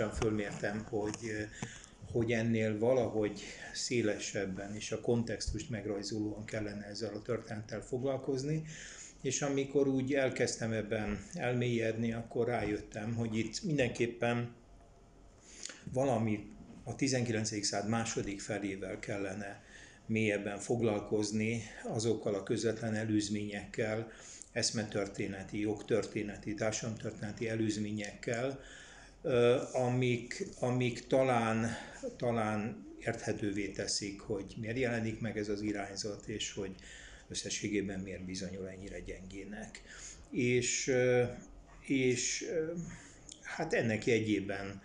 gyorsan 0.00 0.20
fölmértem, 0.20 0.86
hogy 0.88 1.48
hogy 2.12 2.32
ennél 2.32 2.78
valahogy 2.78 3.40
szélesebben 3.72 4.74
és 4.74 4.92
a 4.92 5.00
kontextust 5.00 5.70
megrajzolóan 5.70 6.44
kellene 6.44 6.84
ezzel 6.84 7.14
a 7.14 7.22
történettel 7.22 7.80
foglalkozni. 7.80 8.64
És 9.22 9.42
amikor 9.42 9.88
úgy 9.88 10.14
elkezdtem 10.14 10.72
ebben 10.72 11.24
elmélyedni, 11.34 12.12
akkor 12.12 12.46
rájöttem, 12.46 13.14
hogy 13.14 13.36
itt 13.36 13.62
mindenképpen 13.62 14.54
valami 15.92 16.52
a 16.84 16.94
19. 16.94 17.64
század 17.64 17.88
második 17.88 18.40
felével 18.40 18.98
kellene 18.98 19.62
mélyebben 20.06 20.58
foglalkozni 20.58 21.62
azokkal 21.84 22.34
a 22.34 22.42
közvetlen 22.42 22.94
előzményekkel, 22.94 24.10
eszmetörténeti, 24.52 25.60
jogtörténeti, 25.60 26.54
társadalomtörténeti 26.54 27.48
előzményekkel, 27.48 28.60
amik, 29.72 30.46
amik 30.58 31.06
talán, 31.06 31.76
talán 32.16 32.86
érthetővé 32.98 33.68
teszik, 33.68 34.20
hogy 34.20 34.54
miért 34.60 34.78
jelenik 34.78 35.20
meg 35.20 35.38
ez 35.38 35.48
az 35.48 35.60
irányzat, 35.60 36.26
és 36.26 36.52
hogy 36.52 36.74
összességében 37.28 38.00
miért 38.00 38.24
bizonyul 38.24 38.68
ennyire 38.68 39.00
gyengének. 39.00 39.82
És, 40.30 40.92
és 41.86 42.44
hát 43.42 43.72
ennek 43.72 44.06
jegyében 44.06 44.82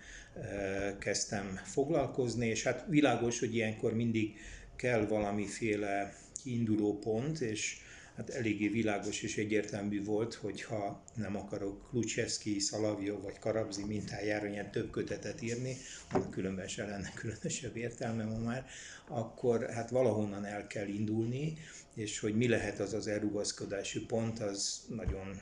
kezdtem 0.99 1.59
foglalkozni, 1.63 2.47
és 2.47 2.63
hát 2.63 2.85
világos, 2.89 3.39
hogy 3.39 3.55
ilyenkor 3.55 3.93
mindig 3.93 4.35
kell 4.75 5.05
valamiféle 5.05 6.15
kiinduló 6.43 6.99
pont, 6.99 7.39
és 7.39 7.77
hát 8.15 8.29
eléggé 8.29 8.67
világos 8.67 9.21
és 9.21 9.37
egyértelmű 9.37 10.03
volt, 10.03 10.33
hogy 10.33 10.61
ha 10.61 11.03
nem 11.15 11.35
akarok 11.35 11.87
Klucsevszki, 11.89 12.59
Szalavjó 12.59 13.19
vagy 13.21 13.39
Karabzi 13.39 13.83
mintájára 13.83 14.47
ilyen 14.47 14.71
több 14.71 14.91
kötetet 14.91 15.41
írni, 15.41 15.77
annak 16.11 16.31
különben 16.31 16.67
se 16.67 16.85
lenne 16.85 17.11
különösebb 17.13 17.75
értelme 17.75 18.23
ma 18.23 18.37
már, 18.37 18.65
akkor 19.07 19.69
hát 19.69 19.89
valahonnan 19.89 20.45
el 20.45 20.67
kell 20.67 20.87
indulni, 20.87 21.57
és 21.93 22.19
hogy 22.19 22.35
mi 22.35 22.47
lehet 22.47 22.79
az 22.79 22.93
az 22.93 23.07
elrugaszkodási 23.07 24.05
pont, 24.05 24.39
az 24.39 24.81
nagyon 24.87 25.41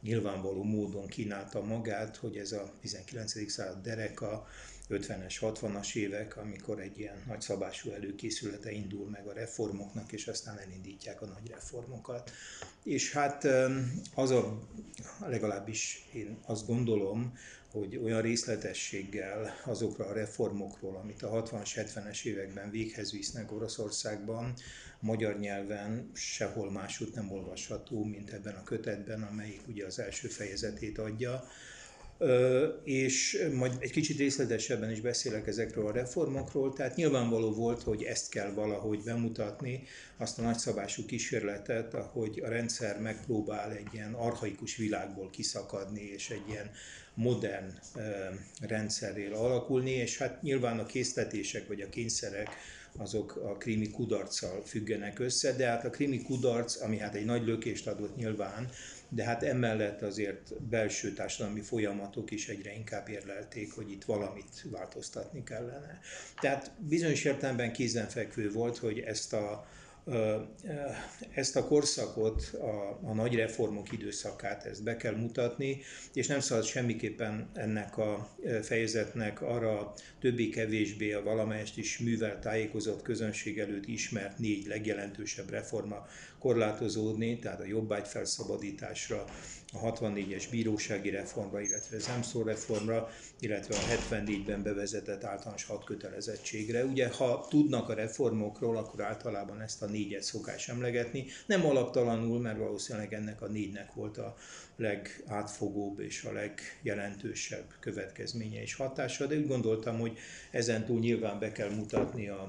nyilvánvaló 0.00 0.62
módon 0.62 1.06
kínálta 1.06 1.62
magát, 1.62 2.16
hogy 2.16 2.36
ez 2.36 2.52
a 2.52 2.72
19. 2.80 3.50
század 3.50 3.82
dereka, 3.82 4.46
50-es, 4.90 5.36
60-as 5.40 5.94
évek, 5.94 6.36
amikor 6.36 6.80
egy 6.80 6.98
ilyen 6.98 7.22
nagyszabású 7.26 7.90
előkészülete 7.90 8.70
indul 8.70 9.08
meg 9.08 9.26
a 9.26 9.32
reformoknak, 9.32 10.12
és 10.12 10.26
aztán 10.26 10.58
elindítják 10.58 11.22
a 11.22 11.26
nagy 11.26 11.50
reformokat. 11.50 12.30
És 12.82 13.12
hát 13.12 13.46
az 14.14 14.30
a, 14.30 14.68
legalábbis 15.26 16.08
én 16.12 16.38
azt 16.42 16.66
gondolom, 16.66 17.38
hogy 17.70 17.96
olyan 17.96 18.22
részletességgel 18.22 19.54
azokra 19.64 20.06
a 20.06 20.12
reformokról, 20.12 20.96
amit 20.96 21.22
a 21.22 21.42
60-as, 21.42 21.70
70-es 21.74 22.24
években 22.24 22.70
véghez 22.70 23.12
visznek 23.12 23.52
Oroszországban, 23.52 24.54
magyar 25.00 25.38
nyelven 25.38 26.10
sehol 26.14 26.70
másút 26.70 27.14
nem 27.14 27.32
olvasható, 27.32 28.04
mint 28.04 28.30
ebben 28.30 28.54
a 28.54 28.62
kötetben, 28.62 29.22
amelyik 29.22 29.60
ugye 29.68 29.86
az 29.86 29.98
első 29.98 30.28
fejezetét 30.28 30.98
adja 30.98 31.44
és 32.84 33.46
majd 33.52 33.72
egy 33.78 33.90
kicsit 33.90 34.18
részletesebben 34.18 34.90
is 34.90 35.00
beszélek 35.00 35.46
ezekről 35.46 35.86
a 35.86 35.92
reformokról, 35.92 36.72
tehát 36.72 36.96
nyilvánvaló 36.96 37.52
volt, 37.52 37.82
hogy 37.82 38.02
ezt 38.02 38.30
kell 38.30 38.50
valahogy 38.50 39.02
bemutatni, 39.02 39.82
azt 40.16 40.38
a 40.38 40.42
nagyszabású 40.42 41.04
kísérletet, 41.04 41.94
ahogy 41.94 42.40
a 42.44 42.48
rendszer 42.48 43.00
megpróbál 43.00 43.72
egy 43.72 43.88
ilyen 43.92 44.12
arhaikus 44.12 44.76
világból 44.76 45.30
kiszakadni, 45.30 46.02
és 46.02 46.30
egy 46.30 46.48
ilyen 46.48 46.70
modern 47.14 47.72
rendszerrel 48.60 49.32
alakulni, 49.32 49.90
és 49.90 50.18
hát 50.18 50.42
nyilván 50.42 50.78
a 50.78 50.86
késztetések 50.86 51.66
vagy 51.66 51.80
a 51.80 51.88
kényszerek 51.88 52.48
azok 52.98 53.36
a 53.36 53.56
krimi 53.56 53.90
kudarccal 53.90 54.62
függenek 54.64 55.18
össze, 55.18 55.52
de 55.52 55.66
hát 55.66 55.84
a 55.84 55.90
krimi 55.90 56.22
kudarc, 56.22 56.82
ami 56.82 56.98
hát 56.98 57.14
egy 57.14 57.24
nagy 57.24 57.46
lökést 57.46 57.86
adott 57.86 58.16
nyilván, 58.16 58.68
de 59.08 59.24
hát 59.24 59.42
emellett 59.42 60.02
azért 60.02 60.62
belső 60.62 61.12
társadalmi 61.12 61.60
folyamatok 61.60 62.30
is 62.30 62.48
egyre 62.48 62.74
inkább 62.74 63.08
érlelték, 63.08 63.72
hogy 63.72 63.90
itt 63.90 64.04
valamit 64.04 64.64
változtatni 64.70 65.42
kellene. 65.42 66.00
Tehát 66.40 66.72
bizonyos 66.78 67.24
értelemben 67.24 67.72
kézenfekvő 67.72 68.52
volt, 68.52 68.78
hogy 68.78 68.98
ezt 68.98 69.32
a 69.32 69.66
ezt 71.34 71.56
a 71.56 71.66
korszakot, 71.66 72.42
a, 72.52 72.98
a 73.02 73.14
nagy 73.14 73.34
reformok 73.34 73.92
időszakát, 73.92 74.64
ezt 74.64 74.82
be 74.82 74.96
kell 74.96 75.14
mutatni, 75.14 75.80
és 76.14 76.26
nem 76.26 76.40
szabad 76.40 76.64
semmiképpen 76.64 77.50
ennek 77.54 77.98
a 77.98 78.30
fejezetnek 78.62 79.42
arra 79.42 79.92
többé-kevésbé 80.20 81.12
a 81.12 81.22
valamelyest 81.22 81.78
is 81.78 81.98
művel 81.98 82.38
tájékozott 82.38 83.02
közönség 83.02 83.58
előtt 83.58 83.86
ismert 83.86 84.38
négy 84.38 84.66
legjelentősebb 84.66 85.50
reforma 85.50 86.06
korlátozódni, 86.46 87.38
tehát 87.38 87.60
a 87.60 87.64
jobbágy 87.64 88.08
felszabadításra, 88.08 89.24
a 89.72 89.92
64-es 89.92 90.44
bírósági 90.50 91.10
reformra, 91.10 91.60
illetve 91.60 91.96
az 91.96 92.08
EMSZO 92.08 92.42
reformra, 92.42 93.08
illetve 93.40 93.74
a 93.74 93.78
74-ben 93.78 94.62
bevezetett 94.62 95.24
általános 95.24 95.64
hadkötelezettségre. 95.64 96.84
Ugye, 96.84 97.08
ha 97.08 97.46
tudnak 97.48 97.88
a 97.88 97.94
reformokról, 97.94 98.76
akkor 98.76 99.02
általában 99.02 99.60
ezt 99.60 99.82
a 99.82 99.86
négyet 99.86 100.22
szokás 100.22 100.68
emlegetni. 100.68 101.26
Nem 101.46 101.66
alaptalanul, 101.66 102.40
mert 102.40 102.58
valószínűleg 102.58 103.12
ennek 103.12 103.42
a 103.42 103.46
négynek 103.46 103.94
volt 103.94 104.18
a 104.18 104.36
legátfogóbb 104.76 106.00
és 106.00 106.24
a 106.24 106.32
legjelentősebb 106.32 107.74
következménye 107.80 108.62
és 108.62 108.74
hatása, 108.74 109.26
de 109.26 109.36
úgy 109.36 109.46
gondoltam, 109.46 109.98
hogy 109.98 110.18
ezentúl 110.50 110.98
nyilván 110.98 111.38
be 111.38 111.52
kell 111.52 111.70
mutatni 111.70 112.28
a 112.28 112.46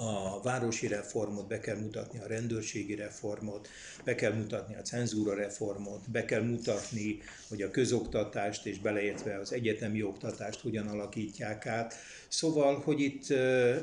a 0.00 0.40
városi 0.42 0.86
reformot, 0.86 1.48
be 1.48 1.60
kell 1.60 1.76
mutatni 1.76 2.18
a 2.18 2.26
rendőrségi 2.26 2.94
reformot, 2.94 3.68
be 4.04 4.14
kell 4.14 4.32
mutatni 4.32 4.74
a 4.76 4.82
cenzúra 4.82 5.34
reformot, 5.34 6.10
be 6.10 6.24
kell 6.24 6.42
mutatni, 6.42 7.18
hogy 7.48 7.62
a 7.62 7.70
közoktatást 7.70 8.66
és 8.66 8.78
beleértve 8.78 9.38
az 9.38 9.52
egyetemi 9.52 10.02
oktatást 10.02 10.60
hogyan 10.60 10.86
alakítják 10.86 11.66
át. 11.66 11.94
Szóval, 12.28 12.80
hogy 12.80 13.00
itt 13.00 13.30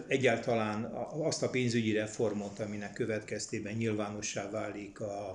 egyáltalán 0.07 0.83
azt 1.22 1.44
a 1.44 1.50
pénzügyi 1.50 1.91
reformot, 1.91 2.59
aminek 2.59 2.94
következtében 2.94 3.73
nyilvánossá 3.73 4.50
válik 4.50 5.00
a, 5.00 5.29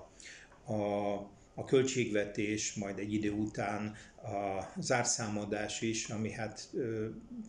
a 0.72 1.30
a 1.54 1.64
költségvetés, 1.64 2.74
majd 2.74 2.98
egy 2.98 3.12
idő 3.12 3.30
után 3.30 3.94
a 4.22 4.72
zárszámadás 4.80 5.80
is, 5.80 6.08
ami 6.08 6.30
hát, 6.30 6.68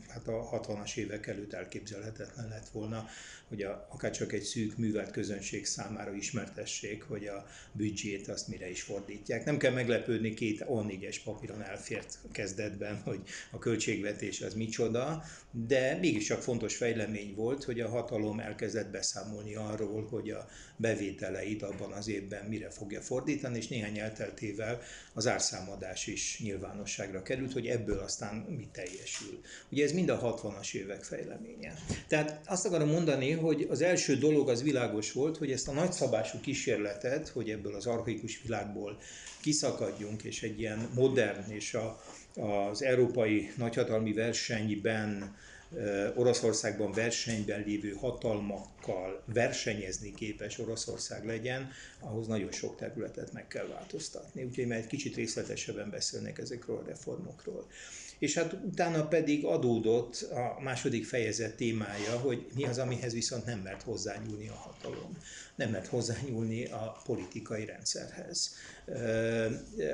hát 0.07 0.27
a 0.27 0.49
60-as 0.51 0.95
évek 0.95 1.27
előtt 1.27 1.53
elképzelhetetlen 1.53 2.47
lett 2.47 2.69
volna, 2.69 3.07
hogy 3.47 3.61
a, 3.61 3.87
akár 3.91 4.11
csak 4.11 4.33
egy 4.33 4.41
szűk 4.41 4.77
művelt 4.77 5.11
közönség 5.11 5.65
számára 5.65 6.13
ismertessék, 6.13 7.03
hogy 7.03 7.27
a 7.27 7.45
büdzsét 7.71 8.27
azt 8.27 8.47
mire 8.47 8.69
is 8.69 8.81
fordítják. 8.81 9.45
Nem 9.45 9.57
kell 9.57 9.71
meglepődni, 9.71 10.33
két 10.33 10.65
A4-es 10.67 11.17
papíron 11.23 11.61
elfért 11.61 12.19
kezdetben, 12.31 13.01
hogy 13.01 13.19
a 13.51 13.59
költségvetés 13.59 14.41
az 14.41 14.53
micsoda, 14.53 15.23
de 15.51 15.97
mégiscsak 16.01 16.41
fontos 16.41 16.75
fejlemény 16.75 17.35
volt, 17.35 17.63
hogy 17.63 17.79
a 17.79 17.89
hatalom 17.89 18.39
elkezdett 18.39 18.91
beszámolni 18.91 19.55
arról, 19.55 20.07
hogy 20.07 20.29
a 20.29 20.47
bevételeit 20.75 21.63
abban 21.63 21.91
az 21.91 22.07
évben 22.07 22.45
mire 22.45 22.69
fogja 22.69 23.01
fordítani, 23.01 23.57
és 23.57 23.67
néhány 23.67 23.97
elteltével 23.97 24.81
az 25.13 25.27
árszámadás 25.27 26.07
is 26.07 26.39
nyilvánosságra 26.63 27.21
került, 27.21 27.53
hogy 27.53 27.67
ebből 27.67 27.99
aztán 27.99 28.35
mi 28.35 28.67
teljesül. 28.71 29.39
Ugye 29.69 29.83
ez 29.83 29.91
mind 29.91 30.09
a 30.09 30.41
60-as 30.41 30.73
évek 30.73 31.03
fejleménye. 31.03 31.73
Tehát 32.07 32.41
azt 32.45 32.65
akarom 32.65 32.89
mondani, 32.89 33.31
hogy 33.31 33.67
az 33.69 33.81
első 33.81 34.15
dolog 34.15 34.49
az 34.49 34.63
világos 34.63 35.11
volt, 35.11 35.37
hogy 35.37 35.51
ezt 35.51 35.67
a 35.67 35.71
nagyszabású 35.71 36.39
kísérletet, 36.39 37.27
hogy 37.27 37.49
ebből 37.49 37.75
az 37.75 37.85
archaikus 37.85 38.41
világból 38.41 38.97
kiszakadjunk, 39.41 40.23
és 40.23 40.43
egy 40.43 40.59
ilyen 40.59 40.89
modern 40.95 41.51
és 41.51 41.73
a, 41.73 42.03
az 42.35 42.83
európai 42.83 43.51
nagyhatalmi 43.57 44.13
versenyben 44.13 45.35
Oroszországban 46.15 46.91
versenyben 46.91 47.63
lévő 47.65 47.91
hatalmakkal 47.91 49.23
versenyezni 49.25 50.13
képes 50.13 50.59
Oroszország 50.59 51.25
legyen, 51.25 51.71
ahhoz 51.99 52.27
nagyon 52.27 52.51
sok 52.51 52.77
területet 52.77 53.33
meg 53.33 53.47
kell 53.47 53.67
változtatni. 53.67 54.43
Úgyhogy 54.43 54.67
már 54.67 54.77
egy 54.77 54.87
kicsit 54.87 55.15
részletesebben 55.15 55.89
beszélnek 55.89 56.37
ezekről 56.37 56.77
a 56.77 56.87
reformokról. 56.87 57.67
És 58.23 58.33
hát 58.33 58.53
utána 58.65 59.07
pedig 59.07 59.45
adódott 59.45 60.27
a 60.31 60.61
második 60.61 61.05
fejezet 61.05 61.55
témája, 61.55 62.17
hogy 62.19 62.45
mi 62.55 62.63
az, 62.63 62.77
amihez 62.77 63.13
viszont 63.13 63.45
nem 63.45 63.59
mert 63.59 63.81
hozzányúlni 63.81 64.47
a 64.47 64.53
hatalom. 64.53 65.17
Nem 65.55 65.69
mert 65.69 65.87
hozzányúlni 65.87 66.65
a 66.65 67.01
politikai 67.05 67.65
rendszerhez. 67.65 68.55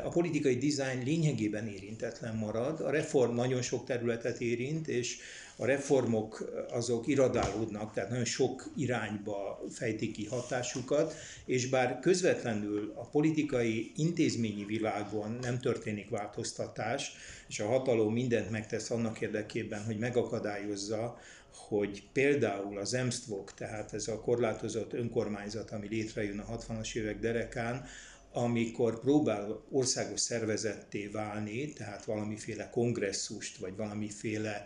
A 0.03 0.09
politikai 0.09 0.57
dizájn 0.57 1.03
lényegében 1.03 1.67
érintetlen 1.67 2.35
marad, 2.35 2.79
a 2.79 2.89
reform 2.89 3.35
nagyon 3.35 3.61
sok 3.61 3.85
területet 3.85 4.41
érint, 4.41 4.87
és 4.87 5.17
a 5.61 5.65
reformok 5.65 6.51
azok 6.71 7.07
iradálódnak, 7.07 7.93
tehát 7.93 8.09
nagyon 8.09 8.25
sok 8.25 8.71
irányba 8.75 9.61
fejtik 9.69 10.11
ki 10.11 10.25
hatásukat, 10.25 11.13
és 11.45 11.69
bár 11.69 11.99
közvetlenül 11.99 12.93
a 12.95 13.05
politikai 13.05 13.91
intézményi 13.95 14.65
világon 14.65 15.37
nem 15.41 15.59
történik 15.59 16.09
változtatás, 16.09 17.11
és 17.47 17.59
a 17.59 17.67
hatalom 17.67 18.13
mindent 18.13 18.49
megtesz 18.49 18.89
annak 18.89 19.21
érdekében, 19.21 19.83
hogy 19.83 19.97
megakadályozza, 19.97 21.17
hogy 21.53 22.03
például 22.13 22.77
az 22.77 22.93
EMSZTVOK, 22.93 23.53
tehát 23.53 23.93
ez 23.93 24.07
a 24.07 24.19
korlátozott 24.19 24.93
önkormányzat, 24.93 25.71
ami 25.71 25.87
létrejön 25.87 26.39
a 26.39 26.57
60-as 26.57 26.95
évek 26.95 27.19
derekán, 27.19 27.85
amikor 28.31 28.99
próbál 28.99 29.63
országos 29.71 30.19
szervezetté 30.19 31.07
válni, 31.07 31.73
tehát 31.73 32.05
valamiféle 32.05 32.69
kongresszust, 32.69 33.57
vagy 33.57 33.75
valamiféle 33.75 34.65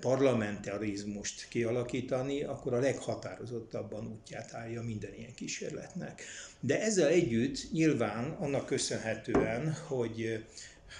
parlamentarizmust 0.00 1.48
kialakítani, 1.48 2.42
akkor 2.42 2.74
a 2.74 2.80
leghatározottabban 2.80 4.06
útját 4.06 4.54
állja 4.54 4.82
minden 4.82 5.14
ilyen 5.14 5.34
kísérletnek. 5.34 6.22
De 6.60 6.80
ezzel 6.80 7.08
együtt 7.08 7.72
nyilván 7.72 8.30
annak 8.30 8.66
köszönhetően, 8.66 9.72
hogy 9.72 10.22
eh, 10.22 10.40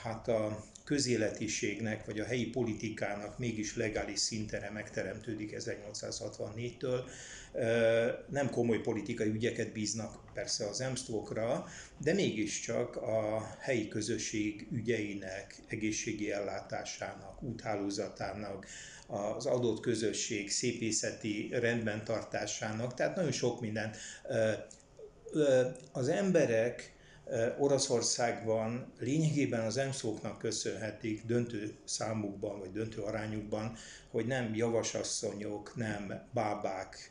hát 0.03 0.29
a 0.29 0.65
közéletiségnek 0.85 2.05
vagy 2.05 2.21
a 2.21 2.25
helyi 2.25 2.47
politikának 2.47 3.39
mégis 3.39 3.77
legális 3.77 4.19
szintere 4.19 4.71
megteremtődik 4.71 5.57
1864-től. 5.59 7.01
Nem 8.29 8.51
komoly 8.51 8.81
politikai 8.81 9.29
ügyeket 9.29 9.73
bíznak 9.73 10.33
persze 10.35 10.69
az 10.69 10.81
emsztókra, 10.81 11.67
de 11.99 12.13
mégiscsak 12.13 12.97
a 12.97 13.49
helyi 13.59 13.89
közösség 13.89 14.69
ügyeinek, 14.73 15.55
egészségi 15.69 16.33
ellátásának, 16.33 17.43
úthálózatának, 17.43 18.67
az 19.07 19.47
adott 19.47 19.81
közösség 19.81 20.51
szépészeti 20.51 21.49
rendben 21.53 22.05
tartásának, 22.05 22.95
tehát 22.95 23.17
nagyon 23.17 23.33
sok 23.33 23.61
mindent. 23.61 23.97
Az 25.93 26.09
emberek 26.09 26.93
Oroszországban 27.59 28.93
lényegében 28.99 29.61
az 29.61 29.77
emszóknak 29.77 30.39
köszönhetik 30.39 31.25
döntő 31.25 31.75
számukban, 31.85 32.59
vagy 32.59 32.73
döntő 32.73 33.01
arányukban, 33.01 33.77
hogy 34.11 34.27
nem 34.27 34.55
javasasszonyok, 34.55 35.77
nem 35.77 36.29
bábák, 36.33 37.09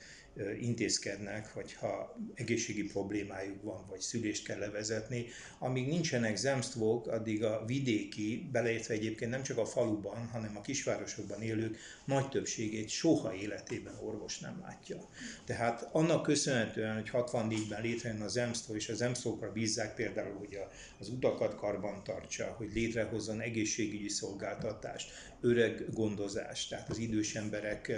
intézkednek, 0.62 1.54
hogyha 1.54 2.18
egészségi 2.34 2.84
problémájuk 2.84 3.64
van, 3.64 3.86
vagy 3.90 4.00
szülést 4.00 4.46
kell 4.46 4.60
levezetni. 4.60 5.26
Amíg 5.60 5.88
nincsenek 5.88 6.36
zemstvók, 6.36 7.08
addig 7.08 7.44
a 7.44 7.64
vidéki, 7.66 8.50
beleértve 8.52 8.94
egyébként 8.94 9.32
nem 9.32 9.44
csak 9.44 9.58
a 9.58 9.66
faluban, 9.66 10.28
hanem 10.28 10.58
a 10.58 10.62
kisvárosokban 10.62 11.42
élők 11.42 11.78
nagy 12.06 12.30
többségét 12.30 12.90
soha 12.90 13.34
életében 13.34 13.98
orvos 14.02 14.40
nem 14.40 14.60
látja. 14.62 14.98
Tehát 15.46 15.90
annak 15.92 16.24
köszönhetően, 16.24 16.94
hogy 16.94 17.10
64-ben 17.14 17.82
létrejön 17.82 18.22
az 18.22 18.38
EMSZTO, 18.38 18.76
és 18.76 18.90
az 18.90 19.02
EMSZTO-kra 19.02 19.52
bízzák 19.52 19.96
például, 19.96 20.38
hogy 20.38 20.58
az 21.00 21.10
utakat 21.10 21.56
karban 21.56 22.04
tartsa, 22.04 22.54
hogy 22.58 22.70
létrehozzon 22.74 23.42
egészségügyi 23.42 24.10
szolgáltatást, 24.10 25.12
öreg 25.42 25.86
gondozás, 25.94 26.68
tehát 26.68 26.90
az 26.90 26.98
idős 26.98 27.36
emberek, 27.36 27.92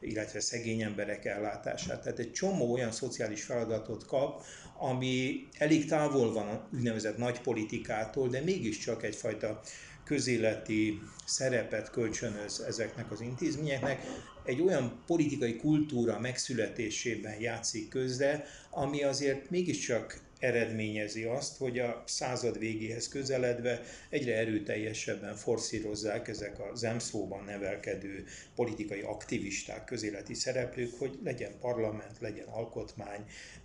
illetve 0.00 0.40
szegény 0.40 0.82
emberek 0.82 1.24
ellátását. 1.24 2.02
Tehát 2.02 2.18
egy 2.18 2.32
csomó 2.32 2.72
olyan 2.72 2.92
szociális 2.92 3.42
feladatot 3.42 4.06
kap, 4.06 4.44
ami 4.78 5.46
elég 5.58 5.86
távol 5.86 6.32
van 6.32 6.48
a 6.48 6.68
úgynevezett 6.74 7.16
nagy 7.16 7.40
politikától, 7.40 8.28
de 8.28 8.40
mégiscsak 8.40 9.02
egyfajta 9.02 9.60
közéleti 10.04 11.00
szerepet 11.26 11.90
kölcsönöz 11.90 12.60
ezeknek 12.60 13.10
az 13.10 13.20
intézményeknek, 13.20 14.02
egy 14.44 14.60
olyan 14.60 15.02
politikai 15.06 15.56
kultúra 15.56 16.18
megszületésében 16.18 17.40
játszik 17.40 17.88
közre, 17.88 18.44
ami 18.70 19.02
azért 19.02 19.50
mégiscsak 19.50 20.20
eredményezi 20.42 21.24
azt, 21.24 21.56
hogy 21.56 21.78
a 21.78 22.02
század 22.06 22.58
végéhez 22.58 23.08
közeledve 23.08 23.82
egyre 24.08 24.36
erőteljesebben 24.36 25.36
forszírozzák 25.36 26.28
ezek 26.28 26.58
a 26.58 26.74
zemszóban 26.74 27.44
nevelkedő 27.44 28.24
politikai 28.54 29.00
aktivisták, 29.00 29.84
közéleti 29.84 30.34
szereplők, 30.34 30.98
hogy 30.98 31.18
legyen 31.24 31.52
parlament, 31.60 32.18
legyen 32.20 32.46
alkotmány. 32.46 33.24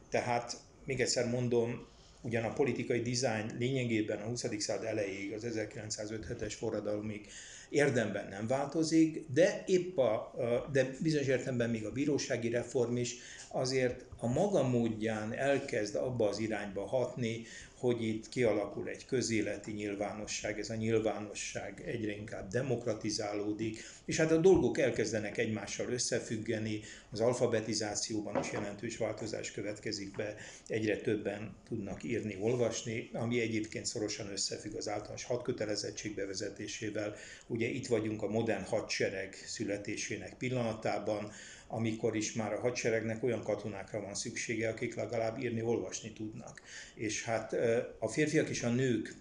Tehát 0.10 0.58
még 0.86 1.02
egyszer 1.02 1.30
mondom, 1.30 1.88
ugyan 2.22 2.44
a 2.44 2.54
politikai 2.54 3.02
dizájn 3.02 3.56
lényegében 3.58 4.22
a 4.22 4.28
20. 4.28 4.46
század 4.58 4.86
elejéig, 4.86 5.34
az 5.34 5.48
1957-es 5.48 6.54
forradalomig 6.58 7.28
érdemben 7.70 8.28
nem 8.30 8.48
változik, 8.48 9.26
de 9.34 9.64
épp 9.66 9.98
a, 9.98 10.34
de 10.72 10.96
bizonyos 11.02 11.28
értelemben 11.28 11.70
még 11.70 11.86
a 11.86 11.92
bírósági 11.92 12.50
reform 12.50 12.96
is 12.96 13.16
azért 13.48 14.06
a 14.18 14.28
maga 14.28 14.68
módján 14.68 15.34
elkezd 15.34 15.96
abba 15.96 16.28
az 16.28 16.40
irányba 16.40 16.86
hatni, 16.86 17.46
hogy 17.80 18.04
itt 18.04 18.30
kialakul 18.30 18.88
egy 18.88 19.06
közéleti 19.06 19.72
nyilvánosság, 19.72 20.60
ez 20.60 20.70
a 20.70 20.76
nyilvánosság 20.76 21.84
egyre 21.86 22.16
inkább 22.16 22.50
demokratizálódik, 22.50 23.84
és 24.06 24.18
hát 24.18 24.32
a 24.32 24.38
dolgok 24.38 24.78
elkezdenek 24.78 25.38
egymással 25.38 25.90
összefüggeni, 25.90 26.82
az 27.12 27.20
alfabetizációban 27.20 28.44
is 28.44 28.52
jelentős 28.52 28.98
változás 28.98 29.52
következik 29.52 30.16
be, 30.16 30.36
egyre 30.68 30.98
többen 30.98 31.56
tudnak 31.68 32.04
írni, 32.04 32.38
olvasni, 32.40 33.10
ami 33.14 33.40
egyébként 33.40 33.86
szorosan 33.86 34.32
összefügg 34.32 34.76
az 34.76 34.88
általános 34.88 35.24
hadkötelezettség 35.24 36.16
bevezetésével. 36.16 37.16
Ugye 37.58 37.68
itt 37.68 37.88
vagyunk 37.88 38.24
a 38.24 38.28
modern 38.28 38.64
hadsereg 38.64 39.34
születésének 39.46 40.38
pillanatában, 40.38 41.32
amikor 41.68 42.16
is 42.16 42.34
már 42.34 42.54
a 42.54 42.60
hadseregnek 42.60 43.24
olyan 43.24 43.44
katonákra 43.44 44.02
van 44.02 44.16
szüksége, 44.16 44.70
akik 44.70 44.96
legalább 44.96 45.44
írni, 45.44 45.62
olvasni 45.62 46.14
tudnak. 46.14 46.62
És 46.96 47.24
hát 47.24 47.56
a 48.00 48.08
férfiak 48.08 48.50
és 48.50 48.64
a 48.64 48.70
nők 48.70 49.16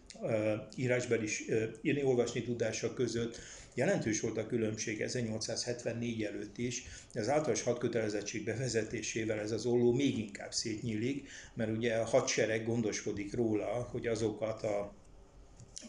írásbeli 0.76 1.28
írni, 1.82 2.02
olvasni 2.02 2.42
tudása 2.42 2.94
között 2.94 3.38
jelentős 3.74 4.20
volt 4.20 4.36
a 4.38 4.46
különbség 4.46 5.00
1874 5.00 6.22
előtt 6.22 6.58
is, 6.58 6.84
de 7.12 7.20
az 7.20 7.28
általános 7.28 7.62
hadkötelezettség 7.62 8.44
bevezetésével 8.44 9.38
ez 9.38 9.52
az 9.52 9.66
olló 9.66 9.92
még 9.92 10.18
inkább 10.18 10.52
szétnyílik, 10.52 11.28
mert 11.54 11.76
ugye 11.76 11.94
a 11.94 12.04
hadsereg 12.04 12.66
gondoskodik 12.66 13.34
róla, 13.34 13.88
hogy 13.90 14.06
azokat 14.06 14.62
a 14.62 14.95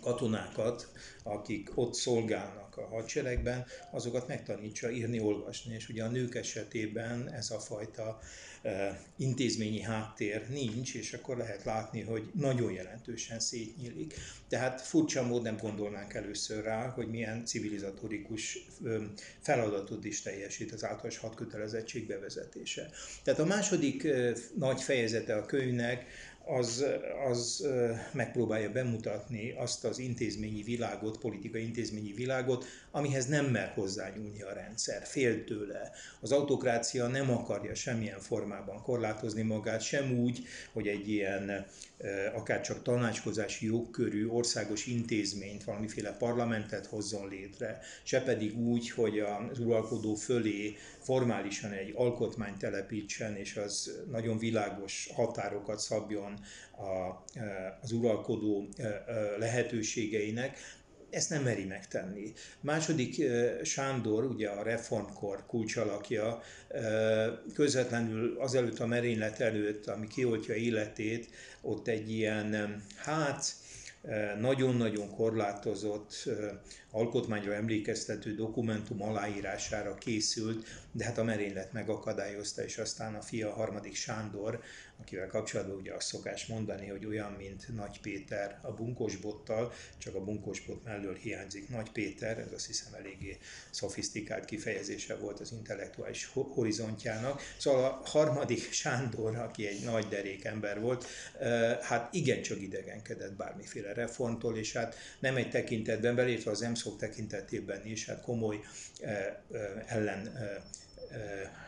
katonákat, 0.02 0.88
akik 1.24 1.70
ott 1.76 1.94
szolgálnak 1.94 2.78
a 2.78 2.88
hadseregben, 2.88 3.66
azokat 3.92 4.28
megtanítsa 4.28 4.92
írni, 4.92 5.20
olvasni. 5.20 5.74
És 5.74 5.90
ugye 5.90 6.04
a 6.04 6.10
nők 6.10 6.36
esetében 6.36 7.32
ez 7.34 7.52
a 7.52 7.60
fajta 7.60 8.20
e, 8.62 9.02
intézményi 9.18 9.82
háttér 9.82 10.50
nincs, 10.50 10.96
és 10.96 11.14
akkor 11.14 11.38
lehet 11.38 11.64
látni, 11.64 12.02
hogy 12.02 12.30
nagyon 12.34 12.72
jelentősen 12.72 13.40
szétnyílik. 13.40 14.14
Tehát 14.48 14.82
furcsa 14.82 15.24
mód 15.24 15.42
nem 15.42 15.58
gondolnánk 15.58 16.14
először 16.14 16.64
rá, 16.64 16.88
hogy 16.88 17.08
milyen 17.08 17.46
civilizatorikus 17.46 18.60
feladatot 19.40 20.06
is 20.06 20.22
teljesít 20.22 20.72
az 20.72 20.84
általános 20.84 21.18
hadkötelezettség 21.18 22.08
bevezetése. 22.08 22.90
Tehát 23.24 23.40
a 23.40 23.46
második 23.46 24.08
nagy 24.56 24.82
fejezete 24.82 25.36
a 25.36 25.46
könyvnek 25.46 26.06
az, 26.48 26.86
az 27.30 27.68
megpróbálja 28.12 28.72
bemutatni 28.72 29.52
azt 29.58 29.86
az 29.86 30.00
intézményi 30.00 30.64
világot, 30.64 31.18
politikai 31.18 31.64
intézményi 31.64 32.14
világot, 32.14 32.66
amihez 32.92 33.26
nem 33.26 33.46
mer 33.46 33.72
hozzányúlni 33.76 34.42
a 34.42 34.54
rendszer, 34.54 35.06
fél 35.06 35.44
tőle. 35.44 35.92
Az 36.20 36.32
autokrácia 36.32 37.08
nem 37.08 37.32
akarja 37.32 37.76
semmilyen 37.76 38.20
formában 38.20 38.82
korlátozni 38.82 39.42
magát, 39.42 39.82
sem 39.82 40.20
úgy, 40.20 40.44
hogy 40.74 40.88
egy 40.88 41.10
ilyen 41.10 41.66
akár 42.34 42.62
csak 42.62 42.82
tanácskozási 42.82 43.66
jogkörű 43.66 44.28
országos 44.28 44.86
intézményt, 44.86 45.64
valamiféle 45.64 46.12
parlamentet 46.12 46.86
hozzon 46.86 47.30
létre, 47.30 47.80
se 48.04 48.22
pedig 48.22 48.58
úgy, 48.58 48.90
hogy 48.90 49.20
az 49.20 49.60
uralkodó 49.60 50.16
fölé 50.16 50.76
formálisan 51.08 51.72
egy 51.72 51.94
alkotmányt 51.96 52.58
telepítsen, 52.58 53.36
és 53.36 53.56
az 53.56 54.04
nagyon 54.12 54.38
világos 54.38 55.10
határokat 55.14 55.80
szabjon 55.80 56.40
a, 56.72 57.24
az 57.82 57.92
uralkodó 57.92 58.68
lehetőségeinek, 59.40 60.58
ezt 61.10 61.30
nem 61.30 61.44
meri 61.44 61.66
megtenni. 61.66 62.34
Második 62.62 63.24
Sándor, 63.64 64.26
ugye 64.26 64.50
a 64.50 64.64
reformkor 64.64 65.46
kulcsalakja, 65.46 66.42
közvetlenül 67.54 68.40
azelőtt 68.40 68.80
a 68.80 68.88
merénylet 68.88 69.40
előtt, 69.40 69.88
ami 69.88 70.08
kioltja 70.08 70.56
életét, 70.56 71.30
ott 71.62 71.88
egy 71.88 72.12
ilyen, 72.12 72.82
hát 72.96 73.56
nagyon-nagyon 74.40 75.10
korlátozott 75.10 76.30
alkotmányra 76.92 77.54
emlékeztető 77.54 78.36
dokumentum 78.36 79.02
aláírására 79.02 79.96
készült, 79.96 80.68
de 80.92 81.04
hát 81.04 81.18
a 81.18 81.24
merénylet 81.24 81.74
megakadályozta, 81.74 82.64
és 82.64 82.78
aztán 82.78 83.16
a 83.16 83.22
fia, 83.22 83.50
a 83.50 83.56
harmadik 83.56 83.96
Sándor, 83.96 84.62
akivel 85.00 85.28
kapcsolatban 85.28 85.76
ugye 85.76 85.94
azt 85.94 86.08
szokás 86.08 86.46
mondani, 86.46 86.88
hogy 86.88 87.06
olyan, 87.06 87.32
mint 87.32 87.76
Nagy 87.76 88.00
Péter 88.02 88.60
a 88.62 88.72
bunkosbottal, 88.72 89.74
csak 89.98 90.16
a 90.16 90.24
bunkosbot 90.24 90.84
mellől 90.84 91.16
hiányzik 91.16 91.70
Nagy 91.70 91.92
Péter, 91.92 92.38
ez 92.38 92.52
azt 92.54 92.66
hiszem 92.66 92.94
eléggé 92.94 93.38
szofisztikált 93.70 94.46
kifejezése 94.46 95.16
volt 95.16 95.40
az 95.40 95.52
intellektuális 95.52 96.30
horizontjának. 96.34 97.42
Szóval 97.58 97.84
a 97.84 98.02
harmadik 98.10 98.72
Sándor, 98.72 99.36
aki 99.36 99.68
egy 99.68 99.84
nagy 99.84 100.08
derék 100.08 100.46
ember 100.46 100.80
volt, 100.80 101.06
hát 101.82 102.14
igencsak 102.14 102.62
idegenkedett 102.62 103.34
bármiféle 103.34 103.94
reformtól, 103.94 104.58
és 104.58 104.74
hát 104.74 104.96
nem 105.20 105.36
egy 105.36 105.50
tekintetben, 105.50 106.16
belépve 106.16 106.52
az 106.52 106.62
EMSZOK 106.78 106.98
tekintetében 106.98 107.86
is, 107.86 108.06
hát 108.06 108.22
komoly 108.22 108.60
ellen 109.86 110.32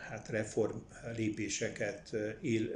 hát 0.09 0.27
reform 0.27 0.77
lépéseket 1.15 2.15
él, 2.41 2.71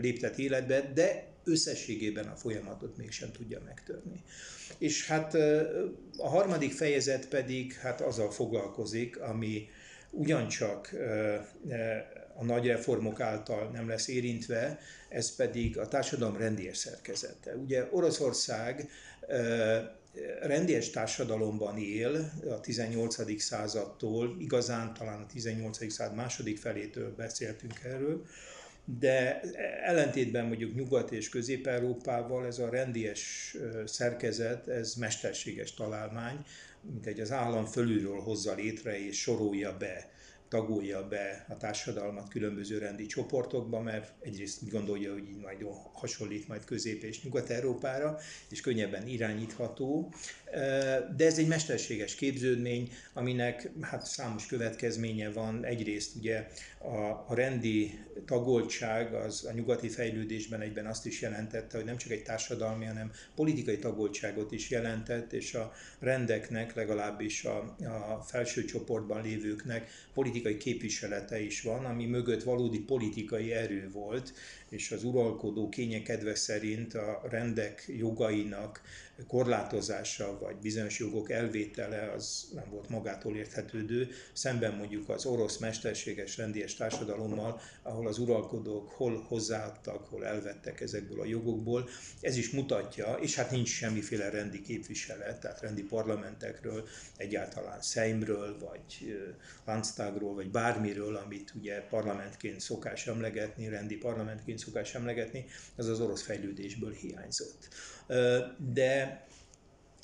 léptet 0.00 0.38
életbe, 0.38 0.90
de 0.94 1.26
összességében 1.44 2.26
a 2.26 2.36
folyamatot 2.36 2.96
mégsem 2.96 3.32
tudja 3.32 3.60
megtörni. 3.64 4.22
És 4.78 5.06
hát 5.06 5.34
a 6.16 6.28
harmadik 6.28 6.72
fejezet 6.72 7.28
pedig 7.28 7.72
hát 7.72 8.00
azzal 8.00 8.30
foglalkozik, 8.30 9.20
ami 9.20 9.68
ugyancsak 10.10 10.94
a 12.34 12.44
nagy 12.44 12.66
reformok 12.66 13.20
által 13.20 13.70
nem 13.70 13.88
lesz 13.88 14.08
érintve, 14.08 14.78
ez 15.08 15.36
pedig 15.36 15.78
a 15.78 15.88
társadalom 15.88 16.36
rendies 16.36 16.76
szerkezete. 16.76 17.54
Ugye 17.56 17.88
Oroszország 17.90 18.88
rendies 20.40 20.90
társadalomban 20.90 21.78
él 21.78 22.32
a 22.50 22.60
18. 22.60 23.40
századtól, 23.42 24.36
igazán 24.38 24.94
talán 24.94 25.20
a 25.22 25.26
18. 25.26 25.92
század 25.92 26.16
második 26.16 26.58
felétől 26.58 27.14
beszéltünk 27.14 27.80
erről, 27.84 28.26
de 29.00 29.40
ellentétben 29.84 30.46
mondjuk 30.46 30.74
Nyugat- 30.74 31.12
és 31.12 31.28
Közép-Európával 31.28 32.46
ez 32.46 32.58
a 32.58 32.68
rendies 32.68 33.56
szerkezet, 33.84 34.68
ez 34.68 34.94
mesterséges 34.94 35.74
találmány, 35.74 36.44
mint 36.80 37.06
egy 37.06 37.20
az 37.20 37.32
állam 37.32 37.64
fölülről 37.64 38.20
hozza 38.20 38.54
létre 38.54 39.06
és 39.06 39.20
sorolja 39.20 39.76
be 39.76 40.10
tagolja 40.48 41.08
be 41.08 41.46
a 41.48 41.56
társadalmat 41.56 42.28
különböző 42.28 42.78
rendi 42.78 43.06
csoportokba, 43.06 43.80
mert 43.80 44.12
egyrészt 44.20 44.70
gondolja, 44.70 45.12
hogy 45.12 45.28
így 45.28 45.40
majd 45.40 45.66
hasonlít 45.92 46.48
majd 46.48 46.64
Közép- 46.64 47.02
és 47.02 47.22
Nyugat-Európára, 47.22 48.18
és 48.50 48.60
könnyebben 48.60 49.06
irányítható. 49.06 50.12
De 51.16 51.24
ez 51.24 51.38
egy 51.38 51.46
mesterséges 51.46 52.14
képződmény, 52.14 52.92
aminek 53.12 53.70
hát 53.80 54.06
számos 54.06 54.46
következménye 54.46 55.30
van. 55.30 55.64
Egyrészt 55.64 56.16
ugye 56.16 56.48
a, 56.78 57.24
a 57.28 57.34
rendi 57.34 57.98
tagoltság 58.26 59.14
az 59.14 59.44
a 59.44 59.52
nyugati 59.52 59.88
fejlődésben 59.88 60.60
egyben 60.60 60.86
azt 60.86 61.06
is 61.06 61.20
jelentette, 61.20 61.76
hogy 61.76 61.86
nem 61.86 61.96
csak 61.96 62.10
egy 62.10 62.22
társadalmi, 62.22 62.84
hanem 62.84 63.12
politikai 63.34 63.78
tagoltságot 63.78 64.52
is 64.52 64.70
jelentett, 64.70 65.32
és 65.32 65.54
a 65.54 65.72
rendeknek, 65.98 66.74
legalábbis 66.74 67.44
a, 67.44 67.76
a 68.16 68.22
felső 68.26 68.64
csoportban 68.64 69.22
lévőknek 69.22 69.90
politikai 70.14 70.56
képviselete 70.56 71.40
is 71.40 71.62
van, 71.62 71.84
ami 71.84 72.06
mögött 72.06 72.42
valódi 72.42 72.80
politikai 72.80 73.52
erő 73.52 73.90
volt, 73.92 74.32
és 74.68 74.90
az 74.90 75.04
uralkodó 75.04 75.68
kényekedve 75.68 76.34
szerint 76.34 76.94
a 76.94 77.22
rendek 77.30 77.84
jogainak 77.98 78.80
korlátozása 79.26 80.38
vagy 80.38 80.56
bizonyos 80.56 80.98
jogok 80.98 81.30
elvétele 81.30 82.12
az 82.12 82.48
nem 82.54 82.70
volt 82.70 82.88
magától 82.88 83.36
érthetődő, 83.36 84.08
szemben 84.32 84.74
mondjuk 84.74 85.08
az 85.08 85.26
orosz 85.26 85.58
mesterséges 85.58 86.36
rendies 86.36 86.74
társadalommal, 86.74 87.60
ahol 87.82 88.06
az 88.06 88.18
uralkodók 88.18 88.88
hol 88.90 89.24
hozzáadtak, 89.28 90.06
hol 90.06 90.26
elvettek 90.26 90.80
ezekből 90.80 91.20
a 91.20 91.24
jogokból. 91.24 91.88
Ez 92.20 92.36
is 92.36 92.50
mutatja, 92.50 93.12
és 93.20 93.34
hát 93.34 93.50
nincs 93.50 93.68
semmiféle 93.68 94.30
rendi 94.30 94.62
képviselet, 94.62 95.40
tehát 95.40 95.60
rendi 95.60 95.82
parlamentekről, 95.82 96.88
egyáltalán 97.16 97.82
Szeimről, 97.82 98.58
vagy 98.58 99.18
Landtagról, 99.64 100.34
vagy 100.34 100.50
bármiről, 100.50 101.16
amit 101.16 101.52
ugye 101.54 101.80
parlamentként 101.80 102.60
szokás 102.60 103.06
emlegetni, 103.06 103.68
rendi 103.68 103.96
parlamentként 103.96 104.58
szokás 104.58 104.94
emlegetni, 104.94 105.44
az 105.76 105.86
az 105.86 106.00
orosz 106.00 106.22
fejlődésből 106.22 106.92
hiányzott. 106.92 107.68
De 108.72 109.24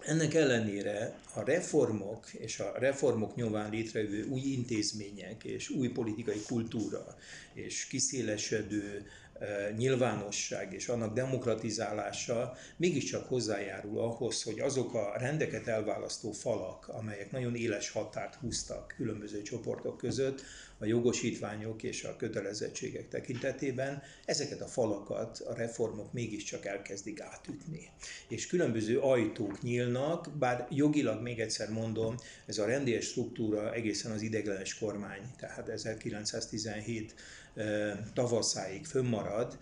ennek 0.05 0.35
ellenére 0.35 1.15
a 1.35 1.43
reformok 1.45 2.33
és 2.33 2.59
a 2.59 2.73
reformok 2.79 3.35
nyomán 3.35 3.71
létrejövő 3.71 4.25
új 4.25 4.41
intézmények 4.41 5.45
és 5.45 5.69
új 5.71 5.89
politikai 5.89 6.41
kultúra 6.47 7.17
és 7.55 7.87
kiszélesedő 7.87 9.07
nyilvánosság 9.77 10.73
és 10.73 10.89
annak 10.89 11.15
demokratizálása 11.15 12.57
mégiscsak 12.77 13.29
hozzájárul 13.29 13.99
ahhoz, 13.99 14.43
hogy 14.43 14.61
azok 14.61 14.95
a 14.95 15.13
rendeket 15.19 15.67
elválasztó 15.67 16.33
falak, 16.33 16.89
amelyek 16.89 17.31
nagyon 17.31 17.55
éles 17.55 17.91
határt 17.91 18.35
húztak 18.35 18.95
különböző 18.97 19.43
csoportok 19.43 19.97
között, 19.97 20.43
a 20.83 20.87
jogosítványok 20.87 21.83
és 21.83 22.05
a 22.05 22.17
kötelezettségek 22.17 23.09
tekintetében, 23.09 24.03
ezeket 24.25 24.61
a 24.61 24.67
falakat 24.67 25.39
a 25.39 25.55
reformok 25.55 26.13
mégiscsak 26.13 26.67
elkezdik 26.67 27.21
átütni. 27.21 27.89
És 28.29 28.47
különböző 28.47 28.99
ajtók 28.99 29.63
nyílnak, 29.63 30.31
bár 30.39 30.67
jogilag 30.71 31.23
még 31.23 31.41
egyszer 31.41 31.71
mondom, 31.71 32.15
ez 32.47 32.59
a 32.59 32.67
rendies 32.67 33.05
struktúra 33.05 33.75
egészen 33.75 34.13
az 34.13 34.23
ideglenes 34.23 34.79
kormány, 34.79 35.23
tehát 35.39 35.69
1917 35.69 37.15
tavaszáig 38.15 38.87
fönnmarad, 38.87 39.59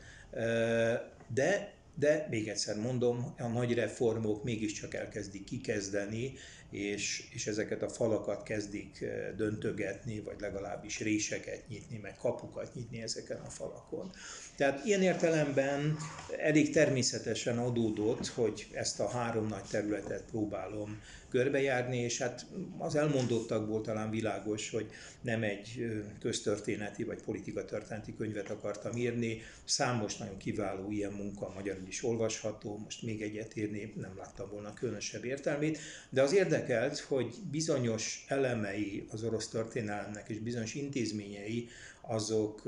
de 1.35 1.79
de 1.95 2.27
még 2.31 2.49
egyszer 2.49 2.77
mondom, 2.77 3.35
a 3.39 3.47
nagy 3.47 3.75
reformok 3.75 4.45
mégiscsak 4.45 4.95
elkezdik 4.95 5.45
kikezdeni, 5.45 6.33
és, 6.71 7.29
és 7.35 7.47
ezeket 7.47 7.83
a 7.83 7.89
falakat 7.89 8.43
kezdik 8.43 9.05
döntögetni, 9.37 10.21
vagy 10.21 10.41
legalábbis 10.41 11.01
réseket 11.01 11.69
nyitni, 11.69 11.99
meg 12.03 12.17
kapukat 12.17 12.75
nyitni 12.75 13.03
ezeken 13.03 13.41
a 13.41 13.51
falakon. 13.51 14.11
Tehát 14.57 14.85
ilyen 14.85 15.03
értelemben 15.03 15.97
elég 16.39 16.73
természetesen 16.73 17.59
adódott, 17.59 18.27
hogy 18.27 18.67
ezt 18.73 19.01
a 19.01 19.09
három 19.09 19.47
nagy 19.47 19.65
területet 19.71 20.25
próbálom 20.31 21.01
körbejárni, 21.31 21.97
és 21.97 22.19
hát 22.19 22.47
az 22.79 22.95
elmondottakból 22.95 23.81
talán 23.81 24.11
világos, 24.11 24.71
hogy 24.71 24.87
nem 25.21 25.43
egy 25.43 25.91
köztörténeti 26.21 27.05
vagy 27.05 27.23
politikatörténeti 27.23 28.15
könyvet 28.17 28.51
akartam 28.51 28.97
írni. 28.97 29.43
Számos 29.65 30.17
nagyon 30.17 30.37
kiváló 30.37 30.91
ilyen 30.91 31.13
munka 31.13 31.53
magyarul 31.55 31.87
is 31.89 32.05
olvasható, 32.05 32.79
most 32.85 33.03
még 33.03 33.23
egyet 33.23 33.57
írni 33.57 33.93
nem 33.97 34.17
láttam 34.17 34.51
volna 34.51 34.75
különösebb 34.75 35.25
értelmét, 35.25 35.79
de 36.11 36.23
az 36.23 36.33
érdekelt, 36.61 36.99
hogy 36.99 37.35
bizonyos 37.51 38.25
elemei 38.29 39.07
az 39.11 39.23
orosz 39.23 39.49
történelemnek 39.49 40.29
és 40.29 40.39
bizonyos 40.39 40.75
intézményei 40.75 41.69
azok 42.01 42.63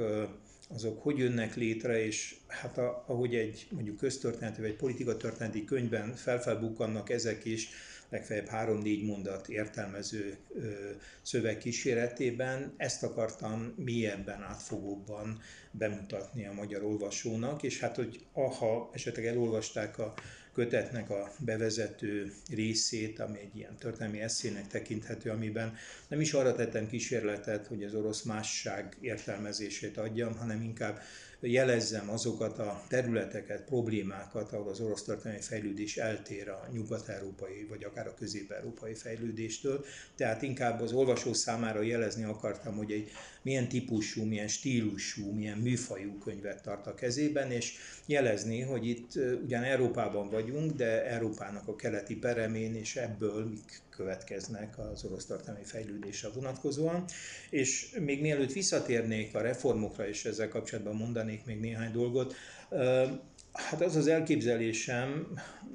azok 0.75 1.03
hogy 1.03 1.19
jönnek 1.19 1.55
létre, 1.55 2.05
és 2.05 2.37
hát 2.47 2.79
a, 2.79 3.05
ahogy 3.07 3.35
egy 3.35 3.67
mondjuk 3.71 3.97
köztörténeti 3.97 4.61
vagy 4.61 4.77
politikatörténeti 4.77 5.65
könyvben 5.65 6.15
felfelbukkannak 6.15 7.11
ezek 7.11 7.45
is, 7.45 7.69
legfeljebb 8.09 8.47
három-négy 8.47 9.05
mondat 9.05 9.49
értelmező 9.49 10.37
ö, 10.55 10.71
szöveg 11.23 11.59
kíséretében. 11.59 12.75
Ezt 12.77 13.03
akartam 13.03 13.75
mélyebben, 13.77 14.43
átfogóbban 14.43 15.41
bemutatni 15.71 16.47
a 16.47 16.53
magyar 16.53 16.83
olvasónak, 16.83 17.63
és 17.63 17.81
hát, 17.81 17.97
hogy 17.97 18.27
ha 18.33 18.91
esetleg 18.93 19.27
elolvasták 19.27 19.99
a 19.99 20.15
kötetnek 20.55 21.11
a 21.11 21.33
bevezető 21.39 22.33
részét, 22.51 23.19
ami 23.19 23.39
egy 23.39 23.57
ilyen 23.57 23.77
történelmi 23.77 24.21
eszének 24.21 24.67
tekinthető, 24.67 25.31
amiben 25.31 25.77
nem 26.09 26.21
is 26.21 26.33
arra 26.33 26.55
tettem 26.55 26.89
kísérletet, 26.89 27.67
hogy 27.67 27.85
az 27.85 27.95
orosz 27.95 28.23
másság 28.23 28.97
értelmezését 29.01 29.97
adjam, 29.99 30.37
hanem 30.37 30.63
inkább 30.63 31.01
jelezzem 31.49 32.11
azokat 32.11 32.59
a 32.59 32.83
területeket, 32.89 33.65
problémákat, 33.65 34.53
ahol 34.53 34.69
az 34.71 34.81
orosz 34.81 35.03
történelmi 35.03 35.43
fejlődés 35.43 35.97
eltér 35.97 36.49
a 36.49 36.69
nyugat-európai 36.73 37.67
vagy 37.69 37.85
akár 37.85 38.07
a 38.07 38.15
közép-európai 38.15 38.95
fejlődéstől. 38.95 39.85
Tehát 40.17 40.43
inkább 40.43 40.81
az 40.81 40.93
olvasó 40.93 41.33
számára 41.33 41.83
jelezni 41.83 42.25
akartam, 42.25 42.77
hogy 42.77 42.93
egy 42.93 43.11
milyen 43.43 43.69
típusú, 43.69 44.25
milyen 44.25 44.49
stílusú, 44.49 45.33
milyen 45.33 45.59
műfajú 45.59 46.19
könyvet 46.19 46.63
tart 46.63 46.87
a 46.87 46.95
kezében, 46.95 47.51
és 47.51 47.75
jelezni, 48.07 48.61
hogy 48.61 48.89
itt 48.89 49.13
ugyan 49.45 49.63
Európában 49.63 50.31
vagyunk, 50.31 50.73
de 50.73 51.07
Európának 51.07 51.69
a 51.69 51.77
keleti 51.77 52.17
peremén, 52.17 52.75
és 52.75 52.97
ebből 52.97 53.45
mik 53.45 53.81
következnek 53.97 54.79
az 54.79 55.05
orosz 55.05 55.27
tartalmi 55.27 55.65
fejlődésre 55.65 56.29
vonatkozóan. 56.29 57.05
És 57.51 57.97
még 58.01 58.21
mielőtt 58.21 58.53
visszatérnék 58.53 59.35
a 59.35 59.41
reformokra, 59.41 60.09
és 60.09 60.25
ezzel 60.25 60.49
kapcsolatban 60.49 60.97
mondanék 60.97 61.45
még 61.45 61.61
néhány 61.61 61.93
dolgot, 61.93 62.35
hát 63.53 63.81
az 63.81 63.97
az 63.97 64.07
elképzelésem, 64.07 65.27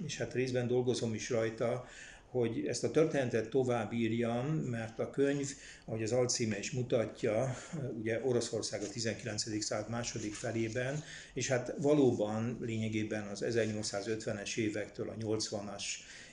és 0.06 0.18
hát 0.18 0.34
részben 0.34 0.68
dolgozom 0.68 1.14
is 1.14 1.30
rajta, 1.30 1.88
hogy 2.30 2.66
ezt 2.68 2.84
a 2.84 2.92
történetet 2.92 3.50
tovább 3.50 3.94
írjam, 3.94 4.46
mert 4.46 5.00
a 5.00 5.10
könyv, 5.10 5.50
ahogy 5.86 6.04
az 6.04 6.12
alcíme 6.12 6.60
is 6.60 6.72
mutatja, 6.72 7.56
ugye 8.00 8.22
Oroszország 8.24 8.82
a 8.82 8.90
19. 8.90 9.64
század 9.64 9.90
második 9.90 10.34
felében, 10.34 11.04
és 11.34 11.48
hát 11.48 11.74
valóban 11.78 12.58
lényegében 12.62 13.28
az 13.28 13.44
1850-es 13.48 14.58
évektől 14.58 15.10
a 15.10 15.14
80-as 15.14 15.84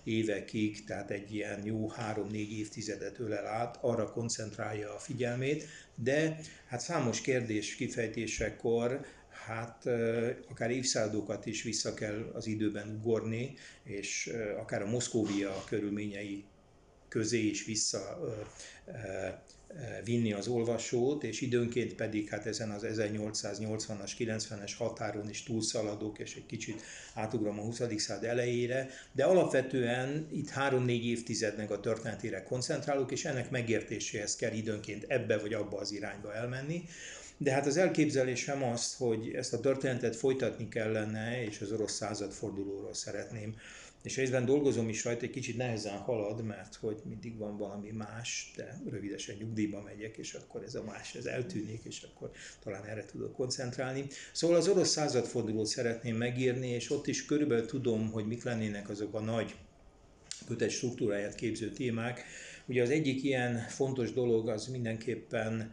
évekig, 0.04 0.84
tehát 0.84 1.10
egy 1.10 1.34
ilyen 1.34 1.64
jó 1.64 1.88
három-négy 1.88 2.58
évtizedet 2.58 3.18
ölel 3.18 3.46
át, 3.46 3.78
arra 3.80 4.12
koncentrálja 4.12 4.94
a 4.94 4.98
figyelmét, 4.98 5.66
de 5.94 6.40
hát 6.66 6.80
számos 6.80 7.20
kérdés 7.20 7.74
kifejtésekor 7.74 9.06
hát 9.46 9.86
akár 10.48 10.70
évszázadokat 10.70 11.46
is 11.46 11.62
vissza 11.62 11.94
kell 11.94 12.30
az 12.32 12.46
időben 12.46 12.88
ugorni, 12.88 13.54
és 13.84 14.32
akár 14.58 14.82
a 14.82 14.86
Moszkóvia 14.86 15.64
körülményei 15.66 16.44
közé 17.08 17.46
is 17.46 17.64
vissza 17.64 18.18
vinni 20.04 20.32
az 20.32 20.48
olvasót, 20.48 21.24
és 21.24 21.40
időnként 21.40 21.94
pedig 21.94 22.28
hát 22.28 22.46
ezen 22.46 22.70
az 22.70 22.86
1880-as, 22.86 24.10
90-es 24.18 24.72
határon 24.78 25.28
is 25.28 25.42
túlszaladok, 25.42 26.18
és 26.18 26.34
egy 26.36 26.46
kicsit 26.46 26.82
átugrom 27.14 27.58
a 27.58 27.62
20. 27.62 27.80
század 27.96 28.24
elejére, 28.24 28.88
de 29.12 29.24
alapvetően 29.24 30.28
itt 30.32 30.48
három-négy 30.48 31.06
évtizednek 31.06 31.70
a 31.70 31.80
történetére 31.80 32.42
koncentrálok, 32.42 33.12
és 33.12 33.24
ennek 33.24 33.50
megértéséhez 33.50 34.36
kell 34.36 34.52
időnként 34.52 35.04
ebbe 35.08 35.38
vagy 35.38 35.54
abba 35.54 35.78
az 35.78 35.92
irányba 35.92 36.34
elmenni. 36.34 36.84
De 37.36 37.52
hát 37.52 37.66
az 37.66 37.76
elképzelésem 37.76 38.62
az, 38.62 38.94
hogy 38.94 39.32
ezt 39.34 39.52
a 39.52 39.60
történetet 39.60 40.16
folytatni 40.16 40.68
kellene, 40.68 41.44
és 41.44 41.60
az 41.60 41.72
orosz 41.72 41.92
századfordulóról 41.92 42.94
szeretném 42.94 43.54
és 44.04 44.16
részben 44.16 44.44
dolgozom 44.44 44.88
is 44.88 45.04
rajta, 45.04 45.24
egy 45.24 45.30
kicsit 45.30 45.56
nehezen 45.56 45.98
halad, 45.98 46.44
mert 46.44 46.74
hogy 46.74 47.02
mindig 47.04 47.38
van 47.38 47.56
valami 47.56 47.90
más, 47.90 48.52
de 48.56 48.80
rövidesen 48.90 49.36
nyugdíjba 49.38 49.82
megyek, 49.82 50.16
és 50.16 50.34
akkor 50.34 50.62
ez 50.62 50.74
a 50.74 50.84
más, 50.84 51.14
ez 51.14 51.24
eltűnik, 51.24 51.80
és 51.84 52.02
akkor 52.02 52.30
talán 52.62 52.84
erre 52.84 53.04
tudok 53.04 53.32
koncentrálni. 53.32 54.06
Szóval 54.32 54.56
az 54.56 54.68
orosz 54.68 54.90
századfordulót 54.90 55.66
szeretném 55.66 56.16
megírni, 56.16 56.68
és 56.68 56.90
ott 56.90 57.06
is 57.06 57.24
körülbelül 57.24 57.66
tudom, 57.66 58.10
hogy 58.10 58.26
mik 58.26 58.44
lennének 58.44 58.88
azok 58.88 59.14
a 59.14 59.20
nagy 59.20 59.54
kötet 60.46 60.70
struktúráját 60.70 61.34
képző 61.34 61.70
témák. 61.70 62.24
Ugye 62.66 62.82
az 62.82 62.90
egyik 62.90 63.22
ilyen 63.22 63.58
fontos 63.68 64.12
dolog 64.12 64.48
az 64.48 64.66
mindenképpen 64.66 65.72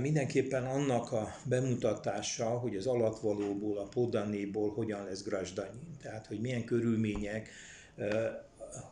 mindenképpen 0.00 0.64
annak 0.64 1.12
a 1.12 1.36
bemutatása, 1.44 2.44
hogy 2.44 2.76
az 2.76 2.86
alatvalóból, 2.86 3.78
a 3.78 3.88
podanéból 3.88 4.70
hogyan 4.70 5.04
lesz 5.04 5.22
Grasdanyin. 5.22 5.96
Tehát, 6.02 6.26
hogy 6.26 6.40
milyen 6.40 6.64
körülmények 6.64 7.48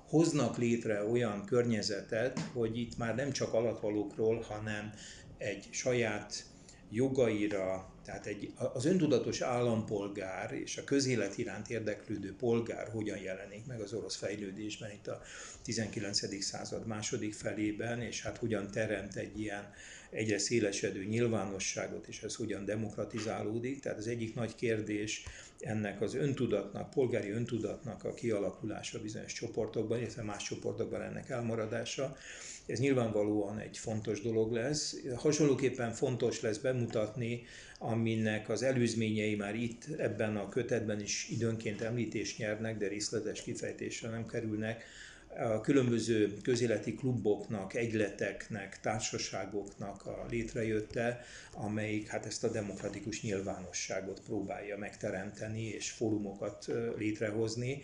hoznak 0.09 0.57
létre 0.57 1.05
olyan 1.05 1.45
környezetet, 1.45 2.39
hogy 2.39 2.79
itt 2.79 2.97
már 2.97 3.15
nem 3.15 3.33
csak 3.33 3.53
alatvalókról, 3.53 4.41
hanem 4.41 4.93
egy 5.39 5.69
saját 5.71 6.45
jogaira, 6.91 7.93
tehát 8.05 8.27
egy, 8.27 8.53
az 8.75 8.85
öntudatos 8.85 9.41
állampolgár 9.41 10.53
és 10.53 10.77
a 10.77 10.85
közélet 10.85 11.39
iránt 11.39 11.71
érdeklődő 11.71 12.37
polgár 12.37 12.89
hogyan 12.89 13.19
jelenik 13.19 13.67
meg 13.67 13.81
az 13.81 13.93
orosz 13.93 14.17
fejlődésben 14.17 14.91
itt 14.91 15.07
a 15.07 15.21
19. 15.63 16.43
század 16.43 16.87
második 16.87 17.35
felében, 17.35 18.01
és 18.01 18.23
hát 18.23 18.37
hogyan 18.37 18.71
teremt 18.71 19.17
egy 19.17 19.41
ilyen 19.41 19.73
egyre 20.11 20.38
szélesedő 20.38 21.05
nyilvánosságot, 21.05 22.07
és 22.07 22.23
ez 22.23 22.35
hogyan 22.35 22.65
demokratizálódik. 22.65 23.81
Tehát 23.81 23.99
az 23.99 24.07
egyik 24.07 24.35
nagy 24.35 24.55
kérdés 24.55 25.23
ennek 25.61 26.00
az 26.00 26.15
öntudatnak, 26.15 26.91
polgári 26.91 27.31
öntudatnak 27.31 28.05
a 28.05 28.15
kialakulása 28.15 29.00
bizonyos 29.00 29.33
csoportokban, 29.33 29.99
illetve 29.99 30.23
más 30.23 30.43
csoportokban 30.43 31.03
ennek 31.03 31.29
elmaradása. 31.29 32.17
Ez 32.67 32.79
nyilvánvalóan 32.79 33.59
egy 33.59 33.79
fontos 33.79 34.21
dolog 34.21 34.53
lesz. 34.53 34.97
Hasonlóképpen 35.17 35.93
fontos 35.93 36.41
lesz 36.41 36.59
bemutatni, 36.59 37.43
aminek 37.79 38.49
az 38.49 38.62
előzményei 38.62 39.35
már 39.35 39.55
itt 39.55 39.85
ebben 39.99 40.37
a 40.37 40.49
kötetben 40.49 41.00
is 41.00 41.29
időnként 41.31 41.81
említést 41.81 42.38
nyernek, 42.38 42.79
de 42.79 42.88
részletes 42.88 43.43
kifejtésre 43.43 44.09
nem 44.09 44.27
kerülnek, 44.27 44.85
a 45.37 45.61
különböző 45.61 46.37
közéleti 46.42 46.94
kluboknak, 46.94 47.75
egyleteknek, 47.75 48.80
társaságoknak 48.80 50.06
a 50.06 50.26
létrejötte, 50.30 51.25
amelyik 51.52 52.08
hát 52.08 52.26
ezt 52.26 52.44
a 52.44 52.50
demokratikus 52.50 53.23
nyilvánosságot 53.23 54.20
próbálja 54.20 54.76
megteremteni 54.78 55.62
és 55.62 55.90
fórumokat 55.90 56.67
létrehozni, 56.97 57.82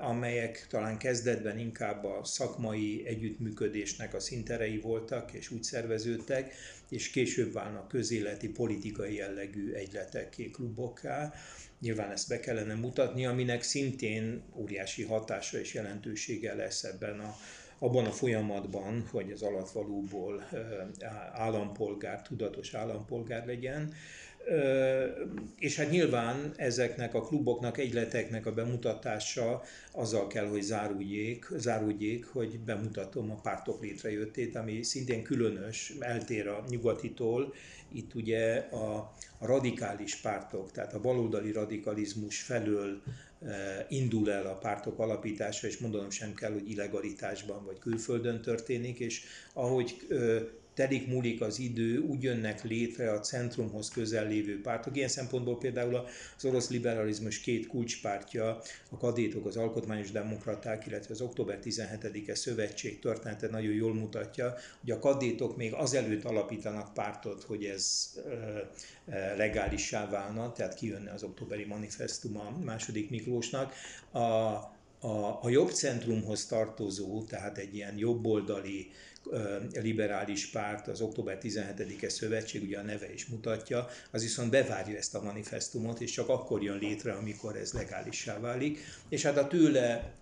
amelyek 0.00 0.66
talán 0.70 0.98
kezdetben 0.98 1.58
inkább 1.58 2.04
a 2.04 2.24
szakmai 2.24 3.02
együttműködésnek 3.06 4.14
a 4.14 4.20
szinterei 4.20 4.78
voltak 4.78 5.32
és 5.32 5.50
úgy 5.50 5.62
szerveződtek, 5.62 6.54
és 6.88 7.10
később 7.10 7.52
válnak 7.52 7.88
közéleti, 7.88 8.48
politikai 8.48 9.14
jellegű 9.14 9.72
egyletekké, 9.72 10.50
klubokká, 10.50 11.32
Nyilván 11.80 12.10
ezt 12.10 12.28
be 12.28 12.40
kellene 12.40 12.74
mutatni, 12.74 13.26
aminek 13.26 13.62
szintén 13.62 14.42
óriási 14.56 15.02
hatása 15.02 15.58
és 15.58 15.74
jelentősége 15.74 16.54
lesz 16.54 16.84
ebben 16.84 17.20
a, 17.20 17.36
abban 17.78 18.04
a 18.04 18.10
folyamatban, 18.10 19.06
hogy 19.10 19.32
az 19.32 19.42
alatvalóból 19.42 20.48
állampolgár, 21.32 22.22
tudatos 22.22 22.74
állampolgár 22.74 23.46
legyen. 23.46 23.94
És 25.58 25.76
hát 25.76 25.90
nyilván 25.90 26.52
ezeknek 26.56 27.14
a 27.14 27.22
kluboknak, 27.22 27.78
egyleteknek 27.78 28.46
a 28.46 28.52
bemutatása 28.52 29.62
azzal 29.92 30.26
kell, 30.26 30.46
hogy 30.46 30.62
záruljék, 30.62 31.46
záruljék, 31.56 32.26
hogy 32.26 32.58
bemutatom 32.58 33.30
a 33.30 33.40
pártok 33.40 33.82
létrejöttét, 33.82 34.56
ami 34.56 34.82
szintén 34.82 35.22
különös, 35.22 35.92
eltér 36.00 36.48
a 36.48 36.64
nyugatitól. 36.68 37.54
Itt 37.92 38.14
ugye 38.14 38.56
a 38.56 39.14
radikális 39.38 40.16
pártok, 40.16 40.72
tehát 40.72 40.94
a 40.94 41.00
baloldali 41.00 41.52
radikalizmus 41.52 42.40
felől 42.40 43.02
eh, 43.42 43.86
indul 43.88 44.30
el 44.30 44.46
a 44.46 44.58
pártok 44.58 44.98
alapítása, 44.98 45.66
és 45.66 45.78
mondanom 45.78 46.10
sem 46.10 46.34
kell, 46.34 46.52
hogy 46.52 46.70
illegalitásban 46.70 47.64
vagy 47.64 47.78
külföldön 47.78 48.40
történik, 48.40 48.98
és 48.98 49.22
ahogy 49.52 50.06
telik 50.78 51.06
múlik 51.06 51.40
az 51.40 51.58
idő, 51.58 51.98
úgy 51.98 52.22
jönnek 52.22 52.64
létre 52.64 53.12
a 53.12 53.20
centrumhoz 53.20 53.88
közel 53.88 54.26
lévő 54.26 54.60
pártok. 54.60 54.96
Ilyen 54.96 55.08
szempontból 55.08 55.58
például 55.58 56.06
az 56.36 56.44
orosz 56.44 56.70
liberalizmus 56.70 57.40
két 57.40 57.66
kulcspártja, 57.66 58.60
a 58.90 58.96
kadétok, 58.96 59.46
az 59.46 59.56
alkotmányos 59.56 60.10
demokraták, 60.10 60.86
illetve 60.86 61.14
az 61.14 61.20
október 61.20 61.58
17-e 61.64 62.34
szövetség 62.34 62.98
története 62.98 63.48
nagyon 63.48 63.72
jól 63.72 63.94
mutatja, 63.94 64.54
hogy 64.80 64.90
a 64.90 64.98
kadétok 64.98 65.56
még 65.56 65.72
azelőtt 65.72 66.24
alapítanak 66.24 66.94
pártot, 66.94 67.42
hogy 67.42 67.64
ez 67.64 68.14
legálissá 69.36 70.08
válna, 70.08 70.52
tehát 70.52 70.74
kijönne 70.74 71.12
az 71.12 71.22
októberi 71.22 71.64
manifestum 71.64 72.36
a 72.36 72.58
második 72.64 73.10
Miklósnak. 73.10 73.72
A, 74.10 74.18
a, 75.00 75.38
a 75.42 75.48
jobb 75.48 75.70
centrumhoz 75.70 76.46
tartozó, 76.46 77.22
tehát 77.22 77.58
egy 77.58 77.74
ilyen 77.74 77.98
jobboldali 77.98 78.90
liberális 79.72 80.46
párt, 80.46 80.88
az 80.88 81.00
október 81.00 81.38
17-e 81.42 82.08
szövetség, 82.08 82.62
ugye 82.62 82.78
a 82.78 82.82
neve 82.82 83.12
is 83.12 83.26
mutatja, 83.26 83.86
az 84.10 84.22
viszont 84.22 84.50
bevárja 84.50 84.96
ezt 84.96 85.14
a 85.14 85.22
manifestumot, 85.22 86.00
és 86.00 86.10
csak 86.10 86.28
akkor 86.28 86.62
jön 86.62 86.78
létre, 86.78 87.12
amikor 87.12 87.56
ez 87.56 87.72
legálissá 87.72 88.40
válik. 88.40 88.78
És 89.08 89.22
hát 89.22 89.36
a 89.36 89.46
tőle 89.46 90.14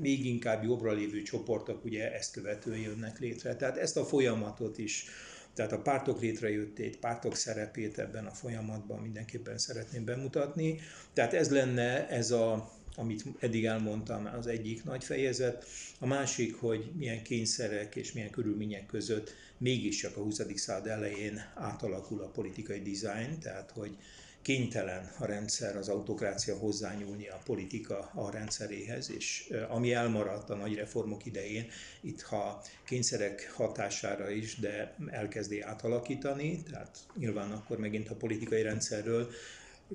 még 0.00 0.26
inkább 0.26 0.64
jobbra 0.64 0.92
lévő 0.92 1.22
csoportok 1.22 1.84
ugye 1.84 2.14
ezt 2.14 2.32
követően 2.32 2.78
jönnek 2.78 3.18
létre. 3.18 3.56
Tehát 3.56 3.76
ezt 3.76 3.96
a 3.96 4.04
folyamatot 4.04 4.78
is 4.78 5.06
tehát 5.54 5.72
a 5.72 5.82
pártok 5.82 6.20
létrejöttét, 6.20 6.96
pártok 6.96 7.34
szerepét 7.34 7.98
ebben 7.98 8.26
a 8.26 8.30
folyamatban 8.30 9.00
mindenképpen 9.00 9.58
szeretném 9.58 10.04
bemutatni. 10.04 10.80
Tehát 11.12 11.34
ez 11.34 11.50
lenne 11.50 12.08
ez 12.08 12.30
a 12.30 12.72
amit 12.98 13.24
eddig 13.38 13.64
elmondtam, 13.64 14.28
az 14.38 14.46
egyik 14.46 14.84
nagy 14.84 15.04
fejezet. 15.04 15.64
A 15.98 16.06
másik, 16.06 16.54
hogy 16.54 16.90
milyen 16.96 17.22
kényszerek 17.22 17.96
és 17.96 18.12
milyen 18.12 18.30
körülmények 18.30 18.86
között 18.86 19.34
mégiscsak 19.58 20.16
a 20.16 20.20
20. 20.20 20.40
század 20.54 20.86
elején 20.86 21.52
átalakul 21.54 22.20
a 22.22 22.28
politikai 22.28 22.82
design, 22.82 23.38
tehát 23.40 23.70
hogy 23.70 23.96
kénytelen 24.42 25.10
a 25.18 25.24
rendszer, 25.24 25.76
az 25.76 25.88
autokrácia 25.88 26.56
hozzányúlni 26.56 27.28
a 27.28 27.40
politika 27.44 28.10
a 28.14 28.30
rendszeréhez, 28.30 29.10
és 29.10 29.52
ami 29.68 29.92
elmaradt 29.92 30.50
a 30.50 30.54
nagy 30.54 30.74
reformok 30.74 31.26
idején, 31.26 31.66
itt 32.00 32.20
ha 32.20 32.62
kényszerek 32.84 33.52
hatására 33.54 34.30
is, 34.30 34.58
de 34.58 34.94
elkezdi 35.10 35.60
átalakítani, 35.60 36.62
tehát 36.62 36.98
nyilván 37.16 37.50
akkor 37.50 37.78
megint 37.78 38.08
a 38.08 38.14
politikai 38.14 38.62
rendszerről 38.62 39.30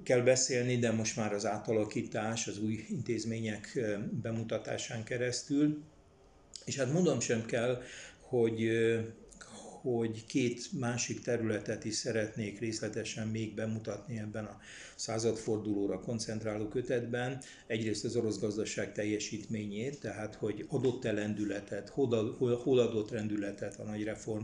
kell 0.04 0.22
beszélni, 0.22 0.78
de 0.78 0.92
most 0.92 1.16
már 1.16 1.34
az 1.34 1.46
átalakítás, 1.46 2.48
az 2.48 2.60
új 2.60 2.86
intézmények 2.90 3.80
bemutatásán 4.22 5.04
keresztül. 5.04 5.84
És 6.66 6.78
hát 6.78 6.92
mondom 6.94 7.20
sem 7.20 7.46
kell, 7.46 7.82
hogy 8.20 8.72
hogy 9.84 10.26
két 10.26 10.80
másik 10.80 11.22
területet 11.22 11.86
is 11.86 11.94
szeretnék 11.96 12.60
részletesen 12.60 13.28
még 13.28 13.54
bemutatni 13.54 14.20
ebben 14.20 14.46
a 14.46 14.60
századfordulóra 14.96 16.00
koncentráló 16.00 16.68
kötetben. 16.68 17.42
Egyrészt 17.68 18.06
az 18.06 18.16
orosz 18.16 18.40
gazdaság 18.40 18.94
teljesítményét, 18.94 20.00
tehát 20.00 20.36
hogy 20.36 20.66
adott-e 20.70 21.12
lendületet, 21.12 21.90
hol 22.64 22.80
adott 22.80 23.12
rendületet 23.12 23.80
a 23.80 23.84
nagy 23.84 24.04
reform 24.04 24.44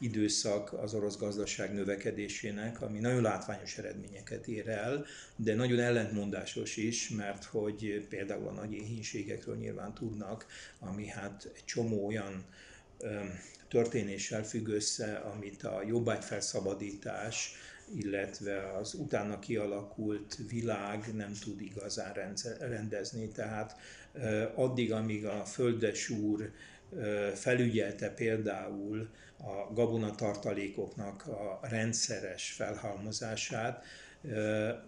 időszak 0.00 0.72
az 0.72 0.94
orosz 0.94 1.16
gazdaság 1.18 1.74
növekedésének, 1.74 2.82
ami 2.82 2.98
nagyon 2.98 3.22
látványos 3.22 3.78
eredményeket 3.78 4.46
ér 4.46 4.68
el, 4.68 5.04
de 5.36 5.54
nagyon 5.54 5.78
ellentmondásos 5.78 6.76
is, 6.76 7.08
mert 7.08 7.44
hogy 7.44 8.06
például 8.08 8.48
a 8.48 8.52
nagy 8.52 8.72
éhínségekről 8.72 9.56
nyilván 9.56 9.94
tudnak, 9.94 10.46
ami 10.78 11.06
hát 11.06 11.50
egy 11.54 11.64
csomó 11.64 12.06
olyan 12.06 12.44
történéssel 13.68 14.44
függ 14.44 14.68
össze, 14.68 15.14
amit 15.14 15.62
a 15.62 15.82
jobbágyfelszabadítás, 15.86 17.52
illetve 17.94 18.76
az 18.76 18.94
utána 18.94 19.38
kialakult 19.38 20.38
világ 20.48 21.14
nem 21.14 21.32
tud 21.40 21.60
igazán 21.60 22.12
rendezni. 22.58 23.28
Tehát 23.28 23.76
addig, 24.54 24.92
amíg 24.92 25.26
a 25.26 25.44
Földes 25.44 26.08
úr 26.08 26.50
felügyelte 27.34 28.10
például 28.10 29.08
a 29.42 29.72
gabonatartalékoknak 29.72 31.26
a 31.26 31.60
rendszeres 31.62 32.52
felhalmozását, 32.52 33.84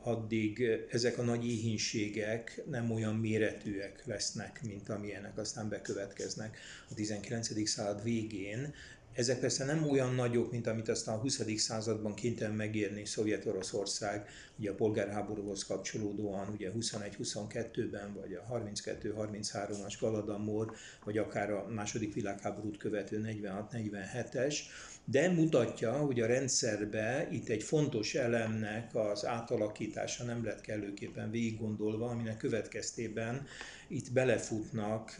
addig 0.02 0.62
ezek 0.90 1.18
a 1.18 1.22
nagy 1.22 1.48
éhínségek 1.48 2.62
nem 2.70 2.90
olyan 2.90 3.14
méretűek 3.14 4.02
lesznek, 4.06 4.60
mint 4.62 4.88
amilyenek 4.88 5.38
aztán 5.38 5.68
bekövetkeznek 5.68 6.58
a 6.90 6.94
19. 6.94 7.68
század 7.68 8.02
végén, 8.02 8.74
ezek 9.14 9.40
persze 9.40 9.64
nem 9.64 9.88
olyan 9.90 10.14
nagyok, 10.14 10.50
mint 10.50 10.66
amit 10.66 10.88
aztán 10.88 11.14
a 11.14 11.18
20. 11.18 11.40
században 11.56 12.14
kénytelen 12.14 12.54
megérni 12.54 13.04
Szovjet-Oroszország, 13.04 14.28
ugye 14.58 14.70
a 14.70 14.74
polgárháborúhoz 14.74 15.64
kapcsolódóan, 15.64 16.48
ugye 16.48 16.70
21-22-ben, 16.78 18.14
vagy 18.14 18.34
a 18.34 18.54
32-33-as 18.54 19.94
Galadomor, 20.00 20.74
vagy 21.04 21.18
akár 21.18 21.50
a 21.50 21.66
második 21.68 22.14
világháborút 22.14 22.76
követő 22.76 23.22
46-47-es, 23.24 24.56
de 25.04 25.28
mutatja, 25.28 25.92
hogy 25.92 26.20
a 26.20 26.26
rendszerbe 26.26 27.28
itt 27.30 27.48
egy 27.48 27.62
fontos 27.62 28.14
elemnek 28.14 28.94
az 28.94 29.26
átalakítása 29.26 30.24
nem 30.24 30.44
lett 30.44 30.60
kellőképpen 30.60 31.30
végig 31.30 31.60
gondolva, 31.60 32.08
aminek 32.08 32.36
következtében 32.36 33.46
itt 33.88 34.12
belefutnak, 34.12 35.16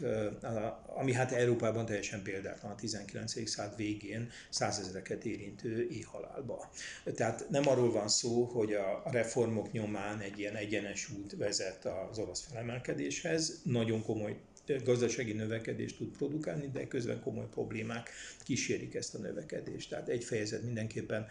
ami 0.95 1.13
hát 1.13 1.31
Európában 1.31 1.85
teljesen 1.85 2.21
példátlan 2.21 2.71
a 2.71 2.75
19. 2.75 3.49
század 3.49 3.75
végén 3.75 4.29
százezreket 4.49 5.25
érintő 5.25 5.87
éjhalálba. 5.91 6.71
Tehát 7.15 7.45
nem 7.49 7.67
arról 7.67 7.91
van 7.91 8.07
szó, 8.07 8.43
hogy 8.43 8.73
a 8.73 9.03
reformok 9.11 9.71
nyomán 9.71 10.19
egy 10.19 10.39
ilyen 10.39 10.55
egyenes 10.55 11.09
út 11.09 11.35
vezet 11.37 11.85
az 11.85 12.17
orosz 12.17 12.45
felemelkedéshez, 12.49 13.61
nagyon 13.63 14.03
komoly 14.03 14.37
gazdasági 14.83 15.33
növekedést 15.33 15.97
tud 15.97 16.17
produkálni, 16.17 16.69
de 16.73 16.87
közben 16.87 17.21
komoly 17.21 17.47
problémák 17.53 18.09
kísérik 18.43 18.95
ezt 18.95 19.15
a 19.15 19.17
növekedést. 19.17 19.89
Tehát 19.89 20.09
egy 20.09 20.23
fejezet 20.23 20.63
mindenképpen 20.63 21.27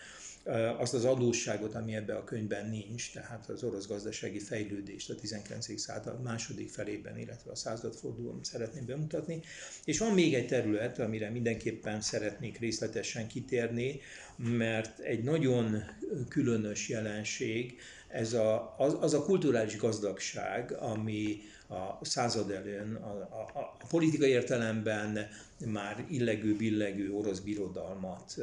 azt 0.79 0.95
az 0.95 1.05
adósságot, 1.05 1.75
ami 1.75 1.95
ebben 1.95 2.17
a 2.17 2.25
könyvben 2.25 2.71
nincs, 2.71 3.13
tehát 3.13 3.49
az 3.49 3.63
orosz 3.63 3.87
gazdasági 3.87 4.39
fejlődést 4.39 5.11
a 5.11 5.15
19. 5.15 5.81
század 5.81 6.23
második 6.23 6.69
felében, 6.71 7.19
illetve 7.19 7.51
a 7.51 7.55
századfordulón 7.55 8.39
szeretném 8.43 8.87
bemutatni. 8.87 9.41
És 9.85 9.99
van 9.99 10.15
még 10.15 10.35
egy 10.35 10.47
terület, 10.47 10.99
amire 10.99 11.31
mindenképpen 11.31 12.01
szeretnék 12.01 12.59
részletesen 12.59 13.27
kitérni, 13.27 14.01
mert 14.37 14.99
egy 14.99 15.23
nagyon 15.23 15.83
különös 16.29 16.89
jelenség, 16.89 17.81
ez 18.13 18.33
a, 18.33 18.75
az, 18.79 18.97
az 19.01 19.15
a 19.15 19.23
kulturális 19.23 19.77
gazdagság, 19.77 20.73
ami 20.73 21.41
a 21.69 22.05
század 22.05 22.51
előn 22.51 22.95
a, 22.95 23.11
a, 23.11 23.61
a 23.81 23.87
politikai 23.89 24.31
értelemben 24.31 25.29
már 25.67 26.05
illegő-billegő 26.11 27.13
orosz 27.13 27.39
birodalmat 27.39 28.37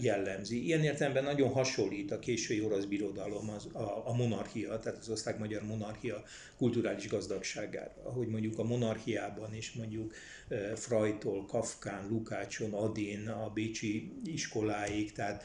jellemzi. 0.00 0.64
Ilyen 0.64 0.82
értelemben 0.82 1.24
nagyon 1.24 1.50
hasonlít 1.50 2.10
a 2.10 2.18
késői 2.18 2.60
orosz 2.60 2.84
birodalom 2.84 3.50
az, 3.50 3.66
a, 3.72 4.08
a 4.08 4.14
monarchia, 4.14 4.78
tehát 4.78 4.98
az 4.98 5.08
osztrák-magyar 5.08 5.62
monarchia 5.62 6.22
kulturális 6.56 7.08
gazdagságára. 7.08 7.92
Ahogy 8.02 8.28
mondjuk 8.28 8.58
a 8.58 8.64
monarchiában 8.64 9.54
is 9.54 9.72
mondjuk 9.72 10.14
Frajtól, 10.74 11.46
Kafkán, 11.46 12.08
Lukácson, 12.08 12.72
Adin, 12.72 13.28
a 13.28 13.50
bécsi 13.54 14.12
iskoláig, 14.24 15.12
tehát, 15.12 15.44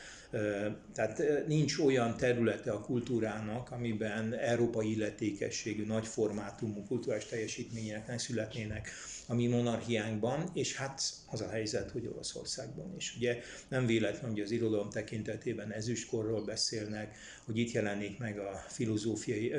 tehát 0.94 1.48
nincs 1.48 1.78
olyan 1.78 2.18
területe 2.18 2.72
a 2.72 2.82
kultúrának, 2.82 3.72
amiben 3.72 4.34
európai 4.34 4.92
illetékességű, 4.92 5.86
nagy 5.86 6.08
formátumú 6.08 6.84
kulturális 6.84 7.26
teljesítmények 7.26 8.08
ne 8.08 8.18
születnének 8.18 8.90
a 9.28 9.34
mi 9.34 9.48
monarchiánkban, 9.48 10.50
és 10.54 10.76
hát 10.76 11.02
az 11.32 11.42
a 11.42 11.50
helyzet, 11.50 11.92
hogy 11.92 12.08
Oroszországban 12.08 12.94
is. 12.98 13.16
Ugye 13.18 13.40
nem 13.68 13.86
véletlen, 13.86 14.32
hogy 14.32 14.40
az 14.40 14.52
irodalom 14.52 14.90
tekintetében 14.90 15.72
ezüstkorról 15.72 16.44
beszélnek, 16.44 17.18
hogy 17.46 17.58
itt 17.58 17.72
jelenik 17.72 18.18
meg 18.20 18.40
a 18.40 18.66
filozófiai, 18.68 19.50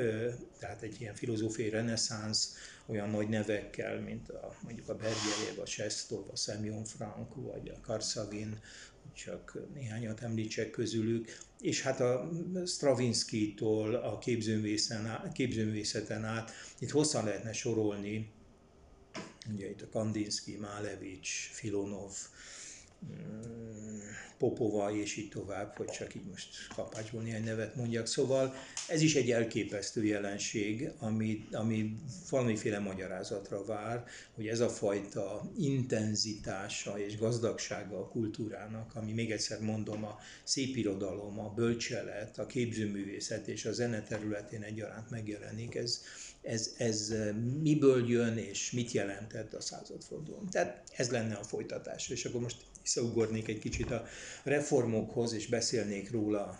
tehát 0.59 0.81
egy 0.81 0.95
ilyen 0.99 1.15
filozófiai 1.15 1.69
reneszánsz, 1.69 2.55
olyan 2.85 3.09
nagy 3.09 3.29
nevekkel, 3.29 3.99
mint 3.99 4.29
a, 4.29 4.55
mondjuk 4.63 4.89
a 4.89 4.95
Bergyejev, 4.95 5.59
a 5.61 5.65
Sestov, 5.65 6.29
a 6.31 6.35
Semyon 6.35 6.83
Frank, 6.83 7.35
vagy 7.35 7.69
a 7.69 7.79
Karsavin, 7.81 8.59
csak 9.17 9.57
néhányat 9.73 10.21
említsek 10.21 10.69
közülük, 10.69 11.37
és 11.59 11.81
hát 11.81 11.99
a 11.99 12.29
Stravinsky-tól 12.65 13.95
a 13.95 14.17
képzőművészeten 15.33 16.25
át, 16.25 16.51
itt 16.79 16.89
hosszan 16.89 17.25
lehetne 17.25 17.53
sorolni 17.53 18.35
ugye 19.53 19.69
itt 19.69 19.81
a 19.81 19.89
Kandinsky, 19.89 20.57
Málevics, 20.57 21.49
Filonov, 21.51 22.13
Popova 24.37 24.95
és 24.95 25.17
így 25.17 25.29
tovább, 25.29 25.75
hogy 25.75 25.87
csak 25.87 26.15
így 26.15 26.25
most 26.29 26.47
kapácsból 26.75 27.21
néhány 27.21 27.43
nevet 27.43 27.75
mondjak. 27.75 28.07
Szóval 28.07 28.53
ez 28.87 29.01
is 29.01 29.15
egy 29.15 29.31
elképesztő 29.31 30.05
jelenség, 30.05 30.89
ami, 30.99 31.47
ami 31.51 31.95
valamiféle 32.29 32.79
magyarázatra 32.79 33.65
vár, 33.65 34.05
hogy 34.33 34.47
ez 34.47 34.59
a 34.59 34.69
fajta 34.69 35.51
intenzitása 35.57 36.99
és 36.99 37.17
gazdagsága 37.17 37.99
a 37.99 38.07
kultúrának, 38.07 38.95
ami 38.95 39.11
még 39.11 39.31
egyszer 39.31 39.59
mondom, 39.61 40.03
a 40.03 40.19
szépirodalom, 40.43 41.39
a 41.39 41.53
bölcselet, 41.53 42.37
a 42.37 42.45
képzőművészet 42.45 43.47
és 43.47 43.65
a 43.65 43.73
zene 43.73 44.03
területén 44.03 44.61
egyaránt 44.61 45.09
megjelenik, 45.09 45.75
ez, 45.75 46.01
ez, 46.41 46.73
ez 46.77 47.13
miből 47.61 48.09
jön 48.09 48.37
és 48.37 48.71
mit 48.71 48.91
jelentett 48.91 49.53
a 49.53 49.61
századfordulón. 49.61 50.49
Tehát 50.49 50.83
ez 50.95 51.09
lenne 51.09 51.35
a 51.35 51.43
folytatás. 51.43 52.09
És 52.09 52.25
akkor 52.25 52.41
most 52.41 52.57
visszaugornék 52.87 53.47
egy 53.47 53.59
kicsit 53.59 53.91
a 53.91 54.05
reformokhoz, 54.43 55.33
és 55.33 55.47
beszélnék 55.47 56.11
róla 56.11 56.59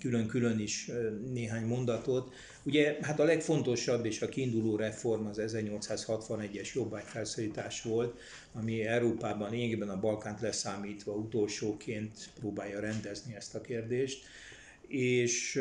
külön-külön 0.00 0.58
is 0.58 0.90
néhány 1.32 1.64
mondatot. 1.64 2.34
Ugye 2.62 2.96
hát 3.00 3.20
a 3.20 3.24
legfontosabb 3.24 4.04
és 4.04 4.22
a 4.22 4.28
kiinduló 4.28 4.76
reform 4.76 5.26
az 5.26 5.40
1861-es 5.40 6.74
jobbágyfelszólítás 6.74 7.82
volt, 7.82 8.20
ami 8.52 8.86
Európában, 8.86 9.50
lényegében 9.50 9.88
a 9.88 10.00
Balkánt 10.00 10.40
leszámítva 10.40 11.12
utolsóként 11.12 12.30
próbálja 12.40 12.80
rendezni 12.80 13.34
ezt 13.34 13.54
a 13.54 13.60
kérdést 13.60 14.24
és 14.90 15.60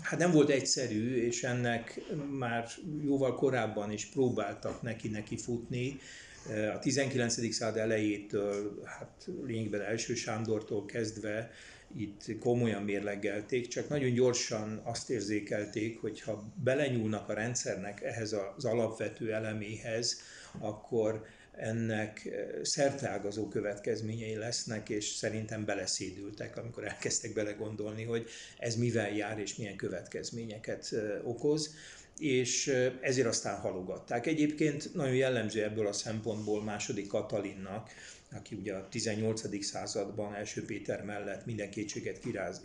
hát 0.00 0.18
nem 0.18 0.30
volt 0.30 0.50
egyszerű, 0.50 1.26
és 1.26 1.42
ennek 1.42 2.00
már 2.38 2.68
jóval 3.04 3.34
korábban 3.34 3.92
is 3.92 4.04
próbáltak 4.06 4.82
neki-neki 4.82 5.36
futni. 5.36 5.98
A 6.74 6.78
19. 6.78 7.54
század 7.54 7.76
elejétől, 7.76 8.82
hát 8.84 9.28
lényegben 9.46 9.80
első 9.80 10.14
Sándortól 10.14 10.84
kezdve 10.84 11.50
itt 11.96 12.38
komolyan 12.38 12.82
mérlegelték, 12.82 13.68
csak 13.68 13.88
nagyon 13.88 14.12
gyorsan 14.12 14.80
azt 14.82 15.10
érzékelték, 15.10 16.00
hogy 16.00 16.20
ha 16.20 16.52
belenyúlnak 16.62 17.28
a 17.28 17.32
rendszernek 17.32 18.02
ehhez 18.02 18.34
az 18.56 18.64
alapvető 18.64 19.32
eleméhez, 19.32 20.20
akkor 20.58 21.24
ennek 21.56 22.26
eh, 22.26 22.46
szerteágazó 22.62 23.48
következményei 23.48 24.34
lesznek, 24.34 24.88
és 24.88 25.04
szerintem 25.04 25.64
beleszédültek, 25.64 26.56
amikor 26.56 26.84
elkezdtek 26.84 27.32
belegondolni, 27.32 28.04
hogy 28.04 28.28
ez 28.58 28.76
mivel 28.76 29.10
jár 29.10 29.38
és 29.38 29.56
milyen 29.56 29.76
következményeket 29.76 30.88
eh, 30.92 31.28
okoz 31.28 31.74
és 32.18 32.66
ezért 33.00 33.26
aztán 33.26 33.60
halogatták. 33.60 34.26
Egyébként 34.26 34.94
nagyon 34.94 35.14
jellemző 35.14 35.62
ebből 35.62 35.86
a 35.86 35.92
szempontból 35.92 36.62
második 36.62 37.06
Katalinnak, 37.06 37.90
aki 38.32 38.54
ugye 38.54 38.74
a 38.74 38.88
18. 38.88 39.64
században 39.64 40.34
első 40.34 40.64
Péter 40.64 41.02
mellett 41.04 41.46
minden 41.46 41.70
kétséget 41.70 42.20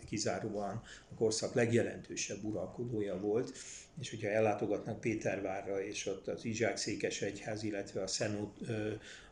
kizáróan 0.08 0.82
a 1.10 1.14
korszak 1.14 1.54
legjelentősebb 1.54 2.44
uralkodója 2.44 3.20
volt, 3.20 3.52
és 4.00 4.10
hogyha 4.10 4.28
ellátogatnak 4.28 5.00
Pétervárra, 5.00 5.84
és 5.84 6.06
ott 6.06 6.28
az 6.28 6.44
Izsák 6.44 6.76
Székes 6.76 7.22
Egyház, 7.22 7.62
illetve 7.62 8.02
a, 8.02 8.06
Szenó, 8.06 8.52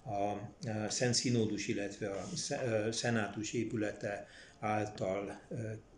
a 0.04 0.88
Szent 0.88 1.14
Színódus, 1.14 1.68
illetve 1.68 2.10
a 2.10 2.28
Szenátus 2.92 3.52
épülete 3.52 4.26
által, 4.60 5.40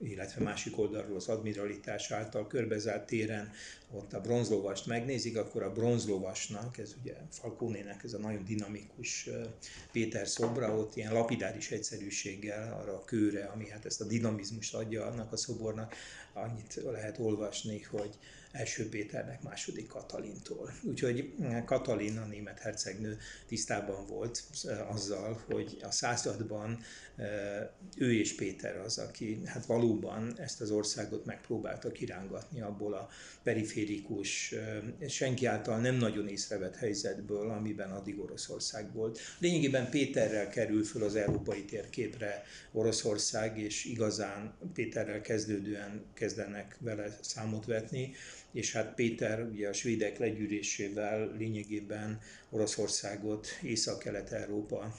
illetve 0.02 0.44
másik 0.44 0.78
oldalról 0.78 1.16
az 1.16 1.28
admiralitás 1.28 2.10
által 2.10 2.46
körbezárt 2.46 3.06
téren 3.06 3.50
ott 3.92 4.12
a 4.12 4.20
bronzlovast 4.20 4.86
megnézik, 4.86 5.36
akkor 5.36 5.62
a 5.62 5.72
bronzlovasnak, 5.72 6.78
ez 6.78 6.94
ugye 7.00 7.14
Falcónének 7.30 8.04
ez 8.04 8.12
a 8.12 8.18
nagyon 8.18 8.44
dinamikus 8.44 9.28
Péter 9.92 10.28
szobra, 10.28 10.76
ott 10.76 10.96
ilyen 10.96 11.12
lapidáris 11.12 11.70
egyszerűséggel 11.70 12.72
arra 12.72 12.92
a 12.92 13.04
kőre, 13.04 13.44
ami 13.44 13.68
hát 13.68 13.84
ezt 13.84 14.00
a 14.00 14.04
dinamizmust 14.04 14.74
adja 14.74 15.06
annak 15.06 15.32
a 15.32 15.36
szobornak, 15.36 15.94
annyit 16.32 16.80
lehet 16.84 17.18
olvasni, 17.18 17.82
hogy 17.82 18.18
első 18.52 18.88
Péternek, 18.88 19.42
második 19.42 19.86
Katalintól. 19.86 20.72
Úgyhogy 20.82 21.34
Katalin, 21.64 22.18
a 22.18 22.24
német 22.24 22.58
hercegnő 22.58 23.18
tisztában 23.46 24.06
volt 24.06 24.42
azzal, 24.88 25.44
hogy 25.46 25.78
a 25.82 25.90
században 25.90 26.80
ő 27.96 28.14
és 28.14 28.34
Péter 28.34 28.76
az, 28.76 28.98
aki 28.98 29.40
hát 29.44 29.66
valóban 29.66 30.32
ezt 30.36 30.60
az 30.60 30.70
országot 30.70 31.24
megpróbálta 31.24 31.92
kirángatni 31.92 32.60
abból 32.60 32.94
a 32.94 33.08
periférikus, 33.42 34.54
senki 35.08 35.46
által 35.46 35.78
nem 35.78 35.94
nagyon 35.94 36.28
észrevett 36.28 36.76
helyzetből, 36.76 37.50
amiben 37.50 37.90
addig 37.90 38.18
Oroszország 38.20 38.92
volt. 38.92 39.18
Lényegében 39.38 39.90
Péterrel 39.90 40.48
kerül 40.48 40.84
föl 40.84 41.02
az 41.02 41.16
európai 41.16 41.64
térképre 41.64 42.42
Oroszország, 42.72 43.58
és 43.58 43.84
igazán 43.84 44.54
Péterrel 44.74 45.20
kezdődően 45.20 46.04
kezdenek 46.14 46.76
vele 46.80 47.18
számot 47.20 47.64
vetni 47.64 48.12
és 48.52 48.72
hát 48.72 48.94
Péter 48.94 49.42
ugye 49.52 49.68
a 49.68 49.72
svédek 49.72 50.18
legyűrésével 50.18 51.34
lényegében 51.38 52.20
Oroszországot 52.50 53.46
Észak-Kelet-Európa 53.62 54.94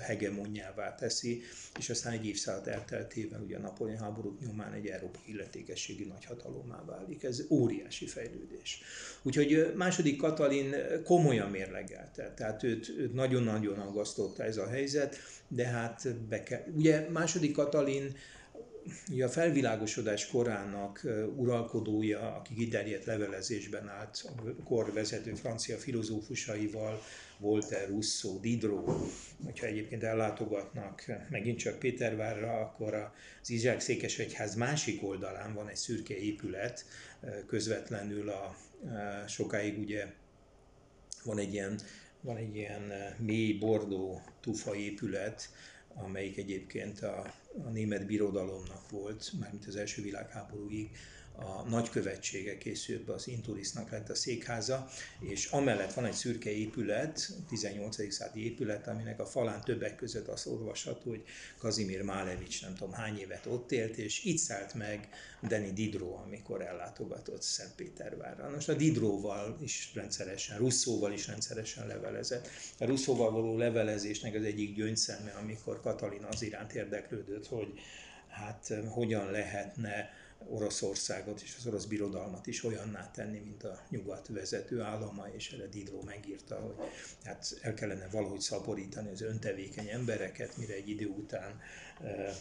hegemonjává 0.00 0.94
teszi, 0.94 1.42
és 1.78 1.90
aztán 1.90 2.12
egy 2.12 2.26
évszázad 2.26 2.68
elteltével 2.68 3.40
ugye 3.40 3.56
a 3.56 3.60
Napoleon 3.60 3.98
háborúk 3.98 4.40
nyomán 4.40 4.72
egy 4.72 4.86
európai 4.86 5.22
illetékességi 5.26 6.04
nagyhatalommá 6.04 6.84
válik. 6.84 7.22
Ez 7.22 7.44
óriási 7.48 8.06
fejlődés. 8.06 8.80
Úgyhogy 9.22 9.72
második 9.76 10.16
Katalin 10.16 10.74
komolyan 11.04 11.50
mérlegelte, 11.50 12.32
tehát 12.36 12.62
őt, 12.62 12.88
őt 12.98 13.14
nagyon-nagyon 13.14 13.78
aggasztotta 13.78 14.44
ez 14.44 14.56
a 14.56 14.68
helyzet, 14.68 15.16
de 15.48 15.66
hát 15.66 16.16
be 16.16 16.42
kell. 16.42 16.62
Ugye 16.74 17.08
második 17.10 17.52
Katalin 17.52 18.16
a 19.20 19.28
felvilágosodás 19.28 20.26
korának 20.26 21.06
uralkodója, 21.36 22.34
aki 22.36 22.54
kiterjedt 22.54 23.04
levelezésben 23.04 23.88
állt 23.88 24.24
a 24.36 24.62
kor 24.64 24.92
vezető 24.92 25.34
francia 25.34 25.76
filozófusaival, 25.76 27.02
Voltaire, 27.38 27.86
Rousseau, 27.86 28.40
Diderot, 28.40 28.90
hogyha 29.44 29.66
egyébként 29.66 30.02
ellátogatnak 30.02 31.04
megint 31.30 31.58
csak 31.58 31.78
Pétervárra, 31.78 32.60
akkor 32.60 32.94
az 33.42 33.50
Izsák 33.50 33.80
Székesegyház 33.80 34.54
másik 34.54 35.02
oldalán 35.02 35.54
van 35.54 35.68
egy 35.68 35.76
szürke 35.76 36.16
épület, 36.16 36.84
közvetlenül 37.46 38.28
a 38.28 38.56
sokáig 39.26 39.78
ugye 39.78 40.06
van 41.24 41.38
egy 41.38 41.52
ilyen, 41.52 41.78
van 42.20 42.36
egy 42.36 42.56
ilyen 42.56 42.92
mély 43.18 43.52
bordó 43.52 44.22
tufa 44.40 44.74
épület, 44.74 45.48
amelyik 45.94 46.36
egyébként 46.36 47.00
a, 47.00 47.34
a 47.64 47.68
német 47.68 48.06
birodalomnak 48.06 48.90
volt, 48.90 49.32
mármint 49.40 49.66
az 49.66 49.76
első 49.76 50.02
világháborúig, 50.02 50.90
a 51.36 51.68
nagykövetsége 51.68 52.58
készült 52.58 53.04
be, 53.04 53.12
az 53.12 53.28
Inturisnak 53.28 53.90
lett 53.90 54.08
a 54.08 54.14
székháza, 54.14 54.88
és 55.20 55.46
amellett 55.46 55.92
van 55.92 56.04
egy 56.04 56.12
szürke 56.12 56.50
épület, 56.50 57.28
18. 57.48 58.12
századi 58.12 58.44
épület, 58.44 58.86
aminek 58.86 59.20
a 59.20 59.26
falán 59.26 59.60
többek 59.60 59.96
között 59.96 60.28
azt 60.28 60.46
olvasható, 60.46 61.10
hogy 61.10 61.22
Kazimir 61.58 62.02
Málevics 62.02 62.62
nem 62.62 62.74
tudom 62.74 62.92
hány 62.92 63.18
évet 63.18 63.46
ott 63.46 63.72
élt, 63.72 63.96
és 63.96 64.24
itt 64.24 64.38
szállt 64.38 64.74
meg 64.74 65.08
Deni 65.42 65.72
Didro, 65.72 66.14
amikor 66.14 66.62
ellátogatott 66.62 67.42
Szentpétervárra. 67.42 68.50
Most 68.50 68.68
a 68.68 68.74
Didróval 68.74 69.58
is 69.62 69.90
rendszeresen, 69.94 70.58
Russzóval 70.58 71.12
is 71.12 71.26
rendszeresen 71.26 71.86
levelezett. 71.86 72.48
A 72.78 72.84
Russzóval 72.84 73.30
való 73.30 73.56
levelezésnek 73.56 74.34
az 74.34 74.44
egyik 74.44 74.74
gyöngyszeme, 74.74 75.30
amikor 75.30 75.80
Katalin 75.80 76.24
az 76.24 76.42
iránt 76.42 76.72
érdeklődött, 76.72 77.46
hogy 77.46 77.72
hát 78.28 78.72
hogyan 78.88 79.30
lehetne 79.30 80.10
Oroszországot 80.48 81.40
és 81.40 81.54
az 81.58 81.66
orosz 81.66 81.84
birodalmat 81.84 82.46
is 82.46 82.64
olyanná 82.64 83.10
tenni, 83.10 83.38
mint 83.38 83.64
a 83.64 83.80
nyugat 83.88 84.28
vezető 84.28 84.80
állama, 84.80 85.26
és 85.28 85.52
erre 85.52 85.66
Diderot 85.66 86.04
megírta, 86.04 86.56
hogy 86.56 86.74
hát 87.24 87.58
el 87.60 87.74
kellene 87.74 88.08
valahogy 88.10 88.40
szaporítani 88.40 89.10
az 89.10 89.20
öntevékeny 89.20 89.88
embereket, 89.88 90.56
mire 90.56 90.74
egy 90.74 90.88
idő 90.88 91.06
után 91.06 91.60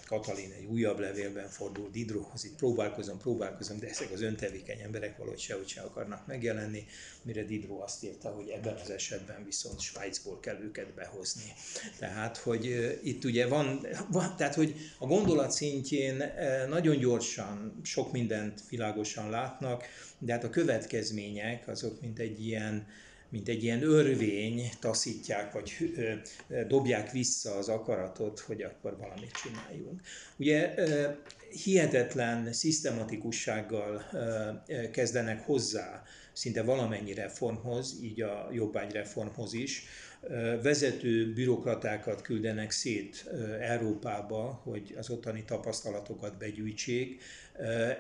Katalin 0.06 0.52
egy 0.52 0.66
újabb 0.66 1.00
levélben 1.00 1.50
fordul 1.50 1.90
Didróhoz, 1.92 2.46
itt 2.46 2.56
próbálkozom, 2.56 3.18
próbálkozom, 3.18 3.80
de 3.80 3.90
ezek 3.90 4.12
az 4.12 4.22
öntevékeny 4.22 4.80
emberek 4.80 5.18
valahogy 5.18 5.40
sehogy 5.40 5.68
se 5.68 5.82
akarnak 5.82 6.28
megjelenni, 6.28 6.86
mire 7.22 7.44
Diderot 7.44 7.82
azt 7.82 8.04
írta, 8.04 8.30
hogy 8.30 8.50
ebben 8.50 8.76
az 8.84 8.90
esetben 8.90 9.46
viszont 9.46 9.80
Svájcból 9.80 10.40
kell 10.40 10.60
őket 10.62 10.94
behozni. 10.94 11.54
Tehát, 12.00 12.38
hogy 12.38 13.00
itt 13.04 13.24
ugye 13.24 13.48
van, 13.48 13.88
van 14.10 14.36
tehát, 14.38 14.56
hogy 14.56 14.76
a 14.98 15.06
gondolat 15.06 15.52
szintjén 15.52 16.24
nagyon 16.70 16.98
gyorsan 16.98 17.80
sok 17.84 18.12
mindent 18.12 18.62
világosan 18.70 19.30
látnak, 19.30 19.84
de 20.18 20.34
hát 20.34 20.44
a 20.44 20.50
következmények 20.50 21.68
azok 21.68 22.02
mint 22.02 22.20
egy 22.20 22.46
ilyen, 22.46 22.88
mint 23.32 23.48
egy 23.48 23.64
ilyen 23.64 23.84
örvény 23.84 24.70
taszítják, 24.80 25.52
vagy 25.52 25.72
dobják 26.68 27.12
vissza 27.12 27.56
az 27.56 27.68
akaratot, 27.70 28.40
hogy 28.40 28.62
akkor 28.62 28.98
valamit 28.98 29.32
csináljunk. 29.32 30.02
Ugye 30.38 30.74
hihetetlen 31.64 32.54
szisztematikussággal 32.54 34.04
kezdenek 34.92 35.46
hozzá 35.46 36.04
szinte 36.34 36.64
valamennyi 36.64 37.14
reformhoz, 37.14 38.00
így 38.04 38.22
a 38.22 38.50
jobbágyreformhoz 38.54 39.54
is, 39.54 39.84
vezető 40.62 41.34
bürokratákat 41.34 42.22
küldenek 42.22 42.72
szét 42.72 43.30
Európába, 43.60 44.62
hogy 44.64 44.96
az 44.98 45.10
ottani 45.10 45.44
tapasztalatokat 45.46 46.38
begyűjtsék. 46.38 47.22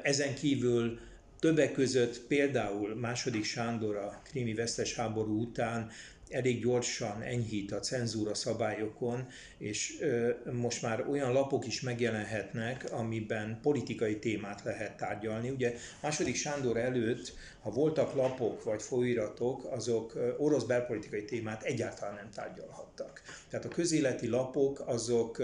Ezen 0.03 0.35
kívül 0.35 0.99
Többek 1.41 1.71
között 1.71 2.21
például 2.27 2.95
második 2.95 3.43
Sándor 3.43 3.95
a 3.95 4.21
krimi 4.23 4.53
vesztes 4.53 4.95
háború 4.95 5.41
után 5.41 5.89
elég 6.29 6.61
gyorsan 6.61 7.21
enyhít 7.21 7.71
a 7.71 7.79
cenzúra 7.79 8.33
szabályokon, 8.33 9.27
és 9.57 10.05
most 10.51 10.81
már 10.81 11.07
olyan 11.09 11.33
lapok 11.33 11.67
is 11.67 11.81
megjelenhetnek, 11.81 12.91
amiben 12.91 13.59
politikai 13.61 14.19
témát 14.19 14.61
lehet 14.63 14.97
tárgyalni. 14.97 15.49
Ugye 15.49 15.75
második 16.01 16.35
Sándor 16.35 16.77
előtt, 16.77 17.33
ha 17.61 17.69
voltak 17.69 18.13
lapok 18.13 18.63
vagy 18.63 18.81
folyiratok, 18.81 19.65
azok 19.65 20.35
orosz 20.37 20.63
belpolitikai 20.63 21.25
témát 21.25 21.63
egyáltalán 21.63 22.15
nem 22.15 22.29
tárgyalhattak. 22.31 23.21
Tehát 23.49 23.65
a 23.65 23.69
közéleti 23.69 24.27
lapok 24.27 24.83
azok 24.85 25.41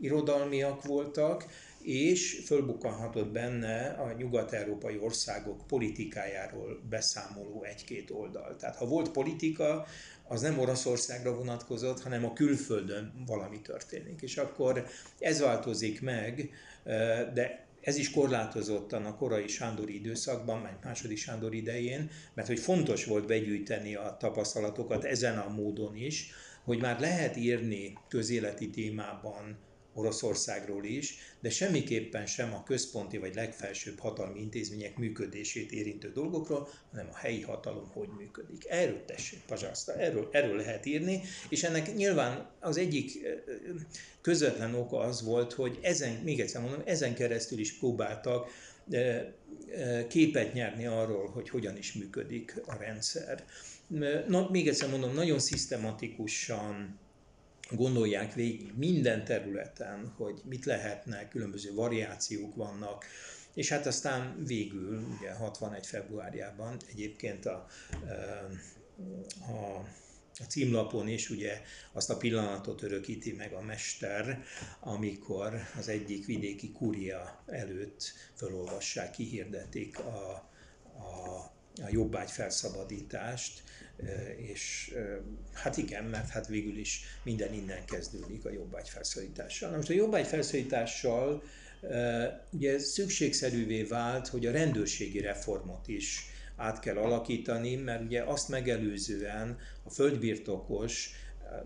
irodalmiak 0.00 0.84
voltak, 0.84 1.44
és 1.82 2.42
fölbukkanhatott 2.44 3.32
benne 3.32 3.86
a 3.86 4.12
nyugat-európai 4.12 4.98
országok 4.98 5.66
politikájáról 5.66 6.80
beszámoló 6.88 7.62
egy-két 7.62 8.10
oldal. 8.10 8.56
Tehát 8.56 8.76
ha 8.76 8.86
volt 8.86 9.10
politika, 9.10 9.86
az 10.28 10.40
nem 10.40 10.58
Oroszországra 10.58 11.34
vonatkozott, 11.34 12.02
hanem 12.02 12.24
a 12.24 12.32
külföldön 12.32 13.12
valami 13.26 13.60
történik. 13.60 14.20
És 14.20 14.36
akkor 14.36 14.86
ez 15.18 15.40
változik 15.40 16.00
meg, 16.00 16.50
de 17.34 17.68
ez 17.80 17.96
is 17.96 18.10
korlátozottan 18.10 19.04
a 19.04 19.16
korai 19.16 19.48
Sándori 19.48 19.94
időszakban, 19.94 20.62
vagy 20.62 20.70
második 20.84 21.16
Sándor 21.16 21.54
idején, 21.54 22.10
mert 22.34 22.48
hogy 22.48 22.58
fontos 22.58 23.04
volt 23.04 23.26
begyűjteni 23.26 23.94
a 23.94 24.16
tapasztalatokat 24.18 25.04
ezen 25.04 25.38
a 25.38 25.48
módon 25.48 25.96
is, 25.96 26.30
hogy 26.64 26.80
már 26.80 27.00
lehet 27.00 27.36
írni 27.36 27.98
közéleti 28.08 28.70
témában 28.70 29.58
Oroszországról 29.94 30.84
is, 30.84 31.14
de 31.40 31.50
semmiképpen 31.50 32.26
sem 32.26 32.54
a 32.54 32.62
központi 32.62 33.18
vagy 33.18 33.34
legfelsőbb 33.34 33.98
hatalmi 33.98 34.40
intézmények 34.40 34.96
működését 34.96 35.72
érintő 35.72 36.12
dolgokról, 36.12 36.68
hanem 36.90 37.08
a 37.12 37.16
helyi 37.16 37.40
hatalom 37.40 37.88
hogy 37.92 38.08
működik. 38.18 38.64
Erről 38.68 39.04
tessék, 39.04 39.40
Pazsászta, 39.46 39.94
erről, 39.94 40.28
erről 40.32 40.56
lehet 40.56 40.86
írni, 40.86 41.22
és 41.48 41.62
ennek 41.62 41.94
nyilván 41.94 42.50
az 42.60 42.76
egyik 42.76 43.18
közvetlen 44.20 44.74
oka 44.74 44.98
az 44.98 45.22
volt, 45.22 45.52
hogy 45.52 45.78
ezen, 45.82 46.12
még 46.12 46.40
egyszer 46.40 46.60
mondom, 46.60 46.82
ezen 46.84 47.14
keresztül 47.14 47.58
is 47.58 47.78
próbáltak 47.78 48.50
képet 50.08 50.52
nyerni 50.52 50.86
arról, 50.86 51.28
hogy 51.28 51.48
hogyan 51.48 51.76
is 51.76 51.92
működik 51.92 52.62
a 52.66 52.76
rendszer. 52.76 53.44
Na, 54.26 54.48
még 54.50 54.68
egyszer 54.68 54.90
mondom, 54.90 55.14
nagyon 55.14 55.38
szisztematikusan 55.38 56.98
gondolják 57.70 58.34
végig 58.34 58.72
minden 58.76 59.24
területen, 59.24 60.12
hogy 60.16 60.40
mit 60.44 60.64
lehetne, 60.64 61.28
különböző 61.28 61.74
variációk 61.74 62.54
vannak, 62.54 63.04
és 63.54 63.68
hát 63.68 63.86
aztán 63.86 64.44
végül, 64.46 65.02
ugye 65.18 65.32
61. 65.32 65.86
februárjában 65.86 66.76
egyébként 66.90 67.46
a, 67.46 67.66
a 69.40 69.84
a 70.40 70.46
címlapon 70.48 71.08
is 71.08 71.30
ugye 71.30 71.62
azt 71.92 72.10
a 72.10 72.16
pillanatot 72.16 72.82
örökíti 72.82 73.32
meg 73.32 73.52
a 73.52 73.60
mester, 73.60 74.44
amikor 74.80 75.54
az 75.78 75.88
egyik 75.88 76.26
vidéki 76.26 76.72
kuria 76.72 77.42
előtt 77.46 78.12
felolvassák, 78.34 79.10
kihirdetik 79.10 79.98
a, 79.98 80.50
a, 80.98 81.36
a 81.82 81.88
jobbágy 81.90 82.30
felszabadítást, 82.30 83.62
és 84.36 84.94
hát 85.52 85.76
igen, 85.76 86.04
mert 86.04 86.28
hát 86.28 86.46
végül 86.46 86.78
is 86.78 87.00
minden 87.22 87.52
innen 87.54 87.84
kezdődik 87.84 88.44
a 88.44 88.50
jobbágy 88.50 88.88
felszabadítással. 88.88 89.70
Na 89.70 89.76
most 89.76 89.90
a 89.90 89.92
jobbágy 89.92 90.26
felszabadítással 90.26 91.42
ugye 92.50 92.78
szükségszerűvé 92.78 93.82
vált, 93.82 94.28
hogy 94.28 94.46
a 94.46 94.52
rendőrségi 94.52 95.20
reformot 95.20 95.88
is 95.88 96.26
át 96.56 96.80
kell 96.80 96.96
alakítani, 96.96 97.76
mert 97.76 98.02
ugye 98.02 98.22
azt 98.22 98.48
megelőzően 98.48 99.58
a 99.82 99.90
földbirtokos 99.90 101.10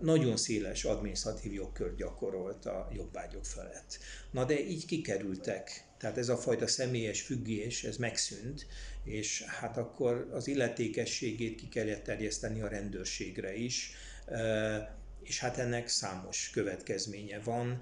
nagyon 0.01 0.37
széles 0.37 0.83
adminisztratív 0.83 1.53
jogkör 1.53 1.95
gyakorolt 1.95 2.65
a 2.65 2.89
jobbágyok 2.93 3.45
felett. 3.45 3.99
Na 4.31 4.45
de 4.45 4.67
így 4.67 4.85
kikerültek. 4.85 5.83
Tehát 5.97 6.17
ez 6.17 6.29
a 6.29 6.37
fajta 6.37 6.67
személyes 6.67 7.21
függés, 7.21 7.83
ez 7.83 7.97
megszűnt, 7.97 8.65
és 9.05 9.43
hát 9.43 9.77
akkor 9.77 10.29
az 10.31 10.47
illetékességét 10.47 11.55
ki 11.55 11.67
kellett 11.67 12.03
terjeszteni 12.03 12.61
a 12.61 12.67
rendőrségre 12.67 13.55
is, 13.55 13.91
és 15.23 15.39
hát 15.39 15.57
ennek 15.57 15.87
számos 15.87 16.49
következménye 16.53 17.39
van 17.39 17.81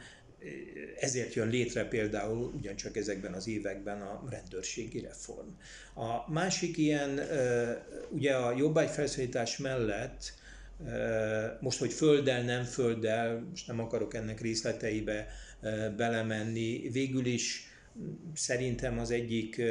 ezért 1.00 1.34
jön 1.34 1.50
létre 1.50 1.88
például 1.88 2.54
ugyancsak 2.56 2.98
ezekben 2.98 3.34
az 3.34 3.48
években 3.48 4.02
a 4.02 4.24
rendőrségi 4.30 5.00
reform. 5.00 5.48
A 5.96 6.32
másik 6.32 6.78
ilyen, 6.78 7.20
ugye 8.10 8.36
a 8.36 8.56
jobbágyfelszólítás 8.58 9.58
mellett, 9.58 10.34
most, 11.60 11.80
hogy 11.80 11.94
földdel, 11.94 12.44
nem 12.44 12.64
földdel, 12.64 13.48
most 13.50 13.68
nem 13.68 13.80
akarok 13.80 14.14
ennek 14.14 14.42
részleteibe 14.42 15.28
belemenni, 15.98 16.90
végül 16.92 17.26
is 17.26 17.68
szerintem 18.34 19.00
az 19.00 19.12
egyik 19.12 19.62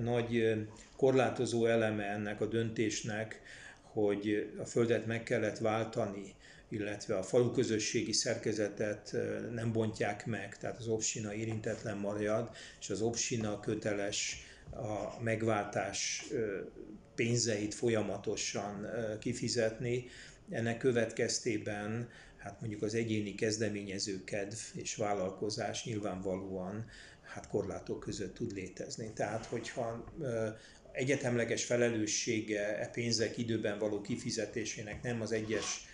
nagy 0.00 0.56
korlátozó 0.98 1.66
eleme 1.66 2.04
ennek 2.04 2.40
a 2.40 2.46
döntésnek, 2.46 3.40
hogy 3.82 4.52
a 4.58 4.64
földet 4.64 5.06
meg 5.06 5.22
kellett 5.22 5.58
váltani 5.58 6.36
illetve 6.68 7.16
a 7.16 7.22
falu 7.22 7.50
közösségi 7.50 8.12
szerkezetet 8.12 9.16
nem 9.52 9.72
bontják 9.72 10.26
meg, 10.26 10.56
tehát 10.58 10.78
az 10.78 10.88
obsina 10.88 11.34
érintetlen 11.34 11.96
marad, 11.96 12.50
és 12.80 12.90
az 12.90 13.00
obsina 13.00 13.60
köteles 13.60 14.46
a 14.70 15.22
megváltás 15.22 16.26
pénzeit 17.14 17.74
folyamatosan 17.74 18.86
kifizetni. 19.20 20.06
Ennek 20.50 20.78
következtében 20.78 22.08
hát 22.36 22.60
mondjuk 22.60 22.82
az 22.82 22.94
egyéni 22.94 23.34
kezdeményező 23.34 24.24
kedv 24.24 24.56
és 24.74 24.96
vállalkozás 24.96 25.84
nyilvánvalóan 25.84 26.84
hát 27.22 27.48
korlátok 27.48 28.00
között 28.00 28.34
tud 28.34 28.52
létezni. 28.52 29.12
Tehát, 29.12 29.46
hogyha 29.46 30.04
egyetemleges 30.98 31.64
felelőssége 31.64 32.78
e 32.78 32.86
pénzek 32.86 33.38
időben 33.38 33.78
való 33.78 34.00
kifizetésének 34.00 35.02
nem 35.02 35.20
az 35.20 35.32
egyes 35.32 35.86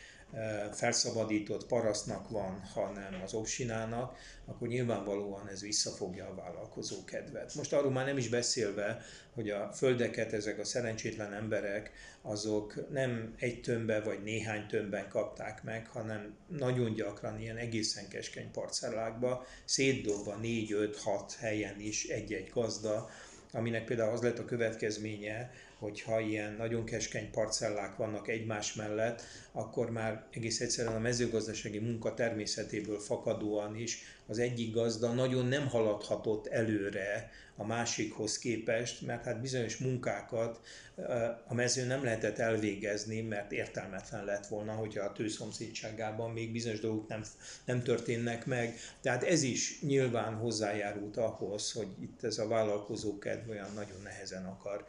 felszabadított 0.72 1.66
parasztnak 1.66 2.30
van, 2.30 2.60
hanem 2.60 3.20
az 3.24 3.34
obsinának, 3.34 4.18
akkor 4.46 4.68
nyilvánvalóan 4.68 5.48
ez 5.48 5.60
visszafogja 5.60 6.26
a 6.26 6.34
vállalkozó 6.34 7.04
kedvet. 7.04 7.54
Most 7.54 7.72
arról 7.72 7.90
már 7.90 8.06
nem 8.06 8.16
is 8.16 8.28
beszélve, 8.28 9.00
hogy 9.34 9.50
a 9.50 9.72
földeket 9.72 10.32
ezek 10.32 10.58
a 10.58 10.64
szerencsétlen 10.64 11.32
emberek, 11.32 11.92
azok 12.22 12.90
nem 12.90 13.34
egy 13.38 13.60
tömbbe 13.60 14.00
vagy 14.00 14.22
néhány 14.22 14.66
tömbben 14.66 15.08
kapták 15.08 15.62
meg, 15.62 15.86
hanem 15.86 16.36
nagyon 16.48 16.94
gyakran 16.94 17.40
ilyen 17.40 17.56
egészen 17.56 18.08
keskeny 18.08 18.50
parcellákba, 18.50 19.46
szétdobva 19.64 20.36
négy, 20.36 20.72
öt, 20.72 20.96
hat 20.96 21.36
helyen 21.40 21.80
is 21.80 22.04
egy-egy 22.04 22.50
gazda, 22.54 23.10
aminek 23.54 23.84
például 23.84 24.12
az 24.12 24.22
lett 24.22 24.38
a 24.38 24.44
következménye, 24.44 25.50
hogyha 25.78 26.20
ilyen 26.20 26.52
nagyon 26.52 26.84
keskeny 26.84 27.30
parcellák 27.30 27.96
vannak 27.96 28.28
egymás 28.28 28.74
mellett, 28.74 29.22
akkor 29.56 29.90
már 29.90 30.24
egész 30.30 30.60
egyszerűen 30.60 30.94
a 30.94 30.98
mezőgazdasági 30.98 31.78
munka 31.78 32.14
természetéből 32.14 32.98
fakadóan 32.98 33.76
is 33.76 34.02
az 34.26 34.38
egyik 34.38 34.74
gazda 34.74 35.12
nagyon 35.12 35.46
nem 35.46 35.68
haladhatott 35.68 36.46
előre 36.46 37.30
a 37.56 37.66
másikhoz 37.66 38.38
képest, 38.38 39.06
mert 39.06 39.24
hát 39.24 39.40
bizonyos 39.40 39.76
munkákat 39.76 40.60
a 41.46 41.54
mezőn 41.54 41.86
nem 41.86 42.04
lehetett 42.04 42.38
elvégezni, 42.38 43.20
mert 43.20 43.52
értelmetlen 43.52 44.24
lett 44.24 44.46
volna, 44.46 44.72
hogyha 44.72 45.04
a 45.04 45.12
tőszomszédságában 45.12 46.30
még 46.30 46.52
bizonyos 46.52 46.80
dolgok 46.80 47.08
nem, 47.08 47.24
nem 47.64 47.82
történnek 47.82 48.46
meg. 48.46 48.78
Tehát 49.00 49.22
ez 49.22 49.42
is 49.42 49.80
nyilván 49.80 50.34
hozzájárult 50.34 51.16
ahhoz, 51.16 51.72
hogy 51.72 51.88
itt 52.00 52.24
ez 52.24 52.38
a 52.38 52.48
vállalkozókedv 52.48 53.50
olyan 53.50 53.72
nagyon 53.74 54.02
nehezen 54.02 54.44
akar 54.44 54.84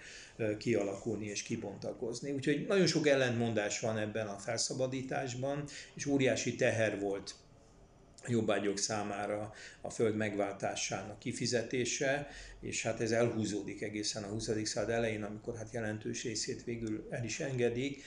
kialakulni 0.58 1.25
és 1.25 1.43
kibontakozni. 1.43 2.32
Úgyhogy 2.32 2.65
nagyon 2.67 2.88
sok 2.88 3.08
ellentmondás 3.08 3.80
van 3.80 3.97
ebben 3.97 4.28
a 4.28 4.38
felszabadításban, 4.56 5.63
és 5.94 6.06
óriási 6.06 6.56
teher 6.56 7.00
volt 7.00 7.36
jobbágyok 8.28 8.78
számára 8.78 9.54
a 9.82 9.89
föld 9.89 10.15
megváltásának 10.15 11.20
kifizetése, 11.20 12.28
és 12.60 12.84
hát 12.84 13.02
ez 13.02 13.12
elhúzódik 13.12 13.82
egészen 13.82 14.24
a 14.24 14.28
20. 14.28 14.50
század 14.63 14.89
elején, 14.89 15.24
amikor 15.24 15.56
hát 15.58 15.74
jelentős 15.74 16.24
részét 16.24 16.63
végül 16.63 17.08
el 17.10 17.24
is 17.24 17.39
engedik, 17.39 18.04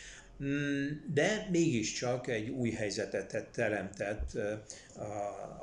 de 1.13 1.49
mégiscsak 1.51 2.27
egy 2.27 2.49
új 2.49 2.71
helyzetet 2.71 3.49
teremtett 3.53 4.39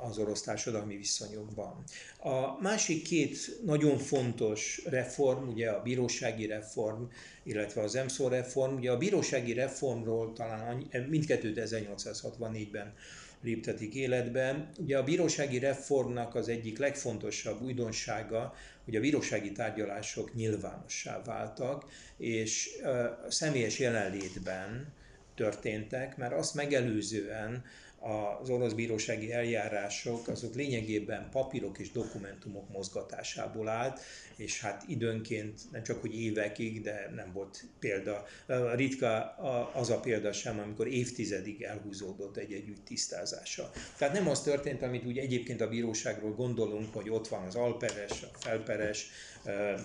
az 0.08 0.18
orosz 0.18 0.42
társadalmi 0.42 0.96
viszonyokban. 0.96 1.82
A 2.18 2.60
másik 2.62 3.02
két 3.02 3.60
nagyon 3.64 3.98
fontos 3.98 4.82
reform, 4.84 5.48
ugye 5.48 5.70
a 5.70 5.82
bírósági 5.82 6.46
reform, 6.46 7.02
illetve 7.42 7.82
az 7.82 7.94
EMSZO 7.94 8.28
reform, 8.28 8.74
ugye 8.74 8.90
a 8.90 8.98
bírósági 8.98 9.52
reformról 9.52 10.32
talán 10.32 10.90
mindkettőt 11.08 11.60
1864-ben 11.64 12.94
léptetik 13.42 13.94
életbe. 13.94 14.70
Ugye 14.78 14.98
a 14.98 15.02
bírósági 15.02 15.58
reformnak 15.58 16.34
az 16.34 16.48
egyik 16.48 16.78
legfontosabb 16.78 17.62
újdonsága, 17.62 18.54
hogy 18.86 18.96
a 18.96 19.00
bírósági 19.00 19.52
tárgyalások 19.52 20.34
nyilvánossá 20.34 21.22
váltak, 21.24 21.84
és 22.16 22.70
személyes 23.28 23.78
jelenlétben 23.78 24.94
történtek, 25.34 26.16
mert 26.16 26.32
azt 26.32 26.54
megelőzően 26.54 27.64
az 27.98 28.50
orosz 28.50 28.72
bírósági 28.72 29.32
eljárások 29.32 30.28
azok 30.28 30.54
lényegében 30.54 31.28
papírok 31.30 31.78
és 31.78 31.92
dokumentumok 31.92 32.68
mozgatásából 32.68 33.68
állt, 33.68 34.00
és 34.36 34.60
hát 34.60 34.84
időnként 34.88 35.60
nem 35.72 35.82
csak 35.82 36.00
hogy 36.00 36.20
évekig, 36.20 36.82
de 36.82 37.10
nem 37.14 37.32
volt 37.32 37.64
példa. 37.78 38.26
Ritka 38.74 39.34
az 39.74 39.90
a 39.90 40.00
példa 40.00 40.32
sem, 40.32 40.58
amikor 40.58 40.86
évtizedig 40.86 41.62
elhúzódott 41.62 42.36
egy-egy 42.36 42.68
ügy 42.68 42.82
tisztázása. 42.84 43.70
Tehát 43.96 44.14
nem 44.14 44.28
az 44.28 44.42
történt, 44.42 44.82
amit 44.82 45.06
úgy 45.06 45.18
egyébként 45.18 45.60
a 45.60 45.68
bíróságról 45.68 46.34
gondolunk, 46.34 46.94
hogy 46.94 47.10
ott 47.10 47.28
van 47.28 47.46
az 47.46 47.54
alperes, 47.54 48.22
a 48.22 48.38
felperes, 48.38 49.10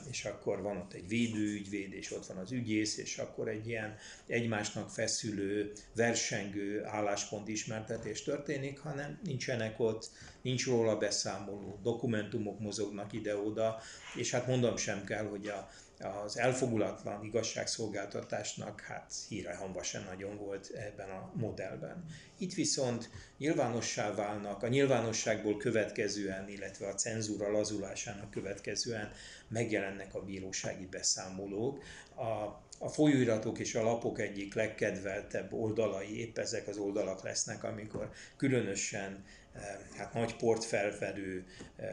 és 0.10 0.26
akkor 0.26 0.62
van 0.62 0.78
ott 0.78 0.94
egy 0.94 1.08
védőügyvéd, 1.08 1.94
és 1.94 2.12
ott 2.12 2.26
van 2.26 2.38
az 2.38 2.52
ügyész, 2.52 2.98
és 2.98 3.18
akkor 3.18 3.48
egy 3.48 3.68
ilyen 3.68 3.96
egymásnak 4.28 4.90
feszülő, 4.90 5.72
versengő 5.96 6.84
álláspont 6.86 7.48
ismertetés 7.48 8.24
történik, 8.24 8.80
hanem 8.80 9.20
nincsenek 9.24 9.80
ott, 9.80 10.10
nincs 10.42 10.66
róla 10.66 10.98
beszámoló, 10.98 11.80
dokumentumok 11.84 12.60
mozognak 12.60 13.14
ide-oda, 13.14 13.80
és 14.16 14.32
hát 14.32 14.48
mondom 14.48 14.78
sem 14.78 15.04
kell, 15.04 15.26
hogy 15.26 15.48
a, 15.48 15.70
az 16.04 16.38
elfogulatlan 16.38 17.24
igazságszolgáltatásnak 17.24 18.82
hát 18.82 19.14
híre 19.28 19.56
hamba 19.56 19.84
sem 19.84 20.04
nagyon 20.04 20.38
volt 20.38 20.72
ebben 20.76 21.10
a 21.10 21.32
modellben. 21.34 22.06
Itt 22.38 22.54
viszont 22.54 23.10
nyilvánossá 23.38 24.14
válnak, 24.14 24.64
a 24.64 24.68
nyilvánosságból 24.68 25.58
következően, 25.58 26.50
illetve 26.50 26.88
a 26.88 26.94
cenzúra 26.94 27.52
lazulásának 27.52 28.32
következően 28.32 29.12
megjelennek 29.48 30.16
a 30.16 30.24
bírósági 30.24 30.86
beszámolók. 30.86 31.84
A, 32.16 32.60
a 32.80 32.90
folyóiratok 32.90 33.60
és 33.60 33.76
a 33.76 33.84
lapok 33.84 34.20
egyik 34.20 34.54
legkedveltebb 34.54 35.54
oldalai 35.54 36.20
épp 36.20 36.38
ezek 36.38 36.68
az 36.68 36.78
oldalak 36.78 37.24
lesznek, 37.24 37.64
amikor 37.64 38.12
különösen 38.38 39.24
hát 39.98 40.14
nagy 40.14 40.36
port 40.36 40.64
felfedő 40.64 41.46
eh, 41.76 41.88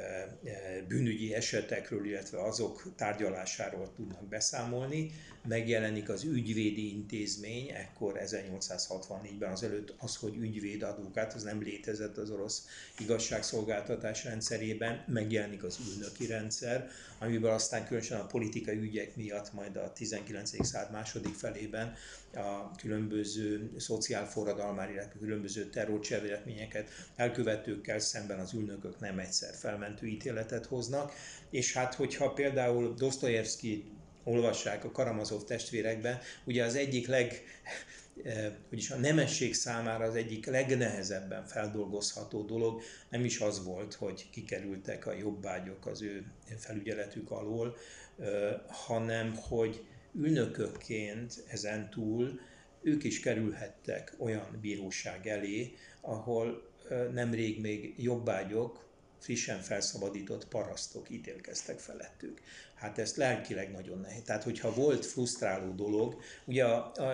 bűnügyi 0.89 1.35
esetekről, 1.35 2.07
illetve 2.07 2.43
azok 2.43 2.93
tárgyalásáról 2.97 3.93
tudnak 3.97 4.25
beszámolni, 4.29 5.11
megjelenik 5.49 6.09
az 6.09 6.25
ügyvédi 6.25 6.91
intézmény, 6.93 7.69
ekkor 7.69 8.21
1864-ben 8.25 9.53
az 9.53 9.63
előtt 9.63 9.95
az, 9.99 10.17
hogy 10.17 10.37
ügyvéd 10.37 10.83
advokát, 10.83 11.35
az 11.35 11.43
nem 11.43 11.63
létezett 11.63 12.17
az 12.17 12.31
orosz 12.31 12.67
igazságszolgáltatás 12.99 14.25
rendszerében, 14.25 15.05
megjelenik 15.07 15.65
az 15.65 15.79
ülnöki 15.89 16.27
rendszer, 16.27 16.89
amiből 17.19 17.51
aztán 17.51 17.87
különösen 17.87 18.21
a 18.21 18.27
politikai 18.27 18.77
ügyek 18.77 19.17
miatt 19.17 19.53
majd 19.53 19.77
a 19.77 19.93
19. 19.93 20.67
század 20.67 20.91
második 20.93 21.35
felében 21.35 21.95
a 22.35 22.71
különböző 22.77 23.71
szociálforradalmár, 23.77 24.91
illetve 24.91 25.19
különböző 25.19 25.65
terrorcselekményeket 25.65 26.91
elkövetőkkel 27.17 27.99
szemben 27.99 28.39
az 28.39 28.53
ülnökök 28.53 29.01
nem 29.01 29.19
egyszer 29.19 29.55
felmentő 29.55 30.07
ítéletet 30.07 30.67
hoznak. 30.67 31.13
És 31.51 31.73
hát, 31.73 31.95
hogyha 31.95 32.33
például 32.33 32.95
Dostoyevsky 32.95 33.85
olvassák 34.25 34.85
a 34.85 34.91
Karamazov 34.91 35.45
testvérekben, 35.45 36.19
ugye 36.45 36.65
az 36.65 36.75
egyik 36.75 37.07
leg, 37.07 37.43
vagyis 38.71 38.91
a 38.91 38.97
nemesség 38.97 39.55
számára 39.55 40.05
az 40.05 40.15
egyik 40.15 40.47
legnehezebben 40.47 41.47
feldolgozható 41.47 42.43
dolog 42.43 42.83
nem 43.09 43.25
is 43.25 43.41
az 43.41 43.65
volt, 43.65 43.95
hogy 43.95 44.31
kikerültek 44.31 45.07
a 45.07 45.13
jobbágyok 45.13 45.87
az 45.87 46.03
ő 46.03 46.25
felügyeletük 46.57 47.31
alól, 47.31 47.77
hanem 48.67 49.35
hogy 49.35 49.85
ülnökökként 50.15 51.45
ezen 51.49 51.91
túl 51.91 52.41
ők 52.83 53.05
is 53.05 53.21
kerülhettek 53.21 54.15
olyan 54.19 54.59
bíróság 54.61 55.27
elé, 55.27 55.75
ahol 56.01 56.71
nemrég 57.13 57.61
még 57.61 57.95
jobbágyok, 57.97 58.87
frissen 59.19 59.61
felszabadított 59.61 60.49
parasztok 60.49 61.11
ítélkeztek 61.11 61.79
felettük. 61.79 62.41
Hát 62.75 62.99
ezt 62.99 63.17
lelkileg 63.17 63.71
nagyon 63.73 64.01
nehéz. 64.01 64.23
Tehát, 64.23 64.43
hogyha 64.43 64.75
volt 64.75 65.07
frusztráló 65.07 65.73
dolog, 65.73 66.21
ugye 66.45 66.65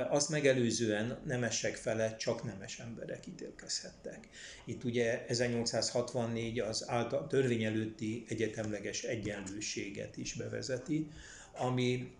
azt 0.08 0.28
megelőzően 0.28 1.18
nemesek 1.26 1.76
felett 1.76 2.18
csak 2.18 2.44
nemes 2.44 2.78
emberek 2.78 3.26
ítélkezhettek. 3.26 4.28
Itt 4.64 4.84
ugye 4.84 5.24
1864 5.26 6.60
az 6.60 6.88
által, 6.88 7.26
törvény 7.26 7.64
előtti 7.64 8.24
egyetemleges 8.28 9.02
egyenlőséget 9.02 10.16
is 10.16 10.34
bevezeti, 10.34 11.08
ami 11.56 12.12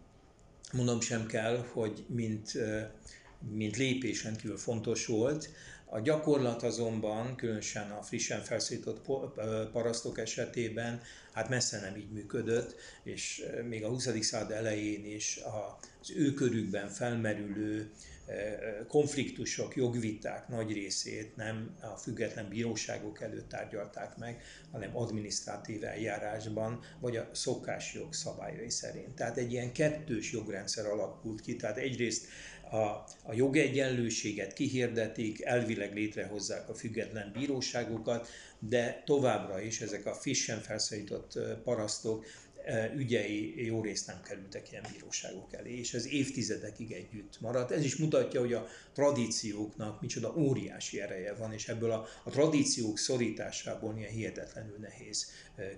mondom 0.74 1.00
sem 1.00 1.26
kell, 1.26 1.64
hogy 1.72 2.04
mint, 2.08 2.52
mint 3.50 3.76
lépés 3.76 4.24
rendkívül 4.24 4.56
fontos 4.56 5.06
volt. 5.06 5.50
A 5.86 6.00
gyakorlat 6.00 6.62
azonban, 6.62 7.36
különösen 7.36 7.90
a 7.90 8.02
frissen 8.02 8.40
felszított 8.40 9.00
parasztok 9.72 10.18
esetében, 10.18 11.02
hát 11.32 11.48
messze 11.48 11.80
nem 11.80 11.96
így 11.96 12.10
működött, 12.10 12.74
és 13.02 13.44
még 13.68 13.84
a 13.84 13.88
20. 13.88 14.08
század 14.20 14.50
elején 14.50 15.04
is 15.04 15.40
az 16.00 16.10
ő 16.16 16.32
körükben 16.32 16.88
felmerülő 16.88 17.90
konfliktusok, 18.88 19.76
jogviták 19.76 20.48
nagy 20.48 20.72
részét 20.72 21.36
nem 21.36 21.76
a 21.80 21.96
független 21.96 22.48
bíróságok 22.48 23.20
előtt 23.20 23.48
tárgyalták 23.48 24.16
meg, 24.16 24.42
hanem 24.72 24.96
adminisztratív 24.96 25.84
eljárásban, 25.84 26.80
vagy 27.00 27.16
a 27.16 27.28
szokásjog 27.32 28.14
szabályai 28.14 28.70
szerint. 28.70 29.14
Tehát 29.14 29.36
egy 29.36 29.52
ilyen 29.52 29.72
kettős 29.72 30.32
jogrendszer 30.32 30.86
alakult 30.86 31.40
ki, 31.40 31.56
tehát 31.56 31.76
egyrészt 31.76 32.26
a, 32.70 33.04
a 33.22 33.32
jogegyenlőséget 33.34 34.52
kihirdetik, 34.52 35.44
elvileg 35.44 35.94
létrehozzák 35.94 36.68
a 36.68 36.74
független 36.74 37.32
bíróságokat, 37.32 38.28
de 38.58 39.02
továbbra 39.04 39.60
is 39.60 39.80
ezek 39.80 40.06
a 40.06 40.14
frissen 40.14 40.60
felszólított 40.60 41.38
parasztok 41.64 42.24
ügyei 42.96 43.64
jó 43.64 43.82
részt 43.82 44.06
nem 44.06 44.22
kerültek 44.22 44.70
ilyen 44.70 44.84
bíróságok 44.92 45.52
elé, 45.52 45.78
és 45.78 45.94
ez 45.94 46.06
évtizedekig 46.06 46.92
együtt 46.92 47.40
maradt. 47.40 47.70
Ez 47.70 47.84
is 47.84 47.96
mutatja, 47.96 48.40
hogy 48.40 48.52
a 48.52 48.66
tradícióknak 48.94 50.00
micsoda 50.00 50.34
óriási 50.36 51.00
ereje 51.00 51.34
van, 51.34 51.52
és 51.52 51.68
ebből 51.68 51.90
a, 51.90 52.06
a 52.24 52.30
tradíciók 52.30 52.98
szorításából 52.98 53.94
ilyen 53.96 54.10
hihetetlenül 54.10 54.76
nehéz 54.80 55.26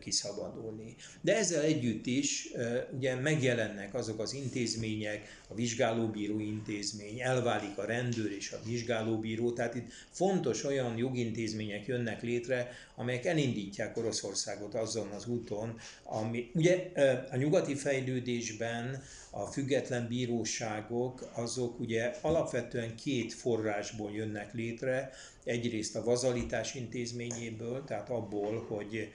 kiszabadulni. 0.01 0.97
De 1.21 1.37
ezzel 1.37 1.63
együtt 1.63 2.07
is 2.07 2.49
ugye 2.97 3.15
megjelennek 3.15 3.95
azok 3.95 4.21
az 4.21 4.33
intézmények, 4.33 5.45
a 5.49 5.55
vizsgálóbíró 5.55 6.41
intézmény, 6.41 7.21
elválik 7.21 7.79
a 7.79 7.85
rendőr 7.85 8.33
és 8.33 8.53
a 8.53 8.61
vizsgálóbíró, 8.65 9.53
tehát 9.53 9.75
itt 9.75 9.93
fontos 10.11 10.65
olyan 10.65 10.97
jogintézmények 10.97 11.87
jönnek 11.87 12.23
létre, 12.23 12.71
amelyek 12.95 13.25
elindítják 13.25 13.97
Oroszországot 13.97 14.75
azon 14.75 15.09
az 15.09 15.27
úton, 15.27 15.79
ami 16.03 16.51
ugye 16.55 16.91
a 17.31 17.37
nyugati 17.37 17.75
fejlődésben 17.75 19.03
a 19.31 19.47
független 19.47 20.09
bíróságok 20.09 21.31
azok 21.35 21.81
ugye 21.81 22.15
alapvetően 22.23 22.95
két 23.07 23.33
forrásból 23.33 24.13
jönnek 24.13 24.53
létre, 24.53 25.11
egyrészt 25.45 25.97
a 25.97 26.05
vazalitás 26.05 26.75
intézményéből, 26.75 27.85
tehát 27.85 28.11
abból, 28.11 28.65
hogy 28.69 29.13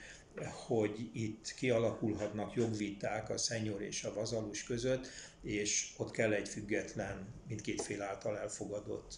hogy 0.68 1.10
itt 1.14 1.54
kialakulhatnak 1.56 2.56
jogviták 2.56 3.30
a 3.30 3.38
szenyor 3.38 3.82
és 3.82 4.04
a 4.04 4.14
vazalus 4.14 4.64
között, 4.64 5.08
és 5.44 5.94
ott 5.98 6.12
kell 6.12 6.34
egy 6.34 6.48
független, 6.48 7.28
mindkét 7.48 7.82
fél 7.82 8.02
által 8.02 8.38
elfogadott 8.38 9.16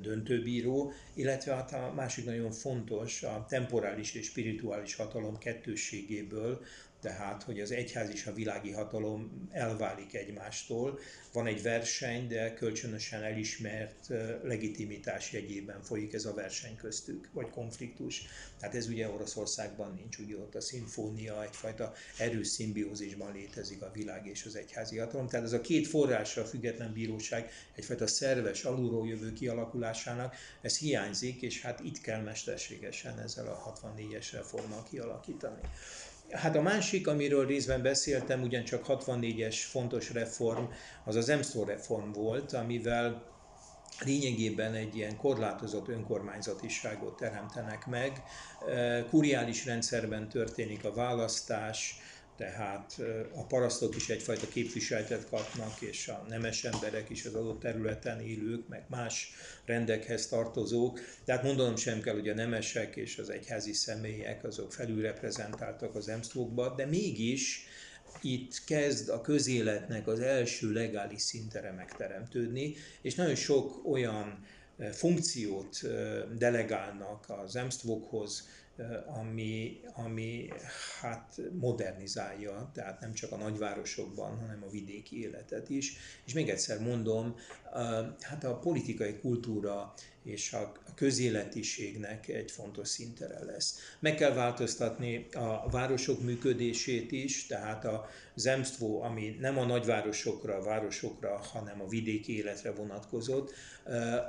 döntőbíró, 0.00 0.92
illetve 1.14 1.54
hát 1.54 1.72
a 1.72 1.92
másik 1.96 2.24
nagyon 2.24 2.50
fontos, 2.50 3.22
a 3.22 3.46
temporális 3.48 4.14
és 4.14 4.26
spirituális 4.26 4.94
hatalom 4.94 5.38
kettősségéből, 5.38 6.60
tehát 7.00 7.42
hogy 7.42 7.60
az 7.60 7.70
egyház 7.70 8.10
és 8.10 8.26
a 8.26 8.32
világi 8.32 8.70
hatalom 8.70 9.48
elválik 9.52 10.14
egymástól. 10.14 10.98
Van 11.32 11.46
egy 11.46 11.62
verseny, 11.62 12.28
de 12.28 12.54
kölcsönösen 12.54 13.22
elismert 13.22 14.08
legitimitás 14.42 15.32
jegyében 15.32 15.82
folyik 15.82 16.12
ez 16.12 16.24
a 16.24 16.34
verseny 16.34 16.76
köztük, 16.76 17.28
vagy 17.32 17.50
konfliktus. 17.50 18.26
Tehát 18.58 18.74
ez 18.74 18.88
ugye 18.88 19.08
Oroszországban 19.08 19.94
nincs, 19.94 20.18
ugye 20.18 20.36
ott 20.36 20.54
a 20.54 20.60
szimfónia 20.60 21.42
egyfajta 21.42 21.92
erős 22.18 22.48
szimbiózisban 22.48 23.32
létezik 23.32 23.82
a 23.82 23.90
világ 23.94 24.26
és 24.26 24.44
az 24.44 24.56
egyházi 24.56 24.96
hatalom. 24.96 25.28
Tehát 25.28 25.46
ez 25.46 25.52
a 25.52 25.60
két 25.60 25.86
forrásra 25.86 26.42
a 26.42 26.46
független 26.46 26.92
bíróság 26.92 27.50
egyfajta 27.74 28.06
szerves, 28.06 28.64
alulról 28.64 29.08
jövő 29.08 29.32
kialakulásának, 29.32 30.34
ez 30.60 30.78
hiányzik, 30.78 31.42
és 31.42 31.62
hát 31.62 31.80
itt 31.80 32.00
kell 32.00 32.22
mesterségesen 32.22 33.18
ezzel 33.18 33.46
a 33.46 33.78
64-es 33.80 34.28
reformmal 34.32 34.82
kialakítani. 34.90 35.60
Hát 36.30 36.56
a 36.56 36.60
másik, 36.60 37.06
amiről 37.06 37.46
részben 37.46 37.82
beszéltem, 37.82 38.42
ugyancsak 38.42 38.84
64-es 38.88 39.56
fontos 39.70 40.12
reform, 40.12 40.64
az 41.04 41.16
az 41.16 41.28
EMSZTO 41.28 41.64
reform 41.64 42.12
volt, 42.12 42.52
amivel 42.52 43.26
lényegében 44.04 44.74
egy 44.74 44.96
ilyen 44.96 45.16
korlátozott 45.16 45.88
önkormányzatiságot 45.88 47.16
teremtenek 47.16 47.86
meg. 47.86 48.22
Kuriális 49.10 49.64
rendszerben 49.64 50.28
történik 50.28 50.84
a 50.84 50.92
választás, 50.92 51.96
tehát 52.38 53.00
a 53.34 53.46
parasztok 53.46 53.96
is 53.96 54.08
egyfajta 54.08 54.48
képviseletet 54.48 55.28
kapnak, 55.28 55.80
és 55.80 56.08
a 56.08 56.24
nemes 56.28 56.64
emberek 56.64 57.10
is 57.10 57.24
az 57.24 57.34
adott 57.34 57.60
területen 57.60 58.20
élők, 58.20 58.68
meg 58.68 58.84
más 58.88 59.32
rendekhez 59.64 60.26
tartozók. 60.26 61.00
Tehát 61.24 61.42
mondanom 61.42 61.76
sem 61.76 62.00
kell, 62.00 62.14
hogy 62.14 62.28
a 62.28 62.34
nemesek 62.34 62.96
és 62.96 63.18
az 63.18 63.30
egyházi 63.30 63.72
személyek 63.72 64.44
azok 64.44 64.72
felülreprezentáltak 64.72 65.94
az 65.94 66.08
emsztókba, 66.08 66.74
de 66.74 66.86
mégis 66.86 67.66
itt 68.22 68.64
kezd 68.64 69.08
a 69.08 69.20
közéletnek 69.20 70.06
az 70.06 70.20
első 70.20 70.72
legális 70.72 71.22
szintere 71.22 71.72
megteremtődni, 71.72 72.74
és 73.02 73.14
nagyon 73.14 73.34
sok 73.34 73.88
olyan 73.88 74.44
funkciót 74.92 75.80
delegálnak 76.36 77.24
az 77.28 77.56
emsztvokhoz, 77.56 78.48
ami, 79.06 79.80
ami 79.94 80.48
hát 81.00 81.40
modernizálja, 81.52 82.70
tehát 82.74 83.00
nem 83.00 83.12
csak 83.12 83.32
a 83.32 83.36
nagyvárosokban, 83.36 84.38
hanem 84.38 84.62
a 84.62 84.70
vidéki 84.70 85.20
életet 85.20 85.68
is. 85.68 85.96
És 86.24 86.32
még 86.32 86.48
egyszer 86.48 86.80
mondom, 86.80 87.36
hát 88.20 88.44
a 88.44 88.58
politikai 88.58 89.18
kultúra 89.18 89.94
és 90.28 90.52
a 90.52 90.72
közéletiségnek 90.94 92.28
egy 92.28 92.50
fontos 92.50 92.88
szintere 92.88 93.44
lesz. 93.44 93.78
Meg 94.00 94.14
kell 94.14 94.32
változtatni 94.32 95.26
a 95.32 95.68
városok 95.70 96.22
működését 96.22 97.12
is, 97.12 97.46
tehát 97.46 97.84
a 97.84 98.06
zemstvo, 98.34 99.02
ami 99.02 99.36
nem 99.40 99.58
a 99.58 99.64
nagyvárosokra, 99.64 100.54
a 100.54 100.62
városokra, 100.62 101.36
hanem 101.36 101.80
a 101.80 101.88
vidéki 101.88 102.36
életre 102.36 102.72
vonatkozott. 102.72 103.52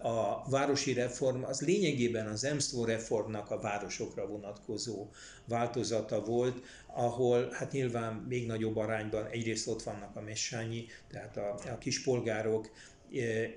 A 0.04 0.50
városi 0.50 0.94
reform 0.94 1.44
az 1.44 1.62
lényegében 1.62 2.28
az 2.28 2.40
zemstvo 2.40 2.86
reformnak 2.86 3.52
a 3.52 3.60
városokra 3.60 4.28
vonatkozó 4.28 5.08
változata 5.46 6.24
volt, 6.24 6.66
ahol 6.88 7.50
hát 7.52 7.72
nyilván 7.72 8.14
még 8.14 8.46
nagyobb 8.46 8.78
arányban 8.78 9.26
egyrészt 9.26 9.68
ott 9.68 9.84
vannak 9.84 10.16
a 10.16 10.22
messányi, 10.22 10.86
tehát 11.12 11.38
a, 11.38 11.60
a 11.72 11.78
kispolgárok, 11.78 12.70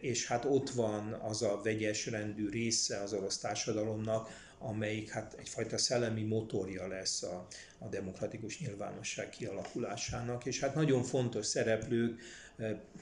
és 0.01 0.27
hát 0.27 0.45
ott 0.45 0.71
van 0.71 1.13
az 1.13 1.43
a 1.43 1.61
vegyes 1.63 2.07
rendű 2.07 2.49
része 2.49 3.01
az 3.01 3.13
orosz 3.13 3.39
társadalomnak, 3.39 4.29
amelyik 4.59 5.11
hát 5.11 5.35
egyfajta 5.39 5.79
szellemi 5.79 6.23
motorja 6.23 6.87
lesz 6.87 7.23
a, 7.23 7.47
a 7.79 7.89
demokratikus 7.89 8.61
nyilvánosság 8.61 9.29
kialakulásának, 9.29 10.47
és 10.47 10.61
hát 10.61 10.75
nagyon 10.75 11.03
fontos 11.03 11.47
szereplők, 11.47 12.21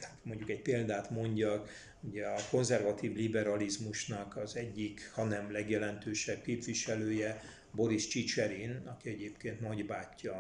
hát 0.01 0.17
mondjuk 0.23 0.51
egy 0.51 0.63
példát 0.63 1.11
mondjak, 1.11 1.71
ugye 2.01 2.27
a 2.27 2.39
konzervatív 2.51 3.15
liberalizmusnak 3.15 4.37
az 4.37 4.57
egyik, 4.57 5.11
hanem 5.15 5.53
legjelentősebb 5.53 6.43
képviselője 6.43 7.43
Boris 7.73 8.07
Csicserin, 8.07 8.83
aki 8.85 9.09
egyébként 9.09 9.61
nagybátyja 9.61 10.33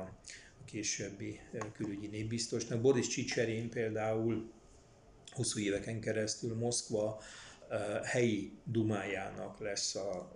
a 0.60 0.64
későbbi 0.64 1.40
külügyi 1.72 2.06
népbiztosnak. 2.06 2.80
Boris 2.80 3.08
Csicserin 3.08 3.68
például 3.68 4.50
hosszú 5.30 5.60
éveken 5.60 6.00
keresztül 6.00 6.54
Moszkva 6.54 7.22
helyi 8.04 8.58
dumájának 8.64 9.60
lesz 9.60 9.94
a 9.94 10.32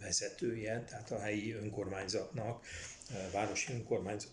vezetője, 0.00 0.84
tehát 0.88 1.10
a 1.10 1.18
helyi 1.18 1.52
önkormányzatnak, 1.52 2.64
városi 3.32 3.72
önkormányzat 3.72 4.32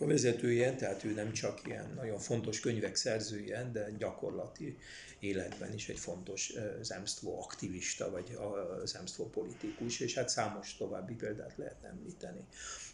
a 0.00 0.06
vezetője, 0.06 0.74
tehát 0.74 1.04
ő 1.04 1.12
nem 1.12 1.32
csak 1.32 1.60
ilyen 1.66 1.92
nagyon 1.96 2.18
fontos 2.18 2.60
könyvek 2.60 2.96
szerzője, 2.96 3.70
de 3.72 3.90
gyakorlati 3.98 4.78
életben 5.18 5.74
is 5.74 5.88
egy 5.88 5.98
fontos 5.98 6.52
zemsztvó 6.80 7.42
aktivista, 7.42 8.10
vagy 8.10 8.38
zemsztvó 8.84 9.30
politikus, 9.30 10.00
és 10.00 10.14
hát 10.14 10.28
számos 10.28 10.76
további 10.76 11.14
példát 11.14 11.56
lehet 11.56 11.82
említeni. 11.82 12.44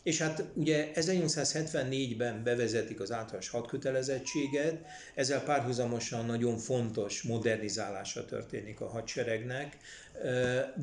És 0.04 0.18
hát 0.18 0.44
ugye 0.54 0.90
1874-ben 0.94 2.42
bevezetik 2.42 3.00
az 3.00 3.12
általános 3.12 3.48
hadkötelezettséget, 3.48 4.78
ezzel 5.14 5.42
párhuzamosan 5.42 6.26
nagyon 6.26 6.58
fontos 6.58 7.22
modernizálása 7.22 8.24
történik 8.24 8.80
a 8.80 8.88
hadseregnek, 8.88 9.76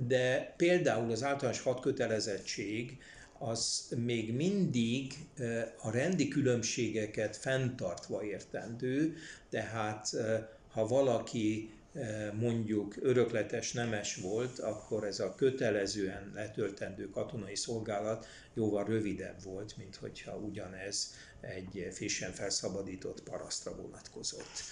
de 0.08 0.54
például 0.58 1.12
az 1.12 1.24
általános 1.24 1.62
hadkötelezettség 1.62 2.98
az 3.40 3.88
még 3.98 4.34
mindig 4.34 5.14
a 5.82 5.92
rendi 5.92 6.28
különbségeket 6.28 7.38
fenntartva 7.38 8.24
értendő, 8.24 9.16
tehát 9.50 10.10
ha 10.72 10.88
valaki 10.88 11.70
mondjuk 12.34 12.96
örökletes 13.00 13.74
nemes 13.74 14.16
volt, 14.16 14.60
akkor 14.60 15.04
ez 15.04 15.20
a 15.20 15.36
kötelezően 15.36 16.32
letöltendő 16.36 17.10
katonai 17.10 17.56
szolgálat 17.56 18.26
jóval 18.54 18.86
rövidebb 18.86 19.44
volt, 19.44 19.78
mint 19.78 19.96
hogyha 19.96 20.36
ugyanez 20.38 21.14
egy 21.42 21.88
frissen 21.92 22.32
felszabadított 22.32 23.24
parasztra 23.24 23.76
vonatkozott. 23.76 24.64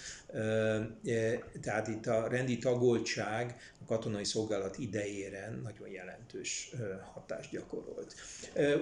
Tehát 1.60 1.88
itt 1.88 2.06
a 2.06 2.28
rendi 2.28 2.58
tagoltság 2.58 3.56
a 3.82 3.84
katonai 3.84 4.24
szolgálat 4.24 4.78
idejére 4.78 5.58
nagyon 5.62 5.88
jelentős 5.88 6.70
hatást 7.12 7.50
gyakorolt. 7.50 8.14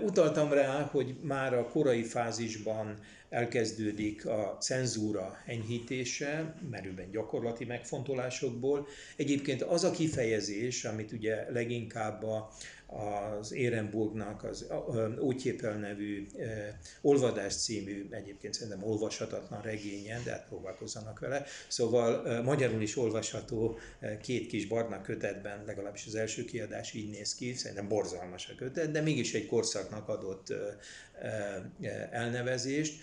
Utaltam 0.04 0.52
rá, 0.52 0.82
hogy 0.82 1.16
már 1.22 1.54
a 1.54 1.68
korai 1.68 2.02
fázisban 2.02 2.98
elkezdődik 3.28 4.26
a 4.26 4.56
cenzúra 4.60 5.38
enyhítése, 5.46 6.54
merőben 6.70 7.10
gyakorlati 7.10 7.64
megfontolásokból. 7.64 8.88
Egyébként 9.16 9.62
az 9.62 9.84
a 9.84 9.90
kifejezés, 9.90 10.84
amit 10.84 11.12
ugye 11.12 11.50
leginkább 11.50 12.22
a, 12.22 12.50
az 12.90 13.52
Érenburgnak 13.52 14.44
az 14.44 14.66
Ótyépel 15.20 15.78
nevű 15.78 16.26
Olvadás 17.00 17.54
című, 17.56 18.08
egyébként 18.10 18.54
szerintem 18.54 18.82
olvashatatlan 18.82 19.62
regénye, 19.62 20.20
de 20.24 20.30
hát 20.30 20.46
próbálkozzanak 20.48 21.18
vele. 21.18 21.44
Szóval 21.68 22.42
magyarul 22.42 22.82
is 22.82 22.96
olvasható 22.96 23.78
két 24.22 24.46
kis 24.46 24.66
barna 24.66 25.00
kötetben, 25.00 25.64
legalábbis 25.66 26.06
az 26.06 26.14
első 26.14 26.44
kiadás 26.44 26.92
így 26.92 27.10
néz 27.10 27.34
ki, 27.34 27.54
szerintem 27.54 27.88
borzalmas 27.88 28.48
a 28.48 28.54
kötet, 28.54 28.90
de 28.90 29.00
mégis 29.00 29.34
egy 29.34 29.46
korszaknak 29.46 30.08
adott 30.08 30.54
elnevezést. 32.10 33.00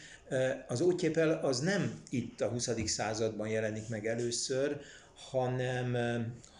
Az 0.67 0.81
Ótyépel 0.81 1.39
az 1.43 1.59
nem 1.59 2.01
itt 2.09 2.41
a 2.41 2.47
20. 2.47 2.69
században 2.85 3.47
jelenik 3.47 3.87
meg 3.89 4.07
először, 4.07 4.81
hanem, 5.13 5.95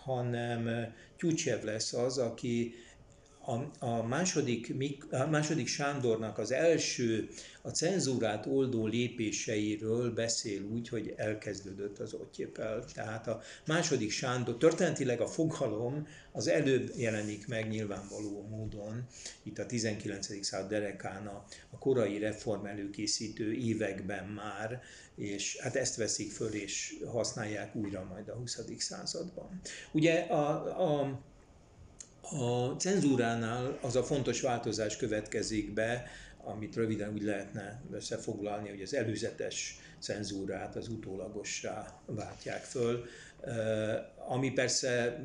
hanem 0.03 0.93
Tyucsev 1.17 1.63
lesz 1.63 1.93
az, 1.93 2.17
aki 2.17 2.73
a, 3.45 3.85
a, 3.85 4.03
második, 4.03 4.73
a 5.11 5.25
második 5.25 5.67
Sándornak 5.67 6.37
az 6.37 6.51
első 6.51 7.29
a 7.61 7.69
cenzúrát 7.69 8.45
oldó 8.45 8.85
lépéseiről 8.85 10.13
beszél 10.13 10.63
úgy, 10.63 10.89
hogy 10.89 11.13
elkezdődött 11.17 11.99
az 11.99 12.13
ottjépel. 12.13 12.85
Tehát 12.93 13.27
a 13.27 13.41
második 13.65 14.11
Sándor, 14.11 14.57
történetileg 14.57 15.21
a 15.21 15.27
fogalom 15.27 16.07
az 16.31 16.47
előbb 16.47 16.91
jelenik 16.95 17.47
meg 17.47 17.69
nyilvánvaló 17.69 18.47
módon, 18.49 19.07
itt 19.43 19.59
a 19.59 19.65
19. 19.65 20.45
század 20.45 20.69
derekán 20.69 21.27
a, 21.27 21.45
a 21.69 21.77
korai 21.77 22.19
reform 22.19 22.65
előkészítő 22.65 23.53
években 23.53 24.25
már, 24.25 24.81
és 25.15 25.57
hát 25.59 25.75
ezt 25.75 25.95
veszik 25.95 26.31
föl 26.31 26.53
és 26.53 26.95
használják 27.05 27.75
újra 27.75 28.03
majd 28.09 28.29
a 28.29 28.33
20. 28.33 28.59
században. 28.77 29.61
Ugye 29.91 30.19
a, 30.19 30.99
a 30.99 31.19
a 32.31 32.75
cenzúránál 32.77 33.77
az 33.81 33.95
a 33.95 34.03
fontos 34.03 34.41
változás 34.41 34.97
következik 34.97 35.73
be, 35.73 36.03
amit 36.43 36.75
röviden 36.75 37.13
úgy 37.13 37.23
lehetne 37.23 37.81
összefoglalni, 37.91 38.69
hogy 38.69 38.81
az 38.81 38.93
előzetes 38.93 39.79
cenzúrát 39.99 40.75
az 40.75 40.87
utólagossá 40.87 42.01
váltják 42.05 42.63
föl, 42.63 43.05
ami 44.27 44.51
persze 44.51 45.23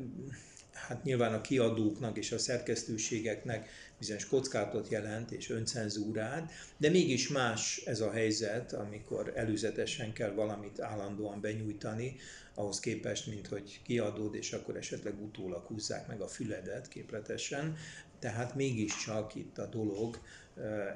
hát 0.87 1.03
nyilván 1.03 1.33
a 1.33 1.41
kiadóknak 1.41 2.17
és 2.17 2.31
a 2.31 2.37
szerkesztőségeknek 2.37 3.69
bizonyos 3.97 4.25
kockázatot 4.25 4.89
jelent 4.89 5.31
és 5.31 5.49
öncenzúrát, 5.49 6.51
de 6.77 6.89
mégis 6.89 7.27
más 7.27 7.81
ez 7.85 7.99
a 7.99 8.11
helyzet, 8.11 8.73
amikor 8.73 9.33
előzetesen 9.35 10.13
kell 10.13 10.31
valamit 10.31 10.79
állandóan 10.79 11.41
benyújtani, 11.41 12.15
ahhoz 12.53 12.79
képest, 12.79 13.27
mint 13.27 13.47
hogy 13.47 13.81
kiadód, 13.83 14.35
és 14.35 14.53
akkor 14.53 14.77
esetleg 14.77 15.21
utólag 15.21 15.65
húzzák 15.65 16.07
meg 16.07 16.21
a 16.21 16.27
füledet 16.27 16.87
képletesen. 16.87 17.77
Tehát 18.19 18.55
mégiscsak 18.55 19.35
itt 19.35 19.57
a 19.57 19.65
dolog 19.65 20.19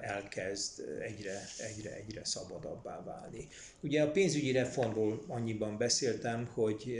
elkezd 0.02 1.00
egyre, 1.02 1.42
egyre, 1.58 1.96
egyre 1.96 2.26
szabadabbá 2.26 3.04
válni. 3.04 3.48
Ugye 3.80 4.02
a 4.02 4.12
pénzügyi 4.12 4.52
reformról 4.52 5.24
annyiban 5.28 5.78
beszéltem, 5.78 6.46
hogy 6.54 7.00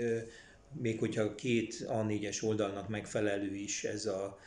még 0.82 1.00
hogyha 1.00 1.36
két 1.36 1.86
A4-es 1.88 2.44
oldalnak 2.44 2.90
megfelelő 2.90 3.56
is 3.56 3.84
ez 3.84 4.06
a 4.06 4.38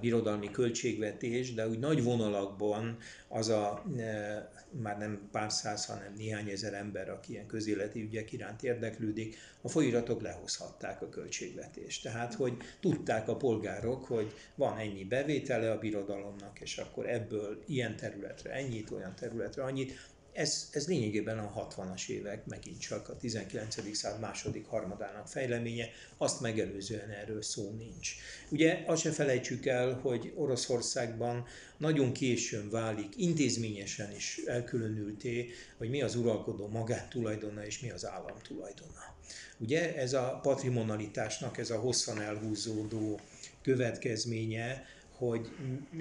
birodalmi 0.00 0.50
költségvetés, 0.50 1.54
de 1.54 1.68
úgy 1.68 1.78
nagy 1.78 2.02
vonalakban 2.02 2.96
az 3.28 3.48
a 3.48 3.84
e, 3.96 4.50
már 4.70 4.98
nem 4.98 5.28
pár 5.32 5.52
száz, 5.52 5.86
hanem 5.86 6.14
néhány 6.16 6.48
ezer 6.48 6.74
ember, 6.74 7.10
aki 7.10 7.32
ilyen 7.32 7.46
közéleti 7.46 8.02
ügyek 8.02 8.32
iránt 8.32 8.62
érdeklődik, 8.62 9.36
a 9.60 9.68
folyiratok 9.68 10.22
lehozhatták 10.22 11.02
a 11.02 11.08
költségvetést. 11.08 12.02
Tehát, 12.02 12.34
hogy 12.34 12.56
tudták 12.80 13.28
a 13.28 13.36
polgárok, 13.36 14.04
hogy 14.04 14.32
van 14.54 14.78
ennyi 14.78 15.04
bevétele 15.04 15.70
a 15.70 15.78
birodalomnak, 15.78 16.60
és 16.60 16.78
akkor 16.78 17.08
ebből 17.08 17.62
ilyen 17.66 17.96
területre 17.96 18.52
ennyit, 18.52 18.90
olyan 18.90 19.14
területre 19.14 19.62
annyit, 19.62 19.92
ez, 20.38 20.68
ez 20.72 20.88
lényegében 20.88 21.38
a 21.38 21.68
60-as 21.68 22.08
évek, 22.08 22.46
megint 22.46 22.80
csak 22.80 23.08
a 23.08 23.16
19. 23.16 23.96
század 23.96 24.20
második 24.20 24.66
harmadának 24.66 25.28
fejleménye, 25.28 25.88
azt 26.16 26.40
megelőzően 26.40 27.10
erről 27.10 27.42
szó 27.42 27.70
nincs. 27.70 28.14
Ugye 28.48 28.84
azt 28.86 29.02
se 29.02 29.10
felejtsük 29.10 29.66
el, 29.66 29.92
hogy 29.92 30.32
Oroszországban 30.34 31.46
nagyon 31.76 32.12
későn 32.12 32.70
válik, 32.70 33.16
intézményesen 33.16 34.14
is 34.14 34.40
elkülönülté, 34.46 35.50
hogy 35.76 35.90
mi 35.90 36.02
az 36.02 36.16
uralkodó 36.16 36.68
magántulajdona 36.68 37.66
és 37.66 37.80
mi 37.80 37.90
az 37.90 38.06
államtulajdona. 38.06 39.16
Ugye 39.56 39.96
ez 39.96 40.12
a 40.12 40.38
patrimonalitásnak, 40.42 41.58
ez 41.58 41.70
a 41.70 41.78
hosszan 41.78 42.20
elhúzódó 42.20 43.20
következménye, 43.62 44.86
hogy 45.18 45.48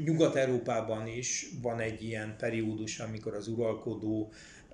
Nyugat-Európában 0.05 1.07
is 1.07 1.49
van 1.61 1.79
egy 1.79 2.03
ilyen 2.03 2.35
periódus, 2.37 2.99
amikor 2.99 3.33
az 3.33 3.47
uralkodó 3.47 4.31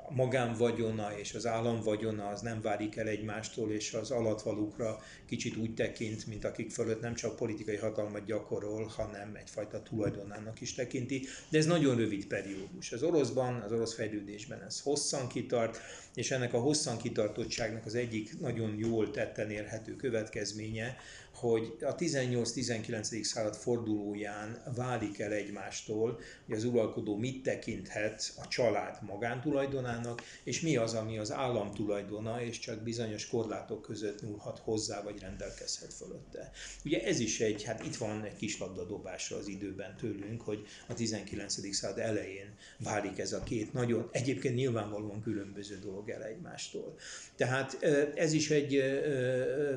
magánvagyona 0.10 1.18
és 1.18 1.34
az 1.34 1.46
államvagyona 1.46 2.28
az 2.28 2.42
nem 2.42 2.62
válik 2.62 2.96
el 2.96 3.08
egymástól, 3.08 3.72
és 3.72 3.94
az 3.94 4.12
alatvalókra 4.12 5.00
kicsit 5.26 5.58
úgy 5.58 5.74
tekint, 5.74 6.28
mint 6.28 6.46
akik 6.46 6.72
fölött 6.72 7.02
nem 7.02 7.14
csak 7.14 7.36
politikai 7.36 7.76
hatalmat 7.76 8.26
gyakorol, 8.26 8.86
hanem 8.86 9.36
egyfajta 9.36 9.84
tulajdonának 9.84 10.62
is 10.62 10.74
tekinti. 10.74 11.26
De 11.50 11.58
ez 11.58 11.66
nagyon 11.66 11.96
rövid 11.96 12.26
periódus. 12.26 12.92
Az 12.92 13.04
oroszban, 13.04 13.62
az 13.62 13.72
orosz 13.72 13.94
fejlődésben 13.94 14.62
ez 14.62 14.82
hosszan 14.82 15.28
kitart, 15.28 15.78
és 16.16 16.32
ennek 16.32 16.54
a 16.54 16.60
hosszan 16.60 16.98
kitartottságnak 16.98 17.86
az 17.86 17.96
egyik 17.96 18.40
nagyon 18.40 18.76
jól 18.78 19.12
tetten 19.12 19.50
érhető 19.50 19.96
következménye, 19.96 20.96
hogy 21.44 21.76
a 21.82 21.96
18-19. 21.96 23.24
század 23.24 23.56
fordulóján 23.56 24.62
válik 24.76 25.20
el 25.20 25.32
egymástól, 25.32 26.20
hogy 26.46 26.56
az 26.56 26.64
uralkodó 26.64 27.18
mit 27.18 27.44
tekinthet 27.44 28.34
a 28.44 28.48
család 28.48 28.98
magántulajdonának, 29.02 30.22
és 30.44 30.62
mi 30.62 30.76
az, 30.76 30.94
ami 30.94 31.18
az 31.18 31.32
állam 31.32 31.74
tulajdona, 31.74 32.42
és 32.42 32.60
csak 32.60 32.82
bizonyos 32.82 33.28
korlátok 33.28 33.82
között 33.82 34.22
nyúlhat 34.22 34.60
hozzá, 34.60 35.02
vagy 35.02 35.20
rendelkezhet 35.20 35.94
fölötte. 35.94 36.52
Ugye 36.86 37.04
ez 37.04 37.20
is 37.20 37.40
egy, 37.40 37.64
hát 37.64 37.86
itt 37.86 37.96
van 37.96 38.24
egy 38.24 38.36
kis 38.36 38.60
labdadobásra 38.60 39.38
az 39.38 39.48
időben 39.48 39.98
tőlünk, 39.98 40.42
hogy 40.42 40.66
a 40.88 40.94
19. 40.94 41.76
század 41.76 42.00
elején 42.00 42.56
válik 42.78 43.20
ez 43.20 43.34
a 43.34 43.44
két 43.44 43.74
nagyon, 43.74 44.10
egyébként 44.12 44.56
nyilvánvalóan 44.56 45.22
különböző 45.22 45.80
dolog 45.80 46.10
el 46.10 46.24
egymástól. 46.24 46.96
Tehát 47.44 47.78
ez 48.16 48.34
is 48.34 48.50
egy 48.50 48.84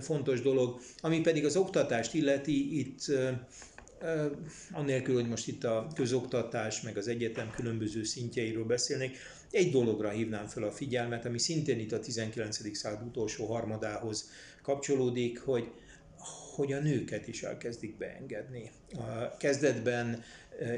fontos 0.00 0.40
dolog, 0.40 0.80
ami 1.00 1.20
pedig 1.20 1.44
az 1.44 1.56
oktatást 1.56 2.14
illeti, 2.14 2.78
itt 2.78 3.12
annélkül, 4.72 5.14
hogy 5.14 5.28
most 5.28 5.48
itt 5.48 5.64
a 5.64 5.86
közoktatás, 5.94 6.80
meg 6.80 6.96
az 6.96 7.08
egyetem 7.08 7.50
különböző 7.50 8.04
szintjeiről 8.04 8.64
beszélnék, 8.64 9.16
egy 9.50 9.70
dologra 9.70 10.08
hívnám 10.08 10.46
fel 10.46 10.62
a 10.62 10.70
figyelmet, 10.70 11.24
ami 11.24 11.38
szintén 11.38 11.78
itt 11.78 11.92
a 11.92 12.00
19. 12.00 12.76
század 12.76 13.02
utolsó 13.06 13.46
harmadához 13.46 14.30
kapcsolódik, 14.62 15.40
hogy 15.40 15.70
hogy 16.56 16.72
a 16.72 16.80
nőket 16.80 17.28
is 17.28 17.42
elkezdik 17.42 17.96
beengedni. 17.96 18.70
A 18.96 19.36
kezdetben 19.36 20.22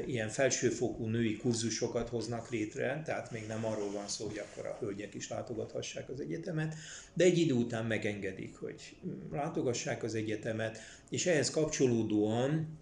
ilyen 0.05 0.29
felsőfokú 0.29 1.05
női 1.05 1.37
kurzusokat 1.37 2.09
hoznak 2.09 2.49
létre, 2.49 3.01
tehát 3.05 3.31
még 3.31 3.47
nem 3.47 3.65
arról 3.65 3.91
van 3.91 4.07
szó, 4.07 4.25
hogy 4.25 4.37
akkor 4.37 4.65
a 4.65 4.77
hölgyek 4.79 5.13
is 5.13 5.29
látogathassák 5.29 6.09
az 6.09 6.19
egyetemet, 6.19 6.75
de 7.13 7.23
egy 7.23 7.37
idő 7.37 7.53
után 7.53 7.85
megengedik, 7.85 8.55
hogy 8.55 8.95
látogassák 9.31 10.03
az 10.03 10.15
egyetemet, 10.15 10.77
és 11.09 11.25
ehhez 11.25 11.49
kapcsolódóan 11.49 12.79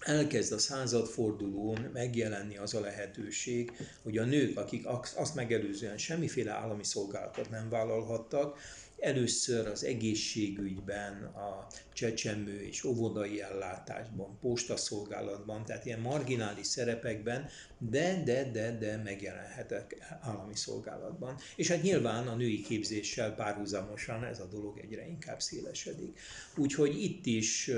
elkezd 0.00 0.52
a 0.52 0.58
századfordulón 0.58 1.90
megjelenni 1.92 2.56
az 2.56 2.74
a 2.74 2.80
lehetőség, 2.80 3.72
hogy 4.02 4.18
a 4.18 4.24
nők, 4.24 4.58
akik 4.58 4.86
azt 5.16 5.34
megelőzően 5.34 5.98
semmiféle 5.98 6.52
állami 6.52 6.84
szolgálatot 6.84 7.50
nem 7.50 7.68
vállalhattak, 7.68 8.58
először 9.00 9.66
az 9.66 9.84
egészségügyben, 9.84 11.24
a 11.24 11.66
csecsemő 11.92 12.60
és 12.60 12.84
óvodai 12.84 13.42
ellátásban, 13.42 14.38
postaszolgálatban, 14.40 15.64
tehát 15.64 15.86
ilyen 15.86 16.00
marginális 16.00 16.66
szerepekben, 16.66 17.48
de, 17.78 18.22
de, 18.24 18.50
de, 18.50 18.76
de 18.78 18.96
megjelenhetek 19.04 19.96
állami 20.20 20.56
szolgálatban. 20.56 21.36
És 21.56 21.68
hát 21.68 21.82
nyilván 21.82 22.28
a 22.28 22.34
női 22.34 22.62
képzéssel 22.62 23.34
párhuzamosan 23.34 24.24
ez 24.24 24.40
a 24.40 24.46
dolog 24.46 24.78
egyre 24.78 25.06
inkább 25.06 25.40
szélesedik. 25.40 26.18
Úgyhogy 26.56 27.02
itt 27.02 27.26
is, 27.26 27.70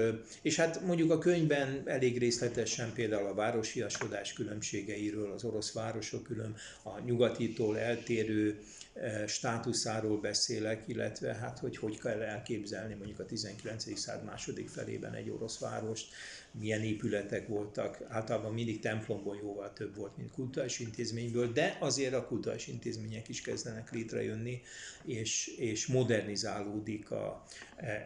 és 0.43 0.57
hát 0.57 0.81
mondjuk 0.87 1.11
a 1.11 1.19
könyvben 1.19 1.83
elég 1.85 2.19
részletesen 2.19 2.93
például 2.93 3.27
a 3.27 3.35
városiasodás 3.35 4.33
különbségeiről, 4.33 5.33
az 5.33 5.45
orosz 5.45 5.73
városok 5.73 6.23
külön, 6.23 6.55
a 6.83 7.01
nyugatitól 7.01 7.79
eltérő 7.79 8.61
státuszáról 9.27 10.21
beszélek, 10.21 10.83
illetve 10.87 11.35
hát 11.35 11.59
hogy 11.59 11.77
hogy 11.77 11.99
kell 11.99 12.21
elképzelni 12.21 12.95
mondjuk 12.95 13.19
a 13.19 13.27
19. 13.27 13.99
század 13.99 14.25
második 14.25 14.69
felében 14.69 15.15
egy 15.15 15.31
orosz 15.31 15.59
várost, 15.59 16.13
milyen 16.51 16.83
épületek 16.83 17.49
voltak, 17.49 17.99
általában 18.09 18.53
mindig 18.53 18.81
templomból 18.81 19.37
jóval 19.37 19.73
több 19.73 19.97
volt, 19.97 20.17
mint 20.17 20.31
kulturális 20.31 20.79
intézményből, 20.79 21.53
de 21.53 21.77
azért 21.81 22.15
a 22.15 22.27
kulturális 22.27 22.67
intézmények 22.67 23.29
is 23.29 23.41
kezdenek 23.41 23.93
létrejönni, 23.93 24.63
és, 25.05 25.47
és 25.47 25.87
modernizálódik 25.87 27.11
a, 27.11 27.45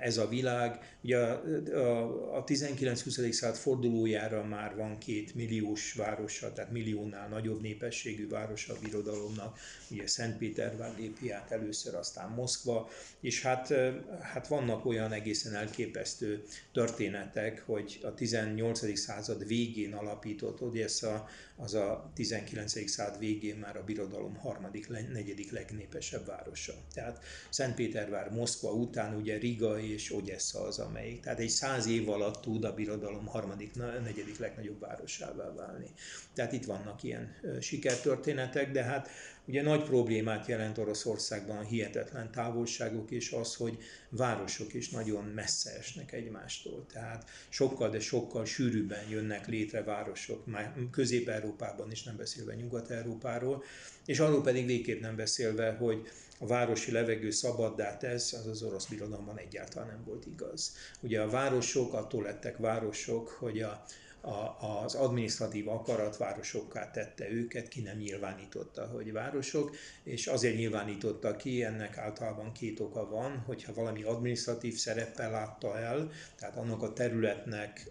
ez 0.01 0.17
a 0.17 0.29
világ. 0.29 0.97
Ugye 1.03 1.19
a, 1.19 1.43
a, 1.75 2.37
a 2.37 2.45
19-20. 2.45 3.31
század 3.31 3.57
fordulójára 3.57 4.45
már 4.45 4.77
van 4.77 4.99
két 4.99 5.35
milliós 5.35 5.93
városa, 5.93 6.53
tehát 6.53 6.71
milliónál 6.71 7.29
nagyobb 7.29 7.61
népességű 7.61 8.29
városa 8.29 8.73
a 8.73 8.79
birodalomnak, 8.83 9.59
ugye 9.91 10.07
Szentpétervár 10.07 10.95
lépi 10.99 11.31
át 11.31 11.51
először, 11.51 11.95
aztán 11.95 12.31
Moszkva, 12.31 12.89
és 13.21 13.43
hát, 13.43 13.75
hát 14.21 14.49
vannak 14.49 14.87
olyan 14.87 15.13
egészen 15.13 15.55
elképesztő 15.55 16.43
történetek, 16.73 17.63
hogy 17.67 17.99
a 18.03 18.15
18. 18.15 18.99
század 18.99 19.47
végén 19.47 19.95
alapított 19.95 20.61
Odessa, 20.61 21.29
az 21.57 21.75
a 21.75 22.11
19. 22.15 22.91
század 22.91 23.19
végén 23.19 23.57
már 23.57 23.77
a 23.77 23.85
birodalom 23.85 24.37
harmadik, 24.37 24.89
negyedik 24.89 25.51
legnépesebb 25.51 26.27
városa. 26.27 26.73
Tehát 26.95 27.25
Szentpétervár, 27.51 28.31
Moszkva 28.31 28.73
után 28.73 29.15
ugye 29.15 29.39
Riga 29.39 29.81
és 29.81 30.15
Odessa 30.15 30.63
az, 30.63 30.79
amelyik. 30.79 31.21
Tehát 31.21 31.39
egy 31.39 31.49
száz 31.49 31.87
év 31.87 32.09
alatt 32.09 32.43
tud 32.43 32.65
a 32.65 32.75
birodalom 32.75 33.27
harmadik, 33.27 33.75
negyedik 34.03 34.39
legnagyobb 34.39 34.81
városává 34.81 35.53
válni. 35.53 35.91
Tehát 36.35 36.53
itt 36.53 36.65
vannak 36.65 37.03
ilyen 37.03 37.35
sikertörténetek, 37.61 38.73
de 38.73 38.83
hát 38.83 39.09
Ugye 39.49 39.63
nagy 39.63 39.83
problémát 39.85 40.47
jelent 40.47 40.79
Oroszországban 40.79 41.57
a 41.57 41.63
hihetetlen 41.63 42.31
távolságok, 42.31 43.11
és 43.11 43.31
az, 43.31 43.55
hogy 43.55 43.79
városok 44.09 44.75
is 44.75 44.91
nagyon 44.91 45.25
messze 45.25 45.77
esnek 45.79 46.13
egymástól. 46.13 46.87
Tehát 46.93 47.29
sokkal, 47.49 47.91
de 47.91 48.01
sokkal 48.01 48.45
sűrűbben 48.45 49.09
jönnek 49.09 49.47
létre 49.47 49.83
városok, 49.83 50.47
már 50.47 50.75
Közép-Európában 50.91 51.91
is 51.91 52.03
nem 52.03 52.17
beszélve 52.17 52.55
Nyugat-Európáról, 52.55 53.63
és 54.05 54.19
arról 54.19 54.43
pedig 54.43 54.67
végképp 54.67 55.01
nem 55.01 55.17
beszélve, 55.17 55.73
hogy 55.73 56.09
a 56.39 56.47
városi 56.47 56.93
levegő 56.93 57.31
szabaddá 57.31 57.97
tesz, 57.97 58.33
az 58.33 58.47
az 58.47 58.63
orosz 58.63 58.87
birodalomban 58.87 59.39
egyáltalán 59.39 59.89
nem 59.89 60.05
volt 60.05 60.27
igaz. 60.27 60.77
Ugye 61.01 61.21
a 61.21 61.31
városok 61.31 61.95
attól 61.95 62.23
lettek 62.23 62.57
városok, 62.57 63.29
hogy 63.29 63.61
a 63.61 63.85
a, 64.27 64.83
az 64.85 64.95
adminisztratív 64.95 65.69
akarat 65.69 66.17
városokká 66.17 66.91
tette 66.91 67.31
őket, 67.31 67.69
ki 67.69 67.81
nem 67.81 67.97
nyilvánította, 67.97 68.87
hogy 68.87 69.13
városok, 69.13 69.77
és 70.03 70.27
azért 70.27 70.57
nyilvánította 70.57 71.37
ki, 71.37 71.65
ennek 71.65 71.97
általában 71.97 72.53
két 72.53 72.81
oka 72.81 73.09
van, 73.09 73.39
hogyha 73.39 73.75
valami 73.75 74.03
adminisztratív 74.03 74.75
szereppel 74.75 75.31
látta 75.31 75.79
el, 75.79 76.11
tehát 76.39 76.57
annak 76.57 76.83
a 76.83 76.93
területnek 76.93 77.91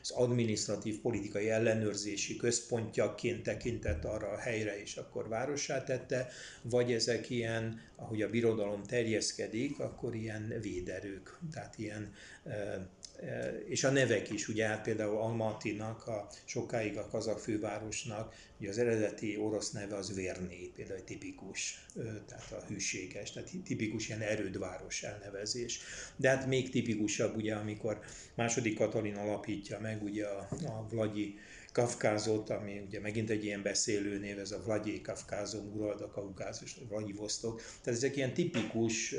az 0.00 0.10
adminisztratív 0.10 1.00
politikai 1.00 1.50
ellenőrzési 1.50 2.36
központjaként 2.36 3.42
tekintett 3.42 4.04
arra 4.04 4.28
a 4.28 4.38
helyre, 4.38 4.80
és 4.80 4.96
akkor 4.96 5.28
várossá 5.28 5.84
tette, 5.84 6.28
vagy 6.62 6.92
ezek 6.92 7.30
ilyen, 7.30 7.80
ahogy 7.96 8.22
a 8.22 8.30
birodalom 8.30 8.82
terjeszkedik, 8.82 9.78
akkor 9.78 10.14
ilyen 10.14 10.54
véderők, 10.60 11.38
tehát 11.52 11.78
ilyen 11.78 12.14
és 13.68 13.84
a 13.84 13.90
nevek 13.90 14.30
is, 14.30 14.48
ugye 14.48 14.66
hát 14.66 14.82
például 14.82 15.16
Almatynak, 15.16 16.06
a 16.06 16.28
sokáig 16.44 16.96
a 16.96 17.06
kazak 17.06 17.38
fővárosnak, 17.38 18.34
ugye 18.60 18.68
az 18.68 18.78
eredeti 18.78 19.36
orosz 19.36 19.70
neve 19.70 19.96
az 19.96 20.14
Verné, 20.14 20.70
például 20.76 21.04
tipikus, 21.04 21.86
tehát 22.26 22.52
a 22.52 22.64
hűséges, 22.68 23.32
tehát 23.32 23.50
tipikus 23.64 24.08
ilyen 24.08 24.20
erődváros 24.20 25.02
elnevezés. 25.02 25.80
De 26.16 26.28
hát 26.28 26.46
még 26.46 26.70
tipikusabb 26.70 27.36
ugye, 27.36 27.54
amikor 27.54 28.00
második 28.34 28.78
Katalin 28.78 29.16
alapítja 29.16 29.80
meg 29.80 30.02
ugye 30.02 30.26
a, 30.26 30.48
a 30.66 30.86
Vlagyi 30.90 31.38
Kafkázot, 31.72 32.50
ami 32.50 32.82
ugye 32.86 33.00
megint 33.00 33.30
egy 33.30 33.44
ilyen 33.44 33.62
beszélő 33.62 34.18
név, 34.18 34.38
ez 34.38 34.50
a 34.50 34.62
Vlagyi 34.64 35.00
Kafkázom, 35.00 35.72
Uralda 35.74 36.10
Kaukázus, 36.10 36.76
Vostok. 37.16 37.56
Tehát 37.82 37.98
ezek 37.98 38.16
ilyen 38.16 38.34
tipikus 38.34 39.14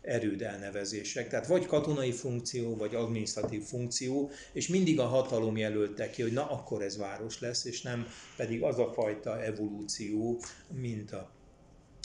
erőd 0.00 0.42
elnevezések. 0.42 1.28
Tehát 1.28 1.46
vagy 1.46 1.66
katonai 1.66 2.12
funkció, 2.12 2.76
vagy 2.76 2.94
adminisztratív 2.94 3.62
funkció, 3.62 4.30
és 4.52 4.68
mindig 4.68 5.00
a 5.00 5.06
hatalom 5.06 5.56
jelölte 5.56 6.10
ki, 6.10 6.22
hogy 6.22 6.32
na 6.32 6.50
akkor 6.50 6.82
ez 6.82 6.96
város 6.96 7.40
lesz, 7.40 7.64
és 7.64 7.82
nem 7.82 8.06
pedig 8.36 8.62
az 8.62 8.78
a 8.78 8.92
fajta 8.92 9.42
evolúció, 9.42 10.40
mint 10.72 11.12
a 11.12 11.34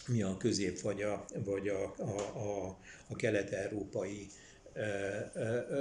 mi 0.08 0.22
a 0.22 0.38
közép 0.38 0.80
vagy 0.80 1.02
a, 1.02 1.26
vagy 1.46 1.68
a, 1.68 1.94
a, 1.98 2.38
a, 2.38 2.78
a 3.08 3.16
kelet-európai 3.16 4.28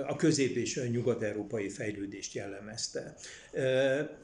a 0.06 0.16
közép- 0.16 0.56
és 0.56 0.80
nyugat-európai 0.90 1.68
fejlődést 1.68 2.34
jellemezte. 2.34 3.14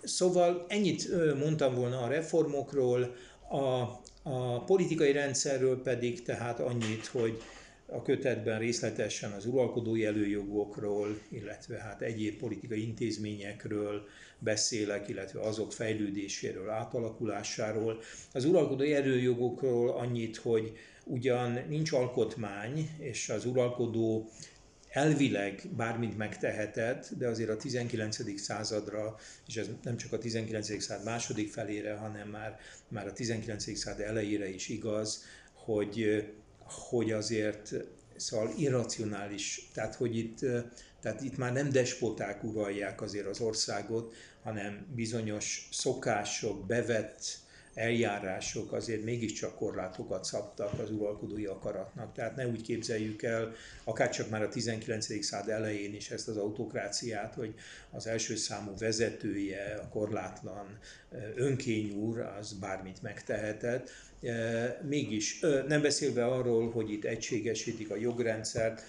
Szóval 0.03 0.65
ennyit 0.69 1.09
mondtam 1.39 1.75
volna 1.75 2.03
a 2.03 2.09
reformokról, 2.09 3.15
a, 3.49 4.01
a 4.23 4.65
politikai 4.65 5.13
rendszerről 5.13 5.83
pedig 5.83 6.23
tehát 6.23 6.61
annyit, 6.61 7.07
hogy 7.07 7.43
a 7.89 8.03
kötetben 8.03 8.59
részletesen 8.59 9.33
az 9.33 9.47
uralkodói 9.47 10.05
előjogokról, 10.05 11.19
illetve 11.29 11.79
hát 11.79 12.03
egyéb 12.03 12.39
politikai 12.39 12.83
intézményekről 12.83 14.07
beszélek, 14.39 15.09
illetve 15.09 15.41
azok 15.41 15.73
fejlődéséről, 15.73 16.71
átalakulásáról. 16.71 18.01
Az 18.33 18.45
uralkodói 18.45 18.95
előjogokról 18.95 19.91
annyit, 19.91 20.37
hogy 20.37 20.73
ugyan 21.05 21.59
nincs 21.69 21.93
alkotmány, 21.93 22.91
és 22.99 23.29
az 23.29 23.45
uralkodó 23.45 24.31
elvileg 24.89 25.63
bármit 25.77 26.17
megtehetett, 26.17 27.09
de 27.19 27.29
azért 27.29 27.51
a 27.51 27.57
19. 27.57 28.41
századra, 28.41 29.17
és 29.47 29.57
ez 29.57 29.67
nem 29.83 29.97
csak 29.97 30.13
a 30.13 30.19
19. 30.19 30.83
század 30.83 31.05
második 31.05 31.53
felére, 31.53 31.95
hanem 31.95 32.29
már, 32.29 32.59
már 32.89 33.07
a 33.07 33.13
19. 33.13 33.79
század 33.79 34.01
elejére 34.01 34.49
is 34.49 34.69
igaz, 34.69 35.25
hogy, 35.53 36.25
hogy 36.59 37.13
azért 37.13 37.75
szóval 38.17 38.53
irracionális, 38.57 39.71
tehát 39.75 39.95
hogy 39.95 40.17
itt, 40.17 40.39
tehát 41.01 41.23
itt 41.23 41.37
már 41.37 41.53
nem 41.53 41.71
despoták 41.71 42.45
uralják 42.45 43.01
azért 43.01 43.27
az 43.27 43.41
országot, 43.41 44.15
hanem 44.43 44.87
bizonyos 44.95 45.69
szokások, 45.73 46.67
bevett 46.67 47.39
eljárások 47.77 48.73
azért 48.73 49.05
mégiscsak 49.05 49.55
korlátokat 49.55 50.25
szabtak 50.25 50.79
az 50.79 50.91
uralkodói 50.91 51.45
akaratnak. 51.45 52.13
Tehát 52.13 52.37
ne 52.37 52.47
úgy 52.47 52.63
képzeljük 52.63 53.23
el, 53.23 53.55
akárcsak 53.85 54.31
már 54.31 54.43
a 54.43 54.49
19. 54.49 55.25
század 55.25 55.49
elején 55.49 55.95
is 55.95 56.11
ezt 56.11 56.29
az 56.29 56.37
autokráciát, 56.37 57.35
hogy 57.35 57.55
az 57.91 58.07
első 58.07 58.37
számú 58.37 58.71
vezetője, 58.79 59.81
a 59.83 59.89
korlátlan 59.89 60.79
önkényúr, 61.35 62.21
az 62.21 62.53
bármit 62.53 63.03
megtehetett. 63.03 63.91
Mégis, 64.89 65.41
nem 65.69 65.83
beszélve 65.83 66.27
arról, 66.27 66.71
hogy 66.71 66.91
itt 66.91 67.05
egységesítik 67.05 67.91
a 67.91 67.97
jogrendszert, 67.97 68.83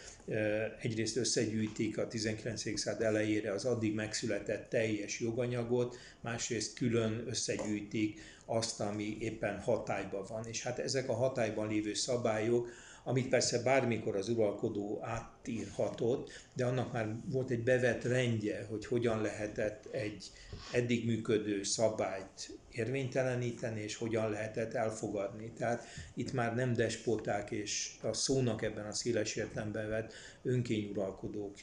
egyrészt 0.81 1.17
összegyűjtik 1.17 1.97
a 1.97 2.07
19. 2.07 2.79
század 2.79 3.01
elejére 3.01 3.51
az 3.51 3.65
addig 3.65 3.93
megszületett 3.93 4.69
teljes 4.69 5.19
joganyagot, 5.19 5.97
másrészt 6.21 6.77
külön 6.77 7.23
összegyűjtik 7.27 8.19
azt, 8.47 8.81
ami 8.81 9.17
éppen 9.19 9.59
hatályban 9.59 10.25
van. 10.29 10.45
És 10.45 10.63
hát 10.63 10.79
ezek 10.79 11.09
a 11.09 11.13
hatályban 11.13 11.67
lévő 11.67 11.93
szabályok, 11.93 12.69
amit 13.03 13.29
persze 13.29 13.61
bármikor 13.63 14.15
az 14.15 14.29
uralkodó 14.29 14.99
átírhatott, 15.47 16.31
de 16.53 16.65
annak 16.65 16.91
már 16.91 17.15
volt 17.25 17.49
egy 17.49 17.63
bevett 17.63 18.03
rendje, 18.03 18.65
hogy 18.69 18.85
hogyan 18.85 19.21
lehetett 19.21 19.85
egy 19.91 20.31
eddig 20.71 21.05
működő 21.05 21.63
szabályt 21.63 22.57
érvényteleníteni, 22.77 23.81
és 23.81 23.95
hogyan 23.95 24.29
lehetett 24.29 24.73
elfogadni. 24.73 25.51
Tehát 25.57 25.83
itt 26.13 26.33
már 26.33 26.55
nem 26.55 26.73
despoták 26.73 27.51
és 27.51 27.91
a 28.01 28.13
szónak 28.13 28.61
ebben 28.61 28.85
a 28.85 28.93
széles 28.93 29.35
értelemben 29.35 29.89
vett 29.89 30.13
önkényuralkodók 30.43 31.55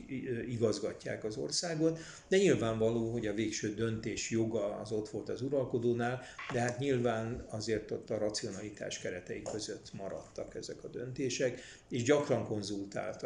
igazgatják 0.48 1.24
az 1.24 1.36
országot, 1.36 1.98
de 2.28 2.36
nyilvánvaló, 2.36 3.12
hogy 3.12 3.26
a 3.26 3.34
végső 3.34 3.74
döntés 3.74 4.30
joga 4.30 4.76
az 4.76 4.92
ott 4.92 5.08
volt 5.08 5.28
az 5.28 5.42
uralkodónál, 5.42 6.22
de 6.52 6.60
hát 6.60 6.78
nyilván 6.78 7.46
azért 7.48 7.90
ott 7.90 8.10
a 8.10 8.18
racionalitás 8.18 8.98
keretei 8.98 9.42
között 9.42 9.92
maradtak 9.92 10.54
ezek 10.54 10.84
a 10.84 10.88
döntések, 10.88 11.60
és 11.88 12.02
gyakran 12.02 12.44
konzultált 12.44 13.22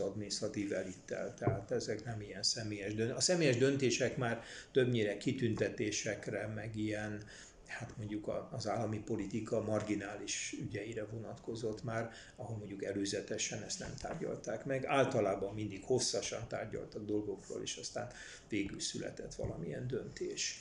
az 0.00 0.06
adminisztratív 0.06 0.72
elittel, 0.72 1.34
tehát 1.34 1.70
ezek 1.70 2.04
nem 2.04 2.20
ilyen 2.20 2.42
személyes 2.42 2.94
döntések. 2.94 3.16
A 3.16 3.20
személyes 3.20 3.56
döntések 3.56 4.16
már 4.16 4.42
többnyire 4.72 5.16
kitüntetésekre, 5.16 6.46
meg 6.46 6.76
ilyen 6.76 7.22
hát 7.66 7.96
mondjuk 7.96 8.48
az 8.50 8.68
állami 8.68 8.98
politika 8.98 9.62
marginális 9.62 10.56
ügyeire 10.60 11.04
vonatkozott 11.04 11.82
már, 11.84 12.10
ahol 12.36 12.56
mondjuk 12.56 12.84
előzetesen 12.84 13.62
ezt 13.62 13.78
nem 13.78 13.94
tárgyalták 14.00 14.64
meg. 14.64 14.84
Általában 14.84 15.54
mindig 15.54 15.82
hosszasan 15.84 16.48
tárgyaltak 16.48 17.04
dolgokról, 17.04 17.62
és 17.62 17.76
aztán 17.76 18.10
végül 18.48 18.80
született 18.80 19.34
valamilyen 19.34 19.86
döntés. 19.86 20.58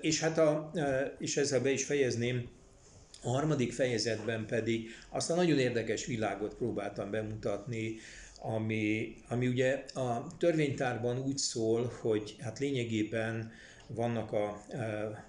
És 0.00 0.20
hát 0.20 0.38
a, 0.38 0.70
és 1.18 1.36
ezzel 1.36 1.60
be 1.60 1.70
is 1.70 1.84
fejezném, 1.84 2.48
a 3.22 3.28
harmadik 3.28 3.72
fejezetben 3.72 4.46
pedig 4.46 4.90
azt 5.08 5.30
a 5.30 5.34
nagyon 5.34 5.58
érdekes 5.58 6.06
világot 6.06 6.54
próbáltam 6.54 7.10
bemutatni, 7.10 7.96
ami, 8.40 9.14
ami 9.28 9.48
ugye 9.48 9.84
a 9.94 10.26
törvénytárban 10.38 11.18
úgy 11.18 11.38
szól, 11.38 11.92
hogy 12.00 12.36
hát 12.40 12.58
lényegében 12.58 13.52
vannak 13.86 14.32
a, 14.32 14.48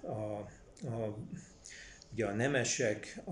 a 0.02 0.48
a, 0.84 1.16
ugye 2.12 2.26
a 2.26 2.32
nemesek, 2.32 3.20
a, 3.24 3.30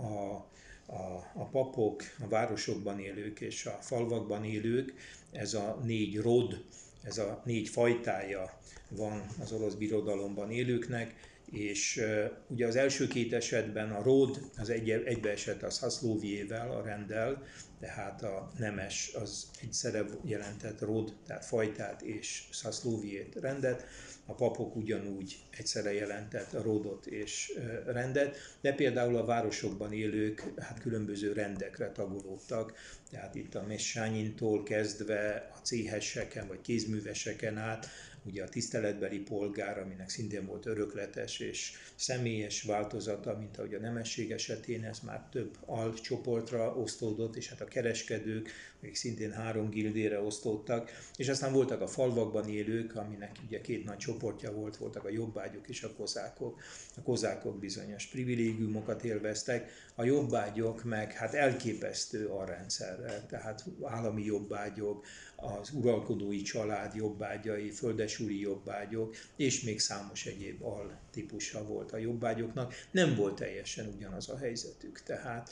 a, 0.93 1.31
a 1.35 1.45
papok, 1.45 2.03
a 2.25 2.29
városokban 2.29 3.01
élők 3.01 3.41
és 3.41 3.67
a 3.67 3.79
falvakban 3.81 4.45
élők, 4.45 4.95
ez 5.33 5.55
a 5.55 5.81
négy 5.85 6.19
rod, 6.19 6.65
ez 7.03 7.19
a 7.19 7.43
négy 7.45 7.69
fajtája 7.69 8.61
van 8.89 9.27
az 9.41 9.53
orosz 9.53 9.75
birodalomban 9.75 10.51
élőknek, 10.51 11.15
és 11.51 11.97
uh, 11.97 12.31
ugye 12.47 12.67
az 12.67 12.77
első 12.77 13.07
két 13.07 13.33
esetben 13.33 13.93
a 13.93 14.03
ród, 14.03 14.51
az 14.57 14.71
egy, 14.71 14.91
egybeesett 14.91 15.63
az 15.63 15.79
Haszlóviével, 15.79 16.71
a 16.71 16.83
rendel, 16.83 17.43
tehát 17.81 18.23
a 18.23 18.51
nemes 18.59 19.11
az 19.15 19.51
egyszerre 19.63 20.05
jelentett 20.23 20.81
ród, 20.81 21.15
tehát 21.27 21.45
fajtát 21.45 22.03
és 22.03 22.45
Szaszlóviét 22.53 23.35
rendet, 23.35 23.87
a 24.27 24.35
papok 24.35 24.77
ugyanúgy 24.77 25.37
egyszerre 25.51 25.93
jelentett 25.93 26.55
a 26.55 26.63
ródot 26.63 27.07
és 27.07 27.53
rendet, 27.87 28.37
de 28.61 28.73
például 28.73 29.17
a 29.17 29.25
városokban 29.25 29.93
élők 29.93 30.53
hát 30.59 30.81
különböző 30.81 31.33
rendekre 31.33 31.93
tagolódtak, 31.93 32.73
tehát 33.11 33.35
itt 33.35 33.55
a 33.55 33.67
Messányintól 33.67 34.63
kezdve 34.63 35.51
a 35.55 35.59
céheseken 35.63 36.47
vagy 36.47 36.61
kézműveseken 36.61 37.59
át 37.59 37.87
ugye 38.27 38.43
a 38.43 38.49
tiszteletbeli 38.49 39.19
polgár, 39.19 39.79
aminek 39.79 40.09
szintén 40.09 40.47
volt 40.47 40.67
örökletes 40.67 41.39
és 41.39 41.73
személyes 41.95 42.63
változata, 42.63 43.37
mint 43.39 43.59
ahogy 43.59 43.75
a 43.75 43.81
nemesség 43.81 44.31
esetén 44.31 44.85
ez 44.85 45.01
már 45.01 45.29
több 45.31 45.57
alcsoportra 45.61 46.75
osztódott, 46.75 47.37
és 47.37 47.49
hát 47.49 47.61
a 47.61 47.65
kereskedők 47.65 48.51
még 48.81 48.97
szintén 48.97 49.33
három 49.33 49.71
gildére 49.71 50.21
osztódtak, 50.21 50.91
és 51.17 51.29
aztán 51.29 51.53
voltak 51.53 51.81
a 51.81 51.87
falvakban 51.87 52.49
élők, 52.49 52.97
aminek 52.97 53.37
ugye 53.47 53.61
két 53.61 53.85
nagy 53.85 53.97
csoportja 53.97 54.53
volt, 54.53 54.77
voltak 54.77 55.05
a 55.05 55.11
jobbágyok 55.11 55.69
és 55.69 55.83
a 55.83 55.93
kozákok. 55.93 56.63
A 56.97 57.03
kozákok 57.03 57.59
bizonyos 57.59 58.07
privilégiumokat 58.07 59.05
élveztek, 59.05 59.71
a 59.95 60.05
jobbágyok 60.05 60.85
meg 60.85 61.13
hát 61.13 61.35
elképesztő 61.35 62.27
arrendszerrel, 62.27 63.27
tehát 63.27 63.65
állami 63.83 64.25
jobbágyok, 64.25 65.07
az 65.37 65.71
uralkodói 65.73 66.43
család 66.43 66.95
jobbágyai, 66.95 67.71
földesúri 67.71 68.41
jobbágyok, 68.41 69.15
és 69.37 69.63
még 69.63 69.81
számos 69.81 70.27
egyéb 70.27 70.63
al 70.63 70.99
típusa 71.11 71.65
volt 71.65 71.93
a 71.93 71.97
jobbágyoknak. 71.97 72.75
Nem 72.91 73.15
volt 73.15 73.35
teljesen 73.35 73.93
ugyanaz 73.97 74.29
a 74.29 74.37
helyzetük, 74.37 75.03
tehát 75.03 75.51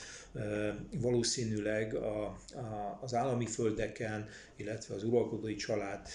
valószínűleg 1.00 1.94
a, 1.94 2.24
a, 2.54 2.98
az 3.02 3.14
állami 3.14 3.46
földeken, 3.46 4.28
illetve 4.56 4.94
az 4.94 5.04
uralkodói 5.04 5.54
család 5.54 6.08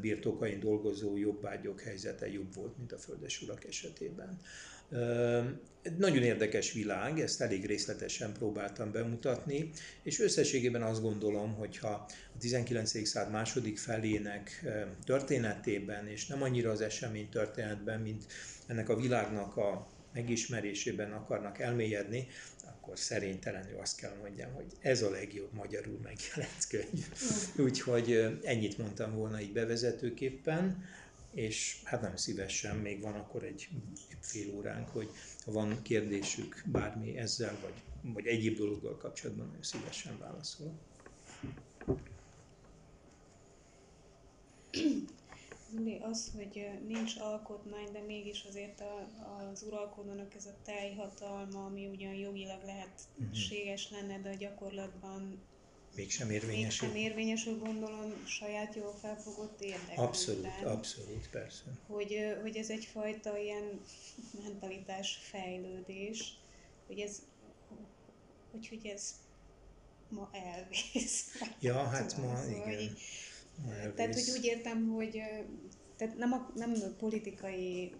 birtokain 0.00 0.60
dolgozó 0.60 1.16
jobbágyok 1.16 1.80
helyzete 1.80 2.32
jobb 2.32 2.54
volt, 2.54 2.78
mint 2.78 2.92
a 2.92 2.98
földesurak 2.98 3.64
esetében. 3.64 4.38
Nagyon 5.98 6.22
érdekes 6.22 6.72
világ, 6.72 7.20
ezt 7.20 7.40
elég 7.40 7.66
részletesen 7.66 8.32
próbáltam 8.32 8.92
bemutatni, 8.92 9.70
és 10.02 10.20
összességében 10.20 10.82
azt 10.82 11.02
gondolom, 11.02 11.54
hogyha 11.54 11.88
a 12.34 12.38
19. 12.38 13.06
század 13.06 13.32
második 13.32 13.78
felének 13.78 14.64
történetében, 15.04 16.08
és 16.08 16.26
nem 16.26 16.42
annyira 16.42 16.70
az 16.70 16.80
esemény 16.80 17.28
történetben, 17.28 18.00
mint 18.00 18.24
ennek 18.66 18.88
a 18.88 18.96
világnak 18.96 19.56
a 19.56 19.86
megismerésében 20.12 21.12
akarnak 21.12 21.58
elmélyedni, 21.58 22.26
akkor 22.64 22.98
szerénytelenül 22.98 23.78
azt 23.80 23.96
kell 23.96 24.14
mondjam, 24.20 24.52
hogy 24.52 24.66
ez 24.80 25.02
a 25.02 25.10
legjobb 25.10 25.52
magyarul 25.52 25.98
megjelent 26.02 26.66
könyv. 26.68 27.06
Úgyhogy 27.66 28.38
ennyit 28.42 28.78
mondtam 28.78 29.14
volna 29.14 29.40
így 29.40 29.52
bevezetőképpen 29.52 30.84
és 31.34 31.76
hát 31.84 32.00
nem 32.00 32.16
szívesen, 32.16 32.76
még 32.76 33.00
van 33.00 33.14
akkor 33.14 33.44
egy 33.44 33.68
fél 34.24 34.54
óránk, 34.56 34.88
hogy 34.88 35.10
ha 35.44 35.52
van 35.52 35.82
kérdésük 35.82 36.62
bármi 36.66 37.18
ezzel, 37.18 37.58
vagy, 37.62 37.82
vagy 38.12 38.26
egyéb 38.26 38.56
dologgal 38.56 38.96
kapcsolatban, 38.96 39.46
nagyon 39.46 39.62
szívesen 39.62 40.18
válaszol. 40.18 40.72
Az, 46.00 46.32
hogy 46.36 46.68
nincs 46.86 47.16
alkotmány, 47.18 47.92
de 47.92 48.00
mégis 48.00 48.44
azért 48.48 48.80
a, 48.80 49.08
az 49.50 49.62
uralkodónak 49.62 50.34
ez 50.34 50.46
a 50.46 50.56
teljhatalma, 50.64 51.64
ami 51.64 51.86
ugyan 51.86 52.14
jogilag 52.14 52.60
lehetséges 52.64 53.90
lenne, 53.90 54.20
de 54.20 54.28
a 54.28 54.34
gyakorlatban 54.34 55.42
mégsem 55.96 56.30
érvényesül. 56.30 56.88
Mégsem 56.88 57.10
érvényesül, 57.10 57.58
gondolom, 57.58 58.26
saját 58.26 58.74
jól 58.74 58.94
felfogott 59.00 59.60
érdek. 59.60 59.98
Abszolút, 59.98 60.62
abszolút, 60.64 61.28
persze. 61.30 61.62
Hogy, 61.86 62.16
hogy 62.42 62.56
ez 62.56 62.70
egyfajta 62.70 63.38
ilyen 63.38 63.80
mentalitás 64.42 65.18
fejlődés, 65.22 66.38
hogy 66.86 66.98
ez, 66.98 67.22
hogy, 68.50 68.68
hogy 68.68 68.86
ez 68.86 69.14
ma 70.08 70.30
elvész. 70.32 71.42
Ja, 71.60 71.84
hát 71.84 72.16
ma, 72.16 72.36
szóval, 72.36 72.48
igen. 72.48 72.62
Hogy, 72.62 72.90
ma 73.64 73.74
elvész. 73.74 73.94
Tehát, 73.96 74.14
hogy 74.14 74.38
úgy 74.38 74.44
értem, 74.44 74.88
hogy 74.88 75.22
tehát 75.96 76.16
nem, 76.16 76.32
a, 76.32 76.50
nem 76.54 76.74
politikai 76.98 77.92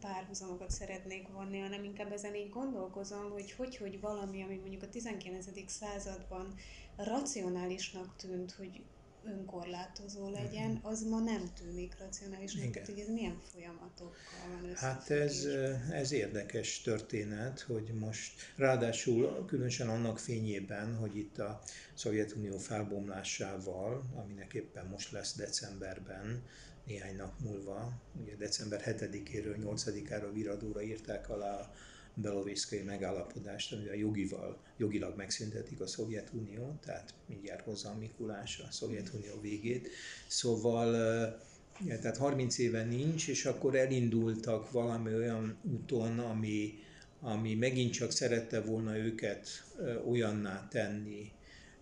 párhuzamokat 0.00 0.70
szeretnék 0.70 1.28
vonni, 1.28 1.58
hanem 1.58 1.84
inkább 1.84 2.12
ezen 2.12 2.34
így 2.34 2.50
gondolkozom, 2.50 3.30
hogy 3.30 3.52
hogy, 3.52 3.76
hogy 3.76 4.00
valami, 4.00 4.42
ami 4.42 4.56
mondjuk 4.56 4.82
a 4.82 4.88
19. 4.88 5.46
században 5.66 6.54
racionálisnak 6.96 8.16
tűnt, 8.16 8.52
hogy 8.52 8.82
önkorlátozó 9.24 10.30
legyen, 10.30 10.70
mhm. 10.70 10.86
az 10.86 11.02
ma 11.02 11.18
nem 11.18 11.50
tűnik 11.58 11.96
racionális. 11.98 12.54
Tehát, 12.54 12.86
hogy 12.86 12.98
ez 12.98 13.08
milyen 13.08 13.38
folyamatokkal 13.52 14.60
van 14.62 14.74
Hát 14.74 15.10
ez, 15.10 15.44
ez 15.90 16.12
érdekes 16.12 16.80
történet, 16.80 17.60
hogy 17.60 17.92
most 17.94 18.32
ráadásul 18.56 19.44
különösen 19.46 19.88
annak 19.88 20.18
fényében, 20.18 20.96
hogy 20.96 21.16
itt 21.16 21.38
a 21.38 21.62
Szovjetunió 21.94 22.58
felbomlásával, 22.58 24.02
aminek 24.14 24.54
éppen 24.54 24.86
most 24.86 25.12
lesz 25.12 25.34
decemberben, 25.34 26.42
néhány 26.90 27.16
nap 27.16 27.32
múlva, 27.40 27.92
ugye 28.22 28.36
december 28.36 28.82
7-éről 28.86 29.56
8-ára 29.64 30.32
viradóra 30.32 30.82
írták 30.82 31.28
alá 31.28 31.60
a 31.60 31.72
Belovészkai 32.14 32.82
megállapodást, 32.82 33.72
ami 33.72 33.88
a 33.88 33.94
jogival, 33.94 34.62
jogilag 34.76 35.16
megszüntetik 35.16 35.80
a 35.80 35.86
Szovjetunió, 35.86 36.78
tehát 36.84 37.14
mindjárt 37.26 37.64
hozza 37.64 37.88
a 37.88 37.98
Mikulás 37.98 38.58
a 38.58 38.70
Szovjetunió 38.70 39.40
végét. 39.40 39.88
Szóval 40.28 40.92
tehát 41.86 42.16
30 42.16 42.58
éve 42.58 42.84
nincs, 42.84 43.28
és 43.28 43.44
akkor 43.44 43.74
elindultak 43.74 44.70
valami 44.70 45.14
olyan 45.14 45.58
úton, 45.62 46.18
ami, 46.18 46.78
ami 47.20 47.54
megint 47.54 47.92
csak 47.92 48.12
szerette 48.12 48.60
volna 48.60 48.96
őket 48.96 49.48
olyanná 50.06 50.68
tenni, 50.68 51.32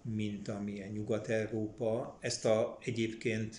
mint 0.02 0.48
amilyen 0.48 0.90
Nyugat-Európa. 0.90 2.18
Ezt 2.20 2.44
a 2.44 2.78
egyébként 2.80 3.56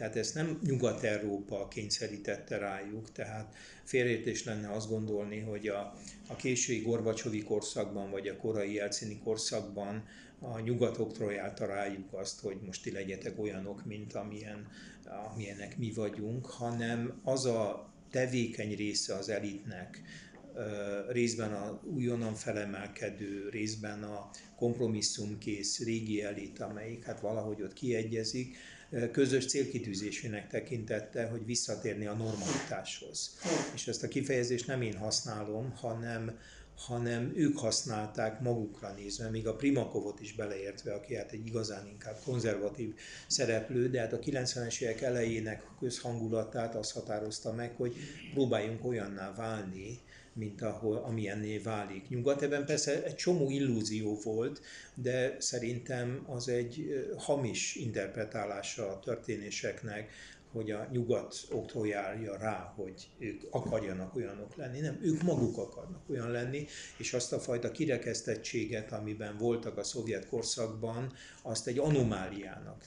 tehát 0.00 0.16
ezt 0.16 0.34
nem 0.34 0.58
Nyugat-Európa 0.62 1.68
kényszerítette 1.68 2.58
rájuk, 2.58 3.12
tehát 3.12 3.54
félreértés 3.84 4.44
lenne 4.44 4.72
azt 4.72 4.88
gondolni, 4.88 5.38
hogy 5.38 5.68
a, 5.68 5.94
a 6.28 6.36
késői 6.36 6.80
Gorbacsovi 6.80 7.42
korszakban, 7.42 8.10
vagy 8.10 8.28
a 8.28 8.36
korai 8.36 8.74
Jelcini 8.74 9.18
korszakban 9.18 10.04
a 10.38 10.60
nyugat 10.60 10.98
oktrojálta 10.98 11.66
rájuk 11.66 12.12
azt, 12.12 12.40
hogy 12.40 12.56
most 12.66 12.82
ti 12.82 12.92
legyetek 12.92 13.38
olyanok, 13.38 13.84
mint 13.84 14.14
amilyen, 14.14 14.66
amilyenek 15.32 15.78
mi 15.78 15.92
vagyunk, 15.92 16.46
hanem 16.46 17.20
az 17.24 17.46
a 17.46 17.92
tevékeny 18.10 18.76
része 18.76 19.14
az 19.14 19.28
elitnek, 19.28 20.02
részben 21.08 21.52
a 21.52 21.80
újonnan 21.84 22.34
felemelkedő, 22.34 23.48
részben 23.48 24.02
a 24.02 24.30
kompromisszumkész 24.56 25.84
régi 25.84 26.22
elit, 26.22 26.60
amelyik 26.60 27.04
hát 27.04 27.20
valahogy 27.20 27.62
ott 27.62 27.72
kiegyezik, 27.72 28.56
közös 29.12 29.46
célkitűzésének 29.46 30.48
tekintette, 30.48 31.26
hogy 31.26 31.44
visszatérni 31.44 32.06
a 32.06 32.14
normalitáshoz. 32.14 33.38
És 33.74 33.86
ezt 33.86 34.02
a 34.02 34.08
kifejezést 34.08 34.66
nem 34.66 34.82
én 34.82 34.96
használom, 34.96 35.70
hanem, 35.76 36.38
hanem 36.76 37.32
ők 37.36 37.58
használták 37.58 38.40
magukra 38.40 38.92
nézve, 38.92 39.30
még 39.30 39.46
a 39.46 39.56
Primakovot 39.56 40.20
is 40.20 40.34
beleértve, 40.34 40.94
aki 40.94 41.14
hát 41.14 41.32
egy 41.32 41.46
igazán 41.46 41.86
inkább 41.86 42.18
konzervatív 42.24 42.94
szereplő, 43.26 43.90
de 43.90 44.00
hát 44.00 44.12
a 44.12 44.18
90-es 44.18 44.80
évek 44.80 45.00
elejének 45.00 45.62
közhangulatát 45.78 46.74
azt 46.74 46.92
határozta 46.92 47.52
meg, 47.52 47.74
hogy 47.76 47.94
próbáljunk 48.34 48.84
olyanná 48.84 49.34
válni, 49.34 50.00
mint 50.40 50.62
ahol, 50.62 50.96
amilyenné 50.96 51.58
válik. 51.58 52.08
Nyugat 52.08 52.42
ebben 52.42 52.66
persze 52.66 53.04
egy 53.04 53.14
csomó 53.14 53.50
illúzió 53.50 54.18
volt, 54.24 54.60
de 54.94 55.36
szerintem 55.38 56.24
az 56.26 56.48
egy 56.48 57.04
hamis 57.16 57.74
interpretálása 57.74 58.88
a 58.88 59.00
történéseknek, 59.00 60.10
hogy 60.52 60.70
a 60.70 60.88
nyugat 60.92 61.46
oktrojálja 61.50 62.36
rá, 62.36 62.72
hogy 62.76 63.08
ők 63.18 63.42
akarjanak 63.50 64.14
olyanok 64.16 64.56
lenni. 64.56 64.80
Nem, 64.80 64.98
ők 65.02 65.22
maguk 65.22 65.58
akarnak 65.58 66.10
olyan 66.10 66.30
lenni, 66.30 66.66
és 66.96 67.12
azt 67.12 67.32
a 67.32 67.38
fajta 67.38 67.70
kirekesztettséget, 67.70 68.92
amiben 68.92 69.36
voltak 69.36 69.78
a 69.78 69.84
szovjet 69.84 70.28
korszakban, 70.28 71.12
azt 71.42 71.66
egy 71.66 71.78
anomáliának 71.78 72.84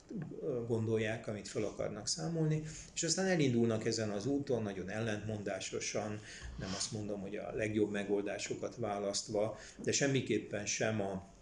gondolják, 0.68 1.28
amit 1.28 1.47
fel 1.47 1.64
akarnak 1.64 2.07
számolni, 2.07 2.64
és 2.95 3.03
aztán 3.03 3.26
elindulnak 3.26 3.86
ezen 3.86 4.09
az 4.09 4.26
úton, 4.26 4.64
nagyon 4.64 4.89
ellentmondásosan, 4.89 6.20
nem 6.59 6.70
azt 6.76 6.91
mondom, 6.91 7.22
hogy 7.22 7.36
a 7.36 7.55
legjobb 7.55 7.91
megoldásokat 7.91 8.76
választva, 8.76 9.57
de 9.84 9.91
semmiképpen 9.91 10.66
sem 10.66 11.01
a 11.01 11.33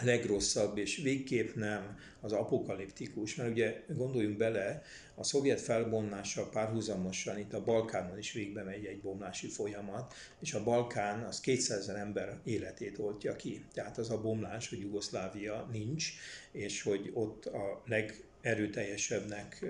legrosszabb, 0.00 0.78
és 0.78 0.96
végképp 0.96 1.54
nem 1.54 1.98
az 2.20 2.32
apokaliptikus, 2.32 3.34
mert 3.34 3.50
ugye 3.50 3.82
gondoljunk 3.88 4.36
bele, 4.36 4.82
a 5.14 5.24
szovjet 5.24 5.60
felbomlással 5.60 6.50
párhuzamosan 6.50 7.38
itt 7.38 7.52
a 7.52 7.64
Balkánon 7.64 8.18
is 8.18 8.32
végbe 8.32 8.62
megy 8.62 8.84
egy 8.84 9.00
bomlási 9.00 9.48
folyamat, 9.48 10.14
és 10.40 10.54
a 10.54 10.62
Balkán 10.62 11.22
az 11.22 11.40
200 11.40 11.78
ezer 11.78 11.96
ember 11.96 12.38
életét 12.44 12.98
oltja 12.98 13.36
ki. 13.36 13.64
Tehát 13.72 13.98
az 13.98 14.10
a 14.10 14.20
bomlás, 14.20 14.68
hogy 14.68 14.80
Jugoszlávia 14.80 15.68
nincs, 15.72 16.12
és 16.52 16.82
hogy 16.82 17.10
ott 17.14 17.46
a 17.46 17.82
legerőteljesebbnek 17.86 19.64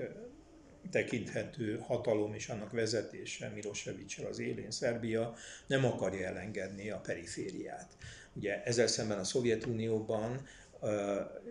tekinthető 0.91 1.79
hatalom 1.79 2.35
és 2.35 2.49
annak 2.49 2.73
vezetése 2.73 3.49
milosevic 3.55 4.19
az 4.19 4.39
élén 4.39 4.71
Szerbia 4.71 5.35
nem 5.67 5.85
akarja 5.85 6.27
elengedni 6.27 6.91
a 6.91 6.99
perifériát. 6.99 7.97
Ugye 8.35 8.63
ezzel 8.63 8.87
szemben 8.87 9.19
a 9.19 9.25
Szovjetunióban 9.25 10.47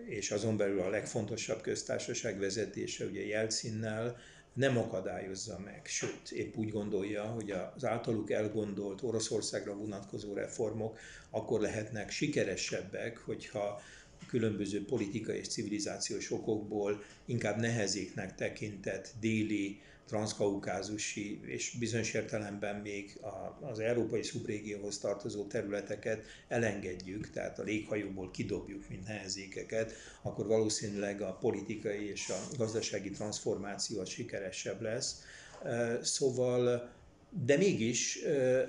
és 0.06 0.30
azon 0.30 0.56
belül 0.56 0.80
a 0.80 0.88
legfontosabb 0.88 1.60
köztársaság 1.60 2.38
vezetése, 2.38 3.04
ugye 3.04 3.26
Jelcinnel, 3.26 4.16
nem 4.54 4.78
akadályozza 4.78 5.58
meg, 5.58 5.80
sőt, 5.84 6.30
épp 6.30 6.56
úgy 6.56 6.70
gondolja, 6.70 7.24
hogy 7.24 7.50
az 7.50 7.84
általuk 7.84 8.30
elgondolt 8.30 9.02
Oroszországra 9.02 9.74
vonatkozó 9.74 10.34
reformok 10.34 10.98
akkor 11.30 11.60
lehetnek 11.60 12.10
sikeresebbek, 12.10 13.18
hogyha 13.18 13.82
különböző 14.28 14.84
politikai 14.84 15.38
és 15.38 15.48
civilizációs 15.48 16.30
okokból 16.30 17.02
inkább 17.24 17.56
nehezéknek 17.56 18.34
tekintett 18.34 19.12
déli 19.20 19.80
transzkaukázusi 20.06 21.40
és 21.46 21.76
bizonyos 21.78 22.14
értelemben 22.14 22.76
még 22.76 23.20
az 23.60 23.78
európai 23.78 24.22
szubrégióhoz 24.22 24.98
tartozó 24.98 25.46
területeket 25.46 26.24
elengedjük, 26.48 27.30
tehát 27.30 27.58
a 27.58 27.62
léghajóból 27.62 28.30
kidobjuk, 28.30 28.88
mint 28.88 29.06
nehezékeket, 29.06 29.92
akkor 30.22 30.46
valószínűleg 30.46 31.20
a 31.20 31.32
politikai 31.32 32.10
és 32.10 32.28
a 32.28 32.56
gazdasági 32.56 33.10
transformáció 33.10 34.00
az 34.00 34.08
sikeresebb 34.08 34.80
lesz. 34.80 35.22
Szóval, 36.02 36.90
de 37.44 37.56
mégis 37.56 38.18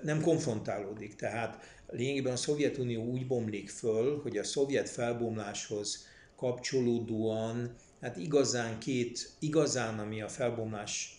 nem 0.03 0.21
konfrontálódik, 0.21 1.15
tehát 1.15 1.63
lényegében 1.89 2.33
a 2.33 2.35
Szovjetunió 2.35 3.03
úgy 3.03 3.27
bomlik 3.27 3.69
föl, 3.69 4.21
hogy 4.21 4.37
a 4.37 4.43
szovjet 4.43 4.89
felbomláshoz 4.89 6.07
kapcsolódóan, 6.35 7.75
hát 8.01 8.17
igazán 8.17 8.79
két, 8.79 9.29
igazán 9.39 9.99
ami 9.99 10.21
a 10.21 10.29
felbomlás 10.29 11.14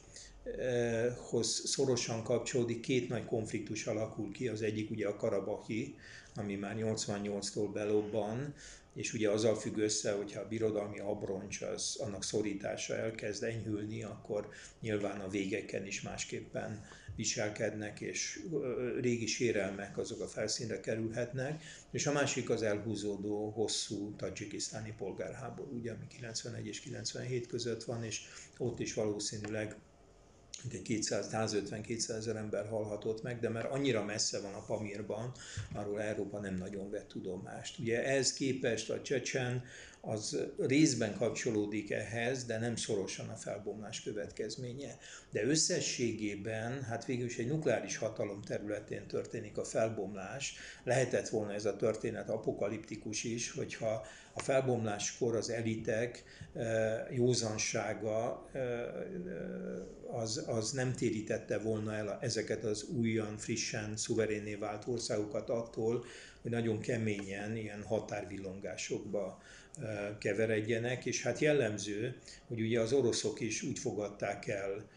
hoz 1.16 1.62
szorosan 1.64 2.22
kapcsolódik, 2.22 2.80
két 2.80 3.08
nagy 3.08 3.24
konfliktus 3.24 3.86
alakul 3.86 4.32
ki, 4.32 4.48
az 4.48 4.62
egyik 4.62 4.90
ugye 4.90 5.08
a 5.08 5.16
Karabahi, 5.16 5.94
ami 6.34 6.54
már 6.54 6.76
88-tól 6.78 7.70
belobban, 7.72 8.54
és 8.94 9.12
ugye 9.12 9.30
azzal 9.30 9.54
függ 9.54 9.76
össze, 9.76 10.12
hogyha 10.12 10.40
a 10.40 10.48
birodalmi 10.48 10.98
abroncs 10.98 11.60
az 11.62 11.96
annak 11.98 12.24
szorítása 12.24 12.96
elkezd 12.96 13.42
enyhülni, 13.42 14.02
akkor 14.02 14.48
nyilván 14.80 15.20
a 15.20 15.28
végeken 15.28 15.86
is 15.86 16.02
másképpen 16.02 16.84
viselkednek, 17.16 18.00
és 18.00 18.40
régi 19.00 19.26
sérelmek 19.26 19.98
azok 19.98 20.20
a 20.20 20.26
felszínre 20.26 20.80
kerülhetnek, 20.80 21.62
és 21.90 22.06
a 22.06 22.12
másik 22.12 22.50
az 22.50 22.62
elhúzódó 22.62 23.50
hosszú 23.50 24.14
tajikisztáni 24.16 24.94
polgárháború, 24.98 25.76
ugye, 25.78 25.92
ami 25.92 26.06
91 26.08 26.66
és 26.66 26.80
97 26.80 27.46
között 27.46 27.84
van, 27.84 28.04
és 28.04 28.20
ott 28.58 28.80
is 28.80 28.94
valószínűleg 28.94 29.76
egy 30.74 30.82
200, 30.82 31.28
150-200 31.32 32.10
ezer 32.10 32.36
ember 32.36 32.68
halhatott 32.68 33.22
meg, 33.22 33.40
de 33.40 33.48
mert 33.48 33.70
annyira 33.70 34.04
messze 34.04 34.40
van 34.40 34.54
a 34.54 34.64
Pamirban, 34.64 35.32
arról 35.72 36.02
Európa 36.02 36.38
nem 36.38 36.54
nagyon 36.54 36.90
vett 36.90 37.08
tudomást. 37.08 37.78
Ugye 37.78 38.04
ehhez 38.04 38.32
képest 38.32 38.90
a 38.90 39.02
Csecsen 39.02 39.64
az 40.06 40.38
részben 40.58 41.16
kapcsolódik 41.16 41.90
ehhez, 41.90 42.44
de 42.44 42.58
nem 42.58 42.76
szorosan 42.76 43.28
a 43.28 43.34
felbomlás 43.34 44.02
következménye. 44.02 44.98
De 45.30 45.44
összességében, 45.44 46.82
hát 46.82 47.04
végül 47.04 47.26
is 47.26 47.38
egy 47.38 47.48
nukleáris 47.48 47.96
hatalom 47.96 48.42
területén 48.42 49.06
történik 49.06 49.58
a 49.58 49.64
felbomlás. 49.64 50.54
Lehetett 50.84 51.28
volna 51.28 51.52
ez 51.52 51.64
a 51.64 51.76
történet 51.76 52.30
apokaliptikus 52.30 53.24
is, 53.24 53.50
hogyha 53.50 54.06
a 54.32 54.40
felbomláskor 54.40 55.36
az 55.36 55.50
elitek 55.50 56.24
józansága 57.10 58.50
az, 60.10 60.44
az 60.46 60.70
nem 60.70 60.92
térítette 60.92 61.58
volna 61.58 61.94
el 61.94 62.18
ezeket 62.20 62.64
az 62.64 62.82
újan, 62.82 63.36
frissen, 63.36 63.96
szuverénné 63.96 64.54
vált 64.54 64.86
országokat 64.86 65.50
attól, 65.50 66.04
hogy 66.42 66.50
nagyon 66.50 66.80
keményen 66.80 67.56
ilyen 67.56 67.82
határvillongásokba 67.82 69.42
keveredjenek, 70.18 71.06
és 71.06 71.22
hát 71.22 71.38
jellemző, 71.38 72.16
hogy 72.46 72.60
ugye 72.60 72.80
az 72.80 72.92
oroszok 72.92 73.40
is 73.40 73.62
úgy 73.62 73.78
fogadták 73.78 74.46
el 74.46 74.88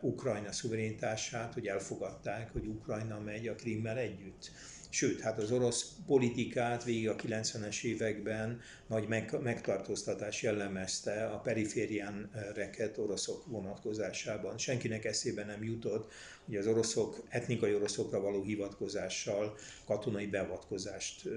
Ukrajna 0.00 0.52
szuverenitását, 0.52 1.54
hogy 1.54 1.66
elfogadták, 1.66 2.52
hogy 2.52 2.66
Ukrajna 2.66 3.20
megy 3.20 3.48
a 3.48 3.54
Krimmel 3.54 3.98
együtt. 3.98 4.50
Sőt, 4.92 5.20
hát 5.20 5.38
az 5.38 5.50
orosz 5.50 5.92
politikát 6.06 6.84
végig 6.84 7.08
a 7.08 7.16
90-es 7.16 7.82
években 7.82 8.60
nagy 8.86 9.08
megtartóztatás 9.42 10.42
jellemezte 10.42 11.26
a 11.26 11.38
periférián 11.38 12.30
reket 12.54 12.98
oroszok 12.98 13.46
vonatkozásában. 13.46 14.58
Senkinek 14.58 15.04
eszébe 15.04 15.44
nem 15.44 15.64
jutott, 15.64 16.12
hogy 16.46 16.56
az 16.56 16.66
oroszok, 16.66 17.22
etnikai 17.28 17.74
oroszokra 17.74 18.20
való 18.20 18.42
hivatkozással 18.42 19.56
katonai 19.84 20.26
beavatkozást 20.26 21.28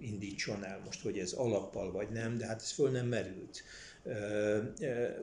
indítson 0.00 0.64
el. 0.64 0.80
Most, 0.84 1.02
hogy 1.02 1.18
ez 1.18 1.32
alappal 1.32 1.92
vagy 1.92 2.08
nem, 2.10 2.38
de 2.38 2.46
hát 2.46 2.60
ez 2.60 2.70
föl 2.70 2.90
nem 2.90 3.06
merült. 3.06 3.62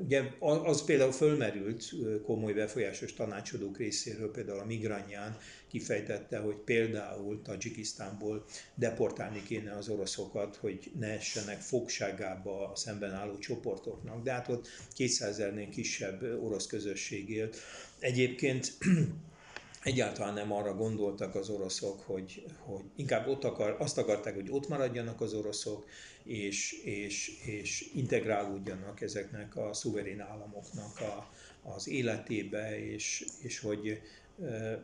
Ugye 0.04 0.24
az 0.40 0.84
például 0.86 1.12
fölmerült 1.12 1.94
komoly 2.26 2.54
befolyásos 2.54 3.14
tanácsadók 3.14 3.78
részéről, 3.78 4.32
például 4.32 4.60
a 4.60 4.66
Migranyán 4.66 5.38
kifejtette, 5.68 6.38
hogy 6.38 6.56
például 6.56 7.42
Tajikisztánból 7.42 8.46
deportálni 8.76 9.44
kéne 9.44 9.76
az 9.76 9.90
oroszokat, 9.90 10.56
hogy 10.56 10.92
ne 11.00 11.08
essenek 11.08 11.62
fogságába 11.62 12.72
a 12.72 12.76
szemben 12.76 13.14
álló 13.14 13.38
csoportoknak. 13.38 14.24
De 14.24 14.32
hát 14.32 14.48
ott 14.48 14.68
200 14.94 15.38
ezernél 15.38 15.70
kisebb 15.70 16.44
orosz 16.44 16.68
közösség 16.68 17.30
élt. 17.30 17.58
Egyébként 18.00 18.74
egyáltalán 19.84 20.34
nem 20.34 20.52
arra 20.52 20.74
gondoltak 20.74 21.36
az 21.36 21.50
oroszok, 21.50 22.00
hogy, 22.00 22.46
hogy 22.60 22.84
inkább 22.96 23.28
ott 23.28 23.44
akar, 23.44 23.76
azt 23.80 23.98
akarták, 23.98 24.36
hogy 24.36 24.50
ott 24.50 24.68
maradjanak 24.68 25.22
az 25.22 25.34
oroszok, 25.34 25.86
és, 26.28 26.72
és, 26.84 27.32
és 27.46 27.90
integrálódjanak 27.94 29.02
ezeknek 29.02 29.56
a 29.56 29.74
szuverén 29.74 30.20
államoknak 30.20 31.00
a, 31.00 31.32
az 31.62 31.88
életébe, 31.88 32.86
és, 32.92 33.26
és 33.42 33.60
hogy, 33.60 34.02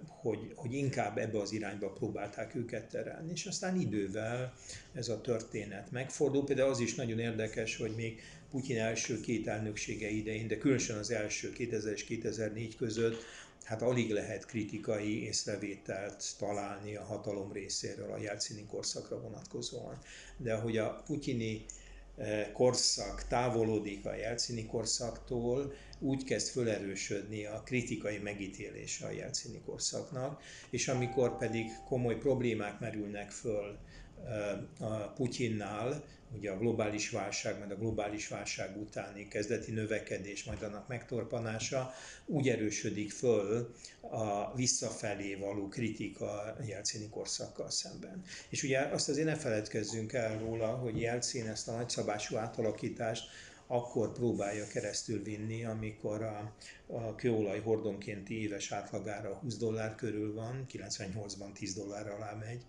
hogy, 0.08 0.52
hogy 0.56 0.74
inkább 0.74 1.18
ebbe 1.18 1.40
az 1.40 1.52
irányba 1.52 1.90
próbálták 1.90 2.56
őket 2.56 2.90
terelni. 2.90 3.32
És 3.32 3.46
aztán 3.46 3.80
idővel 3.80 4.54
ez 4.94 5.10
a 5.10 5.22
történet 5.22 5.92
megfordul. 5.92 6.46
Például 6.46 6.70
az 6.70 6.80
is 6.80 6.96
nagyon 6.96 7.20
érdekes, 7.20 7.78
hogy 7.78 7.94
még 7.96 8.22
Putyin 8.52 8.80
első 8.80 9.20
két 9.20 9.48
elnöksége 9.48 10.10
idején, 10.10 10.48
de 10.48 10.58
különösen 10.58 10.98
az 10.98 11.12
első 11.12 11.52
2000 11.52 11.94
és 11.94 12.04
2004 12.04 12.76
között 12.76 13.24
hát 13.64 13.82
alig 13.82 14.12
lehet 14.12 14.46
kritikai 14.46 15.24
észrevételt 15.24 16.24
találni 16.38 16.96
a 16.96 17.04
hatalom 17.04 17.52
részéről 17.52 18.12
a 18.12 18.18
Jelcini 18.18 18.66
korszakra 18.66 19.22
vonatkozóan. 19.22 19.98
De 20.38 20.56
hogy 20.56 20.78
a 20.78 21.02
putyini 21.06 21.66
eh, 22.18 22.48
korszak 22.54 23.28
távolodik 23.28 24.06
a 24.06 24.16
Jelcini 24.16 24.66
korszaktól, 24.66 25.74
úgy 26.00 26.24
kezd 26.24 26.48
fölerősödni 26.48 27.46
a 27.46 27.62
kritikai 27.66 28.18
megítélése 28.18 29.06
a 29.06 29.12
Jelcini 29.12 29.62
korszaknak, 29.66 30.42
és 30.70 30.88
amikor 30.88 31.38
pedig 31.38 31.66
komoly 31.86 32.18
problémák 32.18 32.80
merülnek 32.80 33.32
föl 33.32 33.78
eh, 34.26 34.92
a 34.92 35.12
Putyinnál, 35.16 36.04
ugye 36.38 36.52
a 36.52 36.58
globális 36.58 37.10
válság, 37.10 37.58
majd 37.58 37.72
a 37.72 37.76
globális 37.76 38.28
válság 38.28 38.78
utáni 38.82 39.28
kezdeti 39.28 39.72
növekedés, 39.72 40.44
majd 40.44 40.62
annak 40.62 40.88
megtorpanása, 40.88 41.94
úgy 42.26 42.50
erősödik 42.50 43.12
föl 43.12 43.74
a 44.02 44.56
visszafelé 44.56 45.36
való 45.36 45.68
kritika 45.68 46.58
Jelcini 46.66 47.10
korszakkal 47.10 47.70
szemben. 47.70 48.24
És 48.50 48.64
ugye 48.64 48.80
azt 48.80 49.10
azért 49.10 49.28
ne 49.28 49.36
feledkezzünk 49.36 50.14
el 50.14 50.40
róla, 50.40 50.68
hogy 50.68 51.00
Jelcin 51.00 51.48
ezt 51.48 51.68
a 51.68 51.76
nagyszabású 51.76 52.36
átalakítást 52.36 53.24
akkor 53.68 54.12
próbálja 54.12 54.68
keresztül 54.68 55.24
vinni, 55.24 55.66
amikor 55.66 56.24
a, 56.24 56.54
a 56.88 57.16
kőolaj 57.16 57.62
hordonkénti 57.62 58.42
éves 58.42 58.72
átlagára 58.72 59.34
20 59.34 59.58
dollár 59.58 59.96
körül 59.96 60.34
van, 60.34 60.66
98-ban 60.72 61.52
10 61.54 61.74
dollár 61.74 62.10
alá 62.10 62.34
megy, 62.34 62.66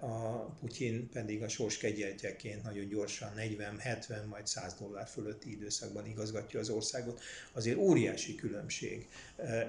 a 0.00 0.44
Putyin 0.60 1.08
pedig 1.12 1.42
a 1.42 1.48
sors 1.48 1.78
kegyeltjeként 1.78 2.62
nagyon 2.62 2.88
gyorsan 2.88 3.32
40, 3.34 3.78
70, 3.78 4.26
majd 4.26 4.46
100 4.46 4.74
dollár 4.74 5.06
fölötti 5.06 5.50
időszakban 5.50 6.06
igazgatja 6.06 6.60
az 6.60 6.68
országot. 6.68 7.20
Azért 7.52 7.76
óriási 7.76 8.34
különbség, 8.34 9.08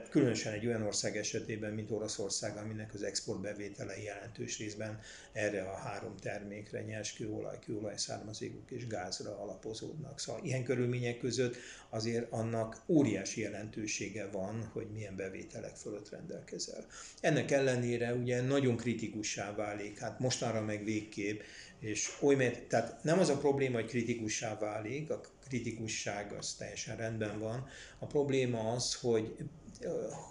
különösen 0.09 0.53
egy 0.53 0.65
olyan 0.65 0.81
ország 0.81 1.17
esetében, 1.17 1.73
mint 1.73 1.91
Oroszország, 1.91 2.57
aminek 2.57 2.93
az 2.93 3.03
exportbevételei 3.03 4.03
jelentős 4.03 4.57
részben 4.57 4.99
erre 5.31 5.61
a 5.61 5.75
három 5.75 6.15
termékre, 6.17 6.81
nyers 6.81 7.13
kőolaj, 7.13 7.59
kőolaj 7.59 7.97
származékok 7.97 8.71
és 8.71 8.87
gázra 8.87 9.41
alapozódnak. 9.41 10.19
Szóval 10.19 10.43
ilyen 10.43 10.63
körülmények 10.63 11.17
között 11.17 11.55
azért 11.89 12.31
annak 12.31 12.81
óriási 12.87 13.41
jelentősége 13.41 14.27
van, 14.27 14.69
hogy 14.73 14.87
milyen 14.93 15.15
bevételek 15.15 15.75
fölött 15.75 16.09
rendelkezel. 16.09 16.85
Ennek 17.21 17.51
ellenére 17.51 18.13
ugye 18.13 18.41
nagyon 18.41 18.77
kritikussá 18.77 19.53
válik, 19.65 19.99
hát 19.99 20.19
mostanra 20.19 20.61
meg 20.61 20.83
végképp, 20.83 21.41
és 21.79 22.11
oly, 22.21 22.65
tehát 22.67 23.03
nem 23.03 23.19
az 23.19 23.29
a 23.29 23.37
probléma, 23.37 23.75
hogy 23.75 23.89
kritikussá 23.89 24.57
válik, 24.57 25.09
a 25.09 25.21
kritikusság 25.47 26.33
az 26.33 26.53
teljesen 26.53 26.97
rendben 26.97 27.39
van, 27.39 27.67
a 27.99 28.05
probléma 28.05 28.71
az, 28.71 28.95
hogy 28.95 29.35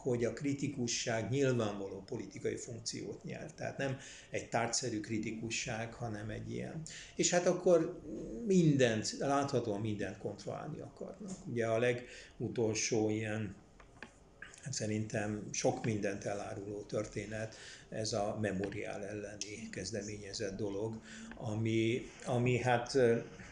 hogy 0.03 0.25
a 0.25 0.33
kritikusság 0.33 1.31
nyilvánvaló 1.31 2.03
politikai 2.07 2.57
funkciót 2.57 3.25
nyer. 3.25 3.53
Tehát 3.53 3.79
nem 3.79 3.99
egy 4.31 4.49
tárgyszerű 4.49 5.01
kritikusság, 5.01 5.95
hanem 5.95 6.31
egy 6.31 6.51
ilyen. 6.51 6.83
És 7.17 7.31
hát 7.31 7.47
akkor 7.47 8.01
mindent, 8.47 9.17
láthatóan 9.19 9.81
mindent 9.81 10.19
kontrollálni 10.19 10.81
akarnak. 10.81 11.47
Ugye 11.47 11.67
a 11.67 11.79
legutolsó 11.79 13.11
ilyen 13.11 13.55
szerintem 14.71 15.49
sok 15.51 15.85
mindent 15.85 16.25
eláruló 16.25 16.83
történet, 16.83 17.57
ez 17.95 18.13
a 18.13 18.39
memoriál 18.41 19.05
elleni 19.05 19.69
kezdeményezett 19.71 20.57
dolog, 20.57 21.01
ami, 21.37 22.11
ami 22.25 22.59
hát 22.59 22.99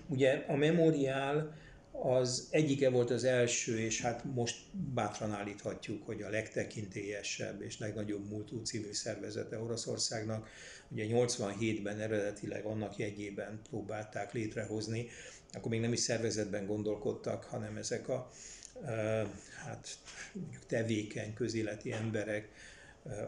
ugye 0.08 0.44
a 0.48 0.56
memoriál 0.56 1.60
az 1.92 2.48
egyike 2.50 2.90
volt 2.90 3.10
az 3.10 3.24
első, 3.24 3.78
és 3.78 4.00
hát 4.00 4.24
most 4.24 4.56
bátran 4.94 5.32
állíthatjuk, 5.32 6.06
hogy 6.06 6.22
a 6.22 6.30
legtekintélyesebb 6.30 7.62
és 7.62 7.78
legnagyobb 7.78 8.28
múltú 8.28 8.62
civil 8.62 8.94
szervezete 8.94 9.58
Oroszországnak. 9.58 10.48
Ugye 10.88 11.06
87-ben 11.08 12.00
eredetileg 12.00 12.64
annak 12.64 12.96
jegyében 12.96 13.60
próbálták 13.68 14.32
létrehozni, 14.32 15.08
akkor 15.52 15.70
még 15.70 15.80
nem 15.80 15.92
is 15.92 16.00
szervezetben 16.00 16.66
gondolkodtak, 16.66 17.44
hanem 17.44 17.76
ezek 17.76 18.08
a 18.08 18.30
hát 19.64 19.88
mondjuk 20.32 20.66
tevékeny 20.66 21.34
közéleti 21.34 21.92
emberek 21.92 22.48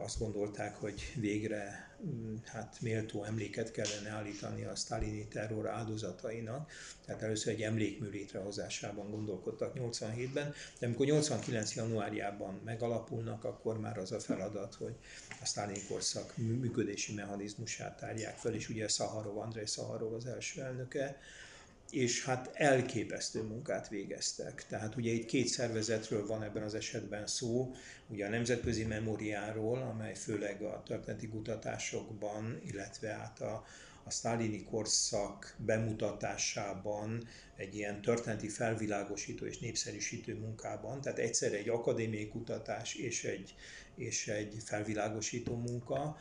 azt 0.03 0.19
gondolták, 0.19 0.77
hogy 0.77 1.13
végre 1.15 1.89
mm, 2.07 2.35
hát 2.45 2.77
méltó 2.81 3.25
emléket 3.25 3.71
kellene 3.71 4.11
állítani 4.11 4.65
a 4.65 4.77
sztálini 4.77 5.29
terror 5.29 5.69
áldozatainak. 5.69 6.71
Tehát 7.05 7.23
először 7.23 7.53
egy 7.53 7.63
emlékmű 7.63 8.09
létrehozásában 8.09 9.11
gondolkodtak 9.11 9.73
87-ben, 9.77 10.55
de 10.79 10.87
amikor 10.87 11.07
89. 11.07 11.75
januárjában 11.75 12.61
megalapulnak, 12.65 13.45
akkor 13.45 13.81
már 13.81 13.99
az 13.99 14.13
a 14.13 14.21
feladat, 14.21 14.75
hogy 14.75 14.95
a 15.43 15.47
sztálini 15.47 15.83
korszak 15.89 16.37
működési 16.37 17.15
mechanizmusát 17.15 17.99
tárják 17.99 18.37
fel, 18.37 18.55
és 18.55 18.69
ugye 18.69 18.89
Szaharov, 18.89 19.39
Andrei 19.39 19.67
Szaharov 19.67 20.13
az 20.13 20.27
első 20.27 20.63
elnöke, 20.63 21.19
és 21.95 22.25
hát 22.25 22.51
elképesztő 22.55 23.43
munkát 23.43 23.89
végeztek. 23.89 24.67
Tehát 24.67 24.97
ugye 24.97 25.11
itt 25.11 25.27
két 25.27 25.47
szervezetről 25.47 26.27
van 26.27 26.43
ebben 26.43 26.63
az 26.63 26.75
esetben 26.75 27.27
szó, 27.27 27.75
ugye 28.09 28.27
a 28.27 28.29
Nemzetközi 28.29 28.85
Memóriáról, 28.85 29.79
amely 29.83 30.15
főleg 30.15 30.63
a 30.63 30.83
történeti 30.87 31.29
kutatásokban, 31.29 32.61
illetve 32.67 33.13
át 33.13 33.41
a, 33.41 33.65
a 34.05 34.11
sztálini 34.11 34.65
korszak 34.65 35.55
bemutatásában 35.59 37.29
egy 37.57 37.75
ilyen 37.75 38.01
történeti 38.03 38.49
felvilágosító 38.49 39.45
és 39.47 39.59
népszerűsítő 39.59 40.39
munkában, 40.39 41.01
tehát 41.01 41.19
egyszerre 41.19 41.57
egy 41.57 41.69
akadémiai 41.69 42.29
kutatás 42.29 42.95
és 42.95 43.25
egy, 43.25 43.55
és 43.97 44.29
egy 44.29 44.57
felvilágosító 44.65 45.57
munka, 45.57 46.17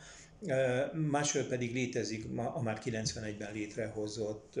Másról 0.92 1.44
pedig 1.44 1.72
létezik 1.72 2.24
a 2.36 2.62
már 2.62 2.80
91-ben 2.84 3.52
létrehozott 3.52 4.58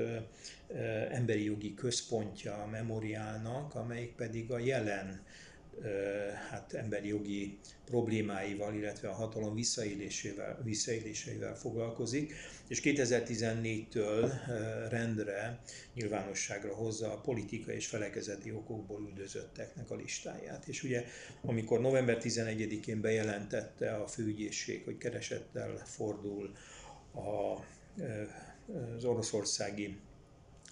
emberi 1.10 1.44
jogi 1.44 1.74
központja 1.74 2.54
a 2.54 2.66
memoriálnak, 2.66 3.74
amelyik 3.74 4.14
pedig 4.14 4.50
a 4.50 4.58
jelen 4.58 5.22
hát 6.50 6.72
emberi 6.72 7.08
jogi 7.08 7.58
problémáival, 7.84 8.74
illetve 8.74 9.08
a 9.08 9.12
hatalom 9.12 9.54
visszaélésével, 9.54 10.60
visszaéléseivel 10.64 11.56
foglalkozik, 11.56 12.34
és 12.68 12.80
2014-től 12.84 14.32
rendre 14.90 15.62
nyilvánosságra 15.94 16.74
hozza 16.74 17.12
a 17.12 17.20
politikai 17.20 17.74
és 17.74 17.86
felekezeti 17.86 18.52
okokból 18.52 19.00
üldözötteknek 19.08 19.90
a 19.90 19.96
listáját. 19.96 20.68
És 20.68 20.82
ugye, 20.82 21.04
amikor 21.42 21.80
november 21.80 22.18
11-én 22.20 23.00
bejelentette 23.00 23.94
a 23.94 24.06
főügyészség, 24.06 24.84
hogy 24.84 24.98
keresettel 24.98 25.82
fordul 25.84 26.52
a, 27.14 27.60
az 28.96 29.04
oroszországi 29.04 29.96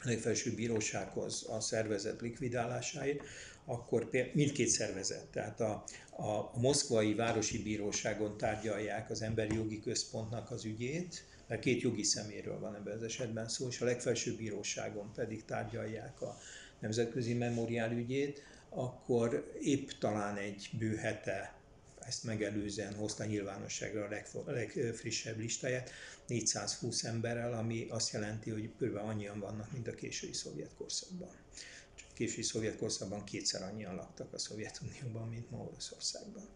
legfelsőbb 0.02 0.54
bírósághoz 0.54 1.46
a 1.48 1.60
szervezet 1.60 2.20
likvidálásáért, 2.20 3.24
akkor 3.64 4.10
mindkét 4.32 4.68
szervezet, 4.68 5.26
tehát 5.26 5.60
a, 5.60 5.84
a, 6.10 6.58
moszkvai 6.58 7.14
városi 7.14 7.62
bíróságon 7.62 8.36
tárgyalják 8.36 9.10
az 9.10 9.22
emberi 9.22 9.54
jogi 9.54 9.80
központnak 9.80 10.50
az 10.50 10.64
ügyét, 10.64 11.24
mert 11.46 11.60
két 11.60 11.80
jogi 11.80 12.02
szeméről 12.02 12.58
van 12.58 12.74
ebben 12.74 12.96
az 12.96 13.02
esetben 13.02 13.48
szó, 13.48 13.68
és 13.68 13.80
a 13.80 13.84
legfelsőbb 13.84 14.36
bíróságon 14.36 15.12
pedig 15.14 15.44
tárgyalják 15.44 16.22
a 16.22 16.38
nemzetközi 16.78 17.34
memoriál 17.34 17.92
ügyét, 17.92 18.42
akkor 18.68 19.52
épp 19.60 19.88
talán 19.98 20.36
egy 20.36 20.70
bő 20.78 20.96
hete 20.96 21.60
ezt 22.06 22.24
megelőzően 22.24 22.94
hozta 22.94 23.24
nyilvánosságra 23.24 24.08
a 24.44 24.50
legfrissebb 24.50 25.38
listáját, 25.38 25.90
420 26.26 27.04
emberrel, 27.04 27.52
ami 27.52 27.86
azt 27.88 28.12
jelenti, 28.12 28.50
hogy 28.50 28.70
kb. 28.78 28.96
annyian 28.96 29.40
vannak, 29.40 29.72
mint 29.72 29.88
a 29.88 29.94
késői 29.94 30.32
szovjet 30.32 30.74
korszakban. 30.78 31.41
Késői 32.12 32.42
szovjet 32.42 32.76
korszakban 32.76 33.24
kétszer 33.24 33.62
annyian 33.62 33.94
laktak 33.94 34.32
a 34.32 34.38
Szovjetunióban, 34.38 35.28
mint 35.28 35.50
ma 35.50 35.58
Oroszországban. 35.58 36.48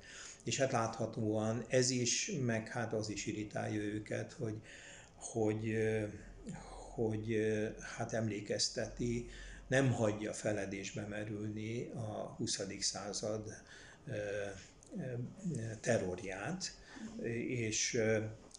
És 0.45 0.59
hát 0.59 0.73
láthatóan 0.73 1.65
ez 1.69 1.91
is, 1.91 2.33
meg 2.41 2.69
hát 2.69 2.93
az 2.93 3.09
is 3.09 3.27
irritálja 3.27 3.81
őket, 3.81 4.33
hogy, 4.33 4.61
hogy, 5.15 5.77
hogy 6.95 7.37
hát 7.97 8.13
emlékezteti, 8.13 9.29
nem 9.67 9.93
hagyja 9.93 10.33
feledésbe 10.33 11.07
merülni 11.07 11.91
a 11.95 12.35
20. 12.37 12.61
század 12.81 13.55
terrorját, 15.81 16.77
és, 17.49 18.01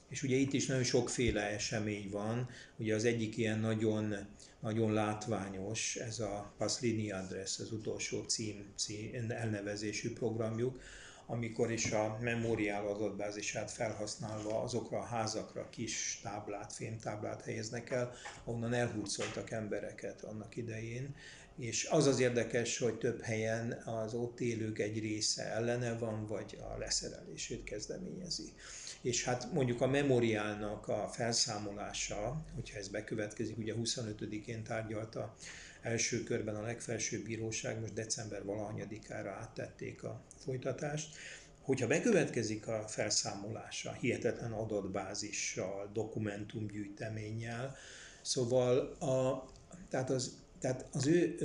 és 0.10 0.24
ugye 0.24 0.36
itt 0.36 0.54
is 0.54 0.66
nagyon 0.66 0.84
sokféle 0.84 1.41
esemény 1.41 2.10
van, 2.10 2.50
ugye 2.78 2.95
az 2.95 3.06
egyik 3.06 3.38
ilyen 3.38 3.60
nagyon, 3.60 4.16
nagyon 4.60 4.93
látványos, 4.93 5.95
ez 5.95 6.20
a 6.20 6.53
Paslini 6.58 7.12
Address, 7.12 7.60
az 7.60 7.72
utolsó 7.72 8.24
cím, 8.24 8.74
cím 8.76 9.32
elnevezésű 9.32 10.14
programjuk, 10.14 10.80
amikor 11.26 11.72
is 11.72 11.91
a 11.91 12.18
memoriál 12.22 12.88
adatbázisát 12.88 13.72
felhasználva 13.72 14.62
azokra 14.62 14.97
a 14.99 15.03
házakra 15.05 15.70
kis 15.70 16.20
táblát, 16.24 16.74
fémtáblát 16.74 17.41
helyeznek 17.43 17.89
el, 17.89 18.14
onnan 18.45 18.74
elhurcoltak 18.74 19.51
embereket 19.51 20.24
annak 20.24 20.55
idején, 20.55 21.16
és 21.58 21.86
az 21.86 22.05
az 22.05 22.20
érdekes, 22.20 22.78
hogy 22.78 22.97
több 22.97 23.22
helyen 23.22 23.72
az 23.72 24.14
ott 24.14 24.39
élők 24.39 24.80
egy 24.80 24.99
része 24.99 25.43
ellene 25.43 25.97
van, 25.97 26.26
vagy 26.26 26.58
a 26.74 26.78
leszerelését 26.78 27.64
kezdeményezi. 27.64 28.53
És 29.02 29.24
hát 29.24 29.54
mondjuk 29.54 29.82
a 29.82 29.88
memoriálnak 29.88 30.88
a 30.88 31.08
felszámolása, 31.08 32.45
hogyha 32.56 32.78
ez 32.78 32.88
bekövetkezik, 32.88 33.58
ugye 33.58 33.74
25-én 33.78 34.64
tárgyalta 34.64 35.36
első 35.82 36.24
körben 36.24 36.56
a 36.56 36.62
legfelsőbb 36.62 37.24
bíróság, 37.24 37.80
most 37.80 37.93
december 37.93 38.43
valahanyadikára 38.43 39.32
áttették 39.32 40.04
a 40.04 40.24
folytatást, 40.38 41.16
hogyha 41.62 41.88
bekövetkezik 41.88 42.68
a 42.68 42.88
felszámolása 42.88 43.91
hihetetlen 43.91 44.52
adatbázissal, 44.52 45.89
dokumentumgyűjteménnyel, 45.93 47.76
szóval 48.22 48.78
a, 48.91 49.45
tehát 49.89 50.10
az 50.10 50.45
tehát 50.60 50.88
az 50.91 51.08
ő, 51.08 51.36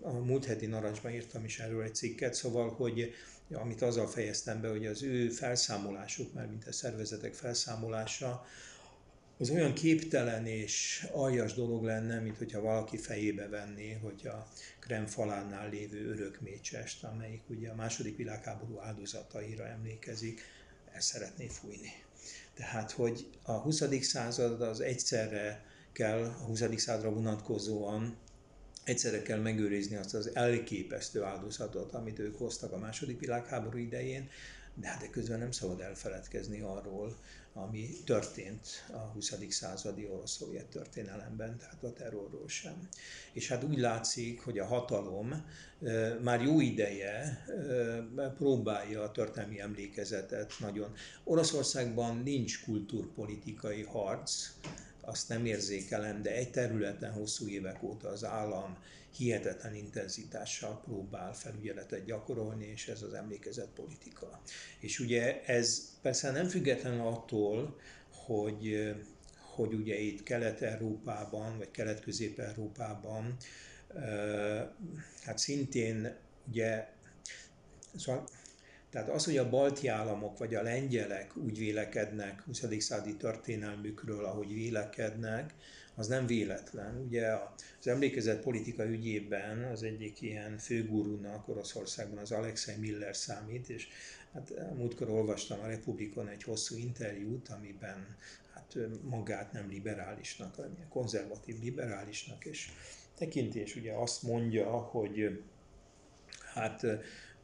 a 0.00 0.12
múlt 0.12 0.44
heti 0.44 0.66
narancsban 0.66 1.12
írtam 1.12 1.44
is 1.44 1.58
erről 1.58 1.82
egy 1.82 1.94
cikket, 1.94 2.34
szóval, 2.34 2.70
hogy 2.70 3.14
amit 3.54 3.82
azzal 3.82 4.06
fejeztem 4.06 4.60
be, 4.60 4.68
hogy 4.68 4.86
az 4.86 5.02
ő 5.02 5.28
felszámolásuk, 5.28 6.32
már 6.32 6.46
mint 6.46 6.66
a 6.66 6.72
szervezetek 6.72 7.34
felszámolása, 7.34 8.46
az 9.38 9.50
olyan 9.50 9.74
képtelen 9.74 10.46
és 10.46 11.06
aljas 11.12 11.54
dolog 11.54 11.84
lenne, 11.84 12.18
mint 12.18 12.38
hogyha 12.38 12.60
valaki 12.60 12.96
fejébe 12.96 13.48
venné, 13.48 13.92
hogy 13.92 14.26
a 14.26 14.48
Krem 14.80 15.06
falánál 15.06 15.68
lévő 15.68 16.10
örökmécsest, 16.10 17.04
amelyik 17.04 17.42
ugye 17.48 17.70
a 17.70 17.74
második 17.74 18.16
világháború 18.16 18.78
áldozataira 18.78 19.66
emlékezik, 19.66 20.40
el 20.92 21.00
szeretné 21.00 21.46
fújni. 21.46 21.92
Tehát, 22.54 22.90
hogy 22.90 23.26
a 23.42 23.52
20. 23.52 23.82
század 24.00 24.60
az 24.60 24.80
egyszerre 24.80 25.64
kell 25.92 26.24
a 26.24 26.44
20. 26.44 26.62
századra 26.76 27.10
vonatkozóan 27.10 28.16
egyszerre 28.84 29.22
kell 29.22 29.38
megőrizni 29.38 29.96
azt 29.96 30.14
az 30.14 30.30
elképesztő 30.34 31.22
áldozatot, 31.22 31.92
amit 31.92 32.18
ők 32.18 32.38
hoztak 32.38 32.72
a 32.72 32.78
második 32.78 33.20
világháború 33.20 33.78
idején, 33.78 34.28
de 34.74 34.86
hát 34.86 35.10
közben 35.10 35.38
nem 35.38 35.50
szabad 35.50 35.80
elfeledkezni 35.80 36.60
arról, 36.60 37.16
ami 37.52 37.88
történt 38.04 38.66
a 38.92 38.98
20. 38.98 39.34
századi 39.48 40.06
orosz-szovjet 40.06 40.66
történelemben, 40.66 41.58
tehát 41.58 41.82
a 41.82 41.92
terrorról 41.92 42.48
sem. 42.48 42.88
És 43.32 43.48
hát 43.48 43.64
úgy 43.64 43.78
látszik, 43.78 44.40
hogy 44.40 44.58
a 44.58 44.64
hatalom 44.64 45.46
már 46.22 46.42
jó 46.42 46.60
ideje 46.60 47.44
próbálja 48.36 49.02
a 49.02 49.10
történelmi 49.10 49.60
emlékezetet 49.60 50.52
nagyon. 50.60 50.94
Oroszországban 51.24 52.16
nincs 52.16 52.64
kulturpolitikai 52.64 53.82
harc, 53.82 54.50
azt 55.06 55.28
nem 55.28 55.44
érzékelem, 55.46 56.22
de 56.22 56.34
egy 56.34 56.50
területen 56.50 57.12
hosszú 57.12 57.48
évek 57.48 57.82
óta 57.82 58.08
az 58.08 58.24
állam 58.24 58.76
hihetetlen 59.16 59.74
intenzitással 59.74 60.80
próbál 60.84 61.34
felügyeletet 61.34 62.04
gyakorolni, 62.04 62.66
és 62.66 62.88
ez 62.88 63.02
az 63.02 63.12
emlékezett 63.12 63.70
politika. 63.74 64.40
És 64.78 64.98
ugye 64.98 65.42
ez 65.44 65.90
persze 66.02 66.30
nem 66.30 66.48
független 66.48 67.00
attól, 67.00 67.78
hogy, 68.10 68.94
hogy 69.54 69.74
ugye 69.74 69.98
itt 69.98 70.22
Kelet-Európában, 70.22 71.58
vagy 71.58 71.70
Kelet-Közép-Európában, 71.70 73.36
hát 75.24 75.38
szintén 75.38 76.16
ugye, 76.48 76.88
szóval 77.96 78.28
tehát 78.94 79.08
az, 79.08 79.24
hogy 79.24 79.36
a 79.36 79.48
balti 79.48 79.88
államok 79.88 80.38
vagy 80.38 80.54
a 80.54 80.62
lengyelek 80.62 81.36
úgy 81.36 81.58
vélekednek 81.58 82.42
20. 82.42 82.64
századi 82.78 83.16
történelmükről, 83.16 84.24
ahogy 84.24 84.54
vélekednek, 84.54 85.54
az 85.94 86.06
nem 86.06 86.26
véletlen. 86.26 87.02
Ugye 87.06 87.26
az 87.80 87.86
emlékezett 87.86 88.42
politika 88.42 88.84
ügyében 88.84 89.64
az 89.64 89.82
egyik 89.82 90.20
ilyen 90.20 90.58
főgurúnak 90.58 91.48
Oroszországban 91.48 92.18
az 92.18 92.32
Alexei 92.32 92.76
Miller 92.76 93.16
számít, 93.16 93.68
és 93.68 93.88
hát 94.32 94.74
múltkor 94.76 95.10
olvastam 95.10 95.60
a 95.60 95.66
Republikon 95.66 96.28
egy 96.28 96.42
hosszú 96.42 96.76
interjút, 96.76 97.48
amiben 97.48 98.16
hát 98.52 98.76
magát 99.02 99.52
nem 99.52 99.68
liberálisnak, 99.68 100.54
hanem 100.54 100.88
konzervatív 100.88 101.60
liberálisnak, 101.62 102.44
és 102.44 102.68
tekintés 103.18 103.76
ugye 103.76 103.92
azt 103.92 104.22
mondja, 104.22 104.70
hogy 104.70 105.42
hát 106.54 106.86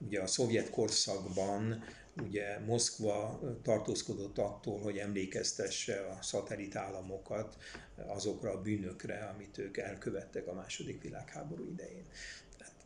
ugye 0.00 0.20
a 0.20 0.26
szovjet 0.26 0.70
korszakban 0.70 1.84
ugye 2.22 2.58
Moszkva 2.58 3.40
tartózkodott 3.62 4.38
attól, 4.38 4.80
hogy 4.80 4.96
emlékeztesse 4.96 6.06
a 6.06 6.22
szatellit 6.22 6.76
államokat 6.76 7.56
azokra 8.06 8.52
a 8.52 8.60
bűnökre, 8.60 9.24
amit 9.34 9.58
ők 9.58 9.76
elkövettek 9.76 10.46
a 10.46 10.54
második 10.54 11.02
világháború 11.02 11.64
idején. 11.64 12.04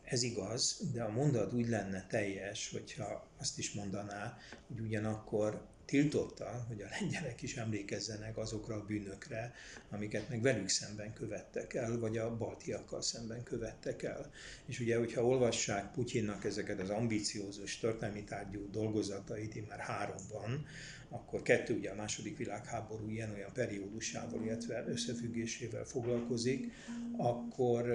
Ez 0.03 0.23
igaz, 0.23 0.81
de 0.93 1.03
a 1.03 1.11
mondat 1.11 1.53
úgy 1.53 1.67
lenne 1.67 2.07
teljes, 2.07 2.71
hogyha 2.71 3.27
azt 3.37 3.57
is 3.57 3.73
mondaná, 3.73 4.37
hogy 4.67 4.79
ugyanakkor 4.79 5.65
tiltotta, 5.85 6.65
hogy 6.67 6.81
a 6.81 6.87
lengyelek 6.99 7.41
is 7.41 7.55
emlékezzenek 7.55 8.37
azokra 8.37 8.75
a 8.75 8.85
bűnökre, 8.85 9.53
amiket 9.89 10.29
meg 10.29 10.41
velük 10.41 10.69
szemben 10.69 11.13
követtek 11.13 11.73
el, 11.73 11.99
vagy 11.99 12.17
a 12.17 12.37
baltiakkal 12.37 13.01
szemben 13.01 13.43
követtek 13.43 14.03
el. 14.03 14.31
És 14.65 14.79
ugye, 14.79 14.97
hogyha 14.97 15.25
olvassák 15.25 15.91
Putyinnak 15.91 16.45
ezeket 16.45 16.79
az 16.79 16.89
ambiciózus 16.89 17.79
történelmi 17.79 18.23
tárgyú 18.23 18.69
dolgozatait, 18.71 19.67
már 19.69 19.79
három 19.79 20.21
van, 20.31 20.65
akkor 21.09 21.41
kettő 21.41 21.73
ugye 21.75 21.89
a 21.89 21.95
második 21.95 22.37
világháború 22.37 23.09
ilyen-olyan 23.09 23.53
periódusával, 23.53 24.43
illetve 24.43 24.85
összefüggésével 24.87 25.83
foglalkozik, 25.83 26.71
akkor, 27.17 27.89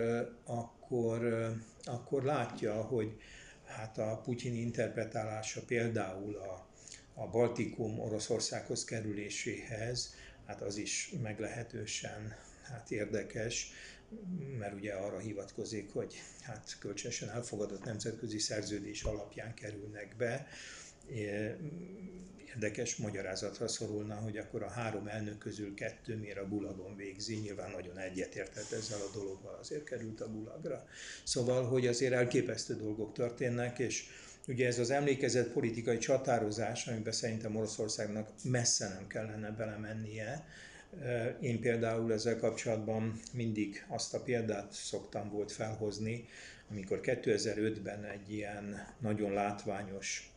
akkor, 0.45 1.51
akkor 1.85 2.25
látja, 2.25 2.75
hogy 2.83 3.21
hát 3.65 3.99
a 3.99 4.21
Putyin 4.25 4.55
interpretálása 4.55 5.61
például 5.67 6.37
a 6.37 6.70
a 7.21 7.27
Baltikum 7.27 7.99
Oroszországhoz 7.99 8.85
kerüléséhez, 8.85 10.15
hát 10.47 10.63
az 10.63 10.77
is 10.77 11.13
meglehetősen 11.23 12.37
hát 12.63 12.91
érdekes, 12.91 13.73
mert 14.59 14.75
ugye 14.75 14.93
arra 14.93 15.19
hivatkozik, 15.19 15.93
hogy 15.93 16.23
hát 16.41 16.77
kölcsönösen 16.79 17.31
elfogadott 17.31 17.85
nemzetközi 17.85 18.39
szerződés 18.39 19.03
alapján 19.03 19.55
kerülnek 19.55 20.17
be. 20.17 20.47
Érdekes 22.55 22.97
magyarázatra 22.97 23.69
szorulna, 23.69 24.15
hogy 24.15 24.37
akkor 24.37 24.63
a 24.63 24.71
három 24.71 25.07
elnök 25.07 25.39
közül 25.39 25.75
kettő 25.75 26.17
miért 26.17 26.39
a 26.39 26.49
Gulagon 26.49 26.97
végzi, 26.97 27.37
nyilván 27.37 27.71
nagyon 27.71 27.99
egyetértett 27.99 28.71
ezzel 28.71 29.01
a 29.01 29.17
dologgal, 29.19 29.59
azért 29.61 29.85
került 29.85 30.21
a 30.21 30.31
Gulagra. 30.31 30.87
Szóval, 31.25 31.65
hogy 31.65 31.87
azért 31.87 32.13
elképesztő 32.13 32.77
dolgok 32.77 33.13
történnek, 33.13 33.79
és 33.79 34.09
Ugye 34.51 34.67
ez 34.67 34.79
az 34.79 34.91
emlékezett 34.91 35.53
politikai 35.53 35.99
csatározás, 35.99 36.87
amiben 36.87 37.13
szerintem 37.13 37.57
Oroszországnak 37.57 38.31
messze 38.45 38.89
nem 38.89 39.07
kellene 39.07 39.51
belemennie. 39.51 40.47
Én 41.41 41.61
például 41.61 42.13
ezzel 42.13 42.37
kapcsolatban 42.37 43.21
mindig 43.33 43.85
azt 43.89 44.15
a 44.15 44.23
példát 44.23 44.73
szoktam 44.73 45.31
volt 45.31 45.53
felhozni, 45.53 46.29
amikor 46.71 47.01
2005-ben 47.03 48.05
egy 48.05 48.33
ilyen 48.33 48.87
nagyon 49.01 49.33
látványos 49.33 50.33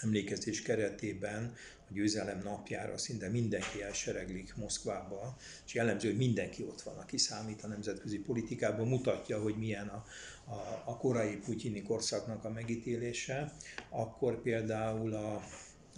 emlékezés 0.00 0.62
keretében 0.62 1.54
a 1.88 1.92
győzelem 1.92 2.40
napjára 2.42 2.98
szinte 2.98 3.28
mindenki 3.28 3.82
elsereglik 3.82 4.56
Moszkvába, 4.56 5.36
és 5.66 5.74
jellemző, 5.74 6.08
hogy 6.08 6.16
mindenki 6.16 6.62
ott 6.62 6.82
van, 6.82 6.96
aki 6.96 7.18
számít 7.18 7.62
a 7.62 7.66
nemzetközi 7.66 8.18
politikában, 8.18 8.88
mutatja, 8.88 9.40
hogy 9.40 9.56
milyen 9.56 9.88
a, 9.88 10.04
a, 10.44 10.82
a 10.84 10.96
korai 10.96 11.36
putyini 11.36 11.82
korszaknak 11.82 12.44
a 12.44 12.50
megítélése, 12.50 13.52
akkor 13.88 14.42
például 14.42 15.14
a, 15.14 15.42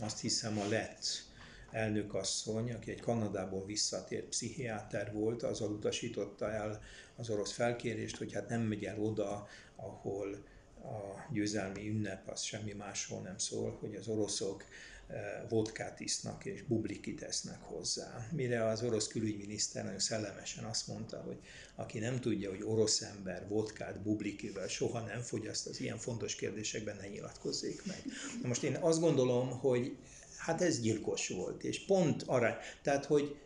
azt 0.01 0.21
hiszem 0.21 0.59
a 0.59 0.69
lett 0.69 1.27
elnökasszony, 1.71 2.73
aki 2.73 2.91
egy 2.91 3.01
Kanadából 3.01 3.65
visszatért 3.65 4.29
pszichiáter 4.29 5.13
volt, 5.13 5.43
az 5.43 5.61
utasította 5.61 6.51
el 6.51 6.83
az 7.17 7.31
orosz 7.31 7.53
felkérést, 7.53 8.17
hogy 8.17 8.33
hát 8.33 8.49
nem 8.49 8.61
megy 8.61 8.85
el 8.85 9.01
oda, 9.01 9.49
ahol 9.77 10.45
a 10.83 11.27
győzelmi 11.33 11.89
ünnep 11.89 12.29
az 12.29 12.43
semmi 12.43 12.73
másról 12.73 13.21
nem 13.21 13.39
szól, 13.39 13.77
hogy 13.81 13.95
az 13.95 14.09
oroszok 14.09 14.65
eh, 15.07 15.43
vodkát 15.49 16.01
isznak 16.01 16.45
és 16.45 16.63
bublikit 16.63 17.23
esznek 17.23 17.63
hozzá. 17.63 18.27
Mire 18.33 18.67
az 18.67 18.83
orosz 18.83 19.07
külügyminiszter 19.09 19.85
nagyon 19.85 19.99
szellemesen 19.99 20.65
azt 20.65 20.87
mondta, 20.87 21.21
hogy 21.21 21.39
aki 21.75 21.99
nem 21.99 22.21
tudja, 22.21 22.51
hogy 22.51 22.63
orosz 22.63 23.03
ember 23.03 23.49
vodkát 23.49 24.03
bublikivel 24.03 24.69
soha 24.69 25.01
nem 25.01 25.21
fogyaszt, 25.21 25.67
az 25.67 25.81
ilyen 25.81 25.99
fontos 25.99 26.35
kérdésekben 26.35 26.97
ne 26.97 27.09
nyilatkozzék 27.09 27.87
meg. 27.87 28.03
Na 28.43 28.49
most 28.49 28.63
én 28.63 28.77
azt 28.77 29.01
gondolom, 29.01 29.49
hogy 29.49 29.97
hát 30.37 30.63
ez 30.63 30.81
gyilkos 30.81 31.29
volt, 31.29 31.65
és 31.65 31.85
pont 31.85 32.23
arra, 32.27 32.59
tehát 32.83 33.05
hogy 33.05 33.37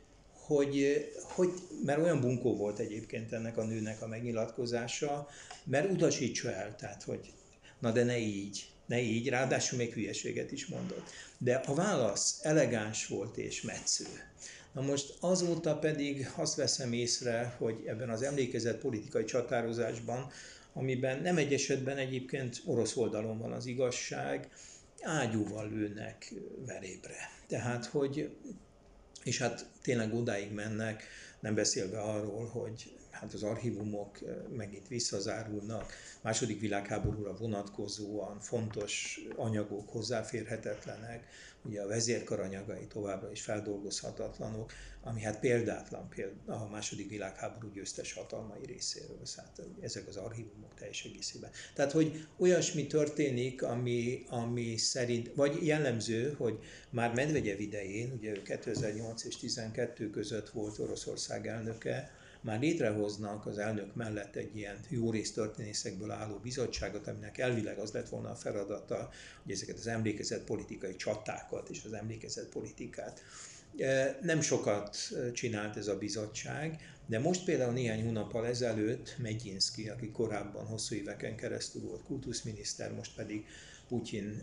hogy, 0.47 1.07
hogy, 1.23 1.53
mert 1.85 1.99
olyan 1.99 2.21
bunkó 2.21 2.57
volt 2.57 2.79
egyébként 2.79 3.33
ennek 3.33 3.57
a 3.57 3.65
nőnek 3.65 4.03
a 4.03 4.07
megnyilatkozása, 4.07 5.29
mert 5.65 5.91
utasítsa 5.91 6.53
el, 6.53 6.77
tehát 6.77 7.03
hogy 7.03 7.33
na 7.79 7.91
de 7.93 8.05
ne 8.05 8.19
így, 8.19 8.73
ne 8.87 9.01
így, 9.01 9.29
ráadásul 9.29 9.79
még 9.79 9.93
hülyeséget 9.93 10.53
is 10.53 10.67
mondott. 10.67 11.11
De 11.39 11.55
a 11.55 11.75
válasz 11.75 12.39
elegáns 12.43 13.07
volt 13.07 13.37
és 13.37 13.63
metsző. 13.63 14.07
Na 14.73 14.81
most 14.81 15.15
azóta 15.21 15.79
pedig 15.79 16.29
azt 16.37 16.57
veszem 16.57 16.93
észre, 16.93 17.55
hogy 17.59 17.83
ebben 17.87 18.11
az 18.11 18.23
emlékezett 18.23 18.81
politikai 18.81 19.25
csatározásban, 19.25 20.31
amiben 20.73 21.23
nem 21.23 21.37
egy 21.37 21.53
esetben 21.53 21.97
egyébként 21.97 22.63
orosz 22.67 22.97
oldalon 22.97 23.39
van 23.39 23.53
az 23.53 23.67
igazság, 23.67 24.49
ágyúval 25.03 25.69
lőnek 25.69 26.35
verébre. 26.67 27.17
Tehát, 27.47 27.87
hogy 27.87 28.31
és 29.25 29.39
hát 29.39 29.67
tényleg 29.83 30.15
odáig 30.15 30.53
mennek, 30.53 31.05
nem 31.41 31.55
beszélve 31.55 32.01
arról, 32.01 32.47
hogy 32.47 32.93
hát 33.23 33.33
az 33.33 33.43
archívumok 33.43 34.19
megint 34.57 34.89
visszazárulnak, 34.89 35.93
második 36.21 36.61
világháborúra 36.61 37.37
vonatkozóan 37.37 38.41
fontos 38.41 39.21
anyagok 39.37 39.89
hozzáférhetetlenek, 39.89 41.27
ugye 41.65 41.83
a 41.83 41.87
vezérkar 41.87 42.41
anyagai 42.41 42.87
továbbra 42.87 43.31
is 43.31 43.43
feldolgozhatatlanok, 43.43 44.73
ami 45.03 45.21
hát 45.21 45.41
példátlan 45.41 46.09
példa 46.09 46.55
a 46.55 46.69
második 46.69 47.09
világháború 47.09 47.71
győztes 47.73 48.13
hatalmai 48.13 48.67
részéről, 48.67 49.21
hát 49.37 49.61
ezek 49.81 50.09
az 50.09 50.17
archívumok 50.17 50.75
teljes 50.75 51.05
egészében. 51.05 51.51
Tehát, 51.75 51.93
hogy 51.93 52.27
olyasmi 52.39 52.87
történik, 52.87 53.63
ami, 53.63 54.25
ami 54.29 54.77
szerint, 54.77 55.31
vagy 55.35 55.67
jellemző, 55.67 56.35
hogy 56.39 56.59
már 56.91 57.15
Medvegyev 57.15 57.61
idején, 57.61 58.13
ugye 58.13 58.31
ő 58.31 58.43
2008 58.43 59.25
és 59.25 59.37
2012 59.37 60.11
között 60.11 60.51
volt 60.51 60.79
Oroszország 60.79 61.47
elnöke, 61.47 62.21
már 62.43 62.61
létrehoznak 62.61 63.47
az 63.47 63.59
elnök 63.59 63.95
mellett 63.95 64.37
egy 64.37 64.57
ilyen 64.57 64.79
jó 64.89 65.11
rész 65.11 65.33
történészekből 65.33 66.11
álló 66.11 66.39
bizottságot, 66.43 67.07
aminek 67.07 67.39
elvileg 67.39 67.79
az 67.79 67.93
lett 67.93 68.09
volna 68.09 68.31
a 68.31 68.35
feladata, 68.35 69.11
hogy 69.43 69.53
ezeket 69.53 69.79
az 69.79 69.87
emlékezett 69.87 70.45
politikai 70.45 70.97
csatákat 70.97 71.69
és 71.69 71.85
az 71.85 71.93
emlékezett 71.93 72.49
politikát. 72.49 73.23
E, 73.79 74.19
nem 74.23 74.41
sokat 74.41 74.97
csinált 75.33 75.77
ez 75.77 75.87
a 75.87 75.99
bizottság, 75.99 76.81
de 77.07 77.19
most 77.19 77.45
például 77.45 77.73
néhány 77.73 78.05
hónappal 78.05 78.47
ezelőtt 78.47 79.15
Megyinszki, 79.19 79.89
aki 79.89 80.11
korábban 80.11 80.67
hosszú 80.67 80.95
éveken 80.95 81.37
keresztül 81.37 81.83
volt 81.83 82.03
kultuszminiszter, 82.03 82.93
most 82.93 83.15
pedig 83.15 83.47
Putyin 83.93 84.43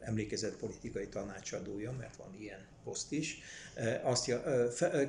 emlékezett 0.00 0.56
politikai 0.56 1.08
tanácsadója, 1.08 1.92
mert 1.92 2.16
van 2.16 2.36
ilyen 2.38 2.66
poszt 2.84 3.12
is, 3.12 3.38
azt 4.02 4.32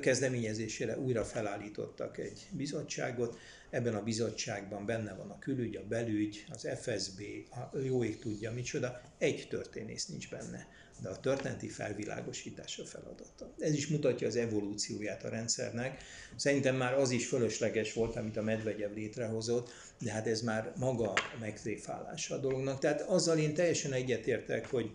kezdeményezésére 0.00 0.98
újra 0.98 1.24
felállítottak 1.24 2.18
egy 2.18 2.48
bizottságot, 2.50 3.38
ebben 3.70 3.94
a 3.94 4.02
bizottságban 4.02 4.86
benne 4.86 5.14
van 5.14 5.30
a 5.30 5.38
külügy, 5.38 5.76
a 5.76 5.86
belügy, 5.88 6.46
az 6.50 6.68
FSB, 6.80 7.22
a 7.50 7.78
jó 7.78 8.04
ég 8.04 8.18
tudja 8.18 8.52
micsoda, 8.52 9.00
egy 9.18 9.46
történész 9.50 10.06
nincs 10.06 10.30
benne 10.30 10.66
de 11.02 11.08
a 11.08 11.20
történeti 11.20 11.68
felvilágosítás 11.68 12.78
a 12.78 12.84
feladata. 12.84 13.54
Ez 13.58 13.74
is 13.74 13.86
mutatja 13.86 14.26
az 14.26 14.36
evolúcióját 14.36 15.24
a 15.24 15.28
rendszernek. 15.28 16.02
Szerintem 16.36 16.76
már 16.76 16.94
az 16.94 17.10
is 17.10 17.26
fölösleges 17.26 17.92
volt, 17.92 18.16
amit 18.16 18.36
a 18.36 18.42
Medvegyev 18.42 18.94
létrehozott, 18.94 19.70
de 19.98 20.12
hát 20.12 20.26
ez 20.26 20.40
már 20.40 20.72
maga 20.76 21.12
a 21.12 21.36
megtréfálása 21.40 22.34
a 22.34 22.38
dolognak. 22.38 22.78
Tehát 22.78 23.00
azzal 23.00 23.38
én 23.38 23.54
teljesen 23.54 23.92
egyetértek, 23.92 24.70
hogy 24.70 24.90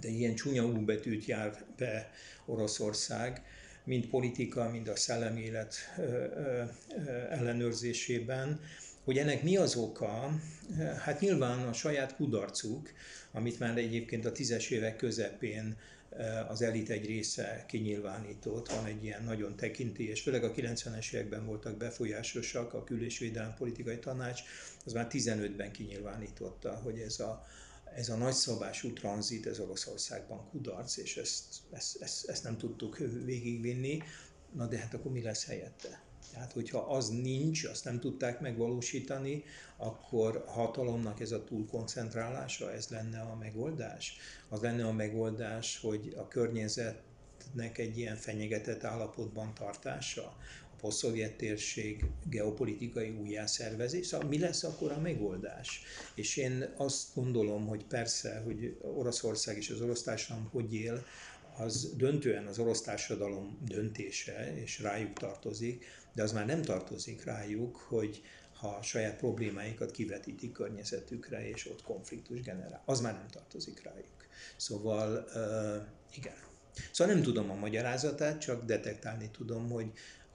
de 0.00 0.08
ilyen 0.08 0.34
csúnya 0.34 0.64
U 0.64 0.84
betűt 0.84 1.24
jár 1.24 1.64
be 1.76 2.10
Oroszország, 2.46 3.42
mind 3.84 4.06
politika, 4.06 4.70
mind 4.70 4.88
a 4.88 4.96
szellemi 4.96 5.40
élet 5.40 5.74
ellenőrzésében, 7.30 8.60
hogy 9.04 9.18
ennek 9.18 9.42
mi 9.42 9.56
az 9.56 9.76
oka? 9.76 10.30
Hát 10.98 11.20
nyilván 11.20 11.68
a 11.68 11.72
saját 11.72 12.16
kudarcuk, 12.16 12.92
amit 13.32 13.58
már 13.58 13.78
egyébként 13.78 14.24
a 14.24 14.32
tízes 14.32 14.70
évek 14.70 14.96
közepén 14.96 15.76
az 16.48 16.62
elit 16.62 16.90
egy 16.90 17.06
része 17.06 17.64
kinyilvánított, 17.68 18.68
van 18.68 18.84
egy 18.84 19.04
ilyen 19.04 19.24
nagyon 19.24 19.56
tekintélyes, 19.56 20.20
főleg 20.20 20.44
a 20.44 20.52
90-es 20.52 21.12
években 21.12 21.46
voltak 21.46 21.76
befolyásosak, 21.76 22.74
a 22.74 22.84
kül- 22.84 23.02
és 23.02 23.32
politikai 23.58 23.98
tanács, 23.98 24.40
az 24.84 24.92
már 24.92 25.06
15-ben 25.10 25.72
kinyilvánította, 25.72 26.74
hogy 26.74 26.98
ez 26.98 27.20
a, 27.20 27.46
ez 27.94 28.08
a 28.08 28.16
nagyszabású 28.16 28.92
tranzit, 28.92 29.46
ez 29.46 29.58
Oroszországban 29.58 30.48
kudarc, 30.50 30.96
és 30.96 31.16
ezt, 31.16 31.44
ezt, 31.70 32.02
ezt, 32.02 32.28
ezt 32.28 32.44
nem 32.44 32.56
tudtuk 32.56 32.98
végigvinni, 33.24 34.02
na 34.52 34.66
de 34.66 34.78
hát 34.78 34.94
akkor 34.94 35.12
mi 35.12 35.22
lesz 35.22 35.46
helyette? 35.46 36.02
Tehát, 36.32 36.52
hogyha 36.52 36.78
az 36.78 37.08
nincs, 37.08 37.64
azt 37.64 37.84
nem 37.84 38.00
tudták 38.00 38.40
megvalósítani, 38.40 39.44
akkor 39.76 40.44
hatalomnak 40.46 41.20
ez 41.20 41.32
a 41.32 41.44
túlkoncentrálása, 41.44 42.72
ez 42.72 42.88
lenne 42.88 43.20
a 43.20 43.36
megoldás. 43.36 44.16
Az 44.48 44.60
lenne 44.60 44.86
a 44.86 44.92
megoldás, 44.92 45.80
hogy 45.80 46.14
a 46.16 46.28
környezetnek 46.28 47.78
egy 47.78 47.98
ilyen 47.98 48.16
fenyegetett 48.16 48.84
állapotban 48.84 49.54
tartása, 49.54 50.36
a 50.72 50.76
posztszovjet 50.80 51.36
térség 51.36 52.04
geopolitikai 52.24 53.10
újjászervezés, 53.10 54.06
szóval 54.06 54.28
mi 54.28 54.38
lesz 54.38 54.64
akkor 54.64 54.92
a 54.92 55.00
megoldás? 55.00 55.82
És 56.14 56.36
én 56.36 56.72
azt 56.76 57.14
gondolom, 57.14 57.66
hogy 57.66 57.84
persze, 57.84 58.42
hogy 58.44 58.76
Oroszország 58.80 59.56
és 59.56 59.70
az 59.70 59.80
orosz 59.80 60.02
társadalom 60.02 60.48
hogy 60.52 60.74
él, 60.74 61.04
az 61.56 61.92
döntően 61.96 62.46
az 62.46 62.58
orosz 62.58 62.80
társadalom 62.80 63.58
döntése, 63.64 64.60
és 64.62 64.80
rájuk 64.80 65.12
tartozik, 65.12 65.84
de 66.12 66.22
az 66.22 66.32
már 66.32 66.46
nem 66.46 66.62
tartozik 66.62 67.24
rájuk, 67.24 67.76
hogy 67.76 68.22
ha 68.62 68.68
a 68.68 68.82
saját 68.82 69.16
problémáikat 69.16 69.90
kivetítik 69.90 70.52
környezetükre, 70.52 71.48
és 71.48 71.70
ott 71.70 71.82
konfliktus 71.82 72.40
generál. 72.40 72.82
Az 72.84 73.00
már 73.00 73.14
nem 73.14 73.28
tartozik 73.30 73.82
rájuk. 73.82 74.26
Szóval 74.56 75.28
igen. 76.14 76.36
Szóval 76.90 77.14
nem 77.14 77.22
tudom 77.22 77.50
a 77.50 77.54
magyarázatát, 77.54 78.40
csak 78.40 78.64
detektálni 78.64 79.30
tudom, 79.30 79.70
hogy 79.70 79.92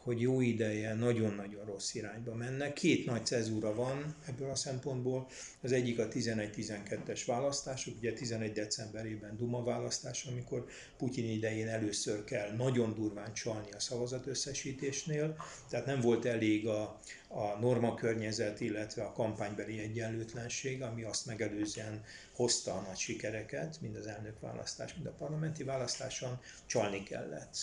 hogy 0.08 0.22
jó 0.22 0.42
ideje 0.42 0.94
nagyon-nagyon 0.94 1.66
rossz 1.66 1.94
irányba 1.94 2.34
mennek. 2.34 2.74
Két 2.74 3.06
nagy 3.06 3.26
cezúra 3.26 3.74
van 3.74 4.16
ebből 4.28 4.50
a 4.50 4.56
szempontból. 4.56 5.28
Az 5.62 5.72
egyik 5.72 6.00
a 6.00 6.08
11-12-es 6.08 7.22
választások, 7.26 7.98
ugye 7.98 8.14
11 8.14 8.52
decemberében 8.52 9.38
Duma 9.38 9.64
választás, 9.64 10.26
amikor 10.26 10.66
Putyin 10.98 11.30
idején 11.30 11.68
először 11.68 12.24
kell 12.24 12.56
nagyon 12.56 12.94
durván 12.94 13.34
csalni 13.34 13.72
a 13.72 13.80
szavazat 13.80 14.28
összesítésnél, 14.28 15.36
tehát 15.70 15.86
nem 15.86 16.02
volt 16.02 16.26
elég 16.26 16.68
a, 16.68 17.00
a 17.28 17.60
norma 17.60 17.94
környezet, 17.94 18.62
illetve 18.62 19.04
a 19.04 19.12
kampánybeli 19.12 19.80
egyenlőtlenség, 19.80 20.82
ami 20.82 21.04
azt 21.04 21.26
megelőzően 21.26 22.04
hozta 22.34 22.74
a 22.74 22.82
nagy 22.88 22.98
sikereket, 22.98 23.78
mind 23.82 23.96
az 23.96 24.08
elnökválasztás, 24.08 24.94
mind 24.94 25.06
a 25.06 25.16
parlamenti 25.18 25.64
választáson, 25.64 26.40
csalni 26.66 27.04
kellett 27.04 27.56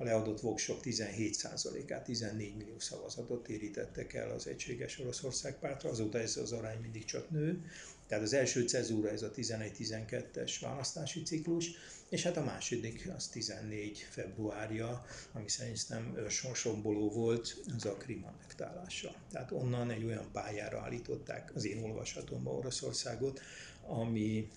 a 0.00 0.04
leadott 0.04 0.40
voksok 0.40 0.80
17%-át, 0.84 2.04
14 2.04 2.56
millió 2.56 2.78
szavazatot 2.78 3.42
térítettek 3.42 4.14
el 4.14 4.30
az 4.30 4.46
egységes 4.46 4.98
Oroszország 4.98 5.58
pártra, 5.58 5.90
azóta 5.90 6.18
ez 6.18 6.36
az 6.36 6.52
arány 6.52 6.80
mindig 6.80 7.04
csak 7.04 7.30
nő, 7.30 7.62
Tehát 8.06 8.24
az 8.24 8.32
első 8.32 8.66
cezúra 8.66 9.10
ez 9.10 9.22
a 9.22 9.30
11-12-es 9.30 10.52
választási 10.60 11.22
ciklus, 11.22 11.70
és 12.08 12.22
hát 12.22 12.36
a 12.36 12.44
második 12.44 13.10
az 13.16 13.28
14 13.28 14.06
februárja, 14.10 15.04
ami 15.32 15.48
szerintem 15.48 16.14
őrsonsomboló 16.16 17.10
volt, 17.10 17.56
az 17.76 17.84
a 17.84 17.96
Krim 17.96 18.24
annektálása. 18.24 19.14
Tehát 19.32 19.52
onnan 19.52 19.90
egy 19.90 20.04
olyan 20.04 20.28
pályára 20.32 20.80
állították 20.80 21.50
az 21.54 21.66
én 21.66 21.82
olvasatomban 21.82 22.54
Oroszországot, 22.54 23.40
ami, 23.86 24.48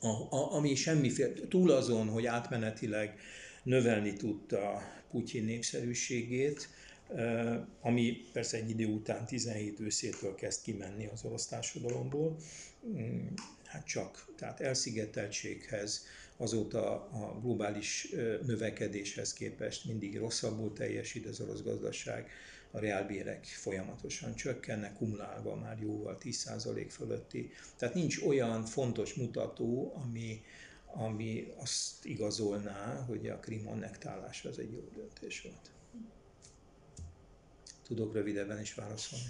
a, 0.00 0.36
a, 0.36 0.52
ami 0.52 0.74
semmiféle, 0.74 1.32
túl 1.48 1.70
azon, 1.70 2.08
hogy 2.08 2.26
átmenetileg 2.26 3.18
növelni 3.66 4.12
tudta 4.12 4.82
Putyin 5.10 5.44
népszerűségét, 5.44 6.68
ami 7.80 8.16
persze 8.32 8.56
egy 8.56 8.70
idő 8.70 8.86
után 8.86 9.26
17 9.26 9.80
őszétől 9.80 10.34
kezd 10.34 10.62
kimenni 10.62 11.06
az 11.06 11.24
orosz 11.24 11.46
társadalomból, 11.46 12.36
mm, 12.86 13.26
hát 13.64 13.86
csak, 13.86 14.26
tehát 14.36 14.60
elszigeteltséghez, 14.60 16.06
azóta 16.36 16.92
a 16.94 17.40
globális 17.42 18.08
növekedéshez 18.46 19.32
képest 19.32 19.84
mindig 19.84 20.18
rosszabbul 20.18 20.72
teljesít 20.72 21.26
az 21.26 21.40
orosz 21.40 21.62
gazdaság, 21.62 22.30
a 22.70 22.78
reálbérek 22.78 23.44
folyamatosan 23.44 24.34
csökkennek, 24.34 24.96
kumulálva 24.96 25.56
már 25.56 25.78
jóval 25.80 26.18
10% 26.20 26.86
fölötti. 26.88 27.50
Tehát 27.76 27.94
nincs 27.94 28.22
olyan 28.22 28.64
fontos 28.64 29.14
mutató, 29.14 29.92
ami, 30.04 30.42
ami 30.96 31.52
azt 31.56 32.04
igazolná, 32.04 33.04
hogy 33.04 33.28
a 33.28 33.40
Krim 33.40 33.68
annektálása 33.68 34.48
az 34.48 34.58
egy 34.58 34.72
jó 34.72 34.88
döntés 34.94 35.42
volt. 35.42 35.70
Tudok 37.82 38.12
rövidebben 38.12 38.60
is 38.60 38.74
válaszolni. 38.74 39.24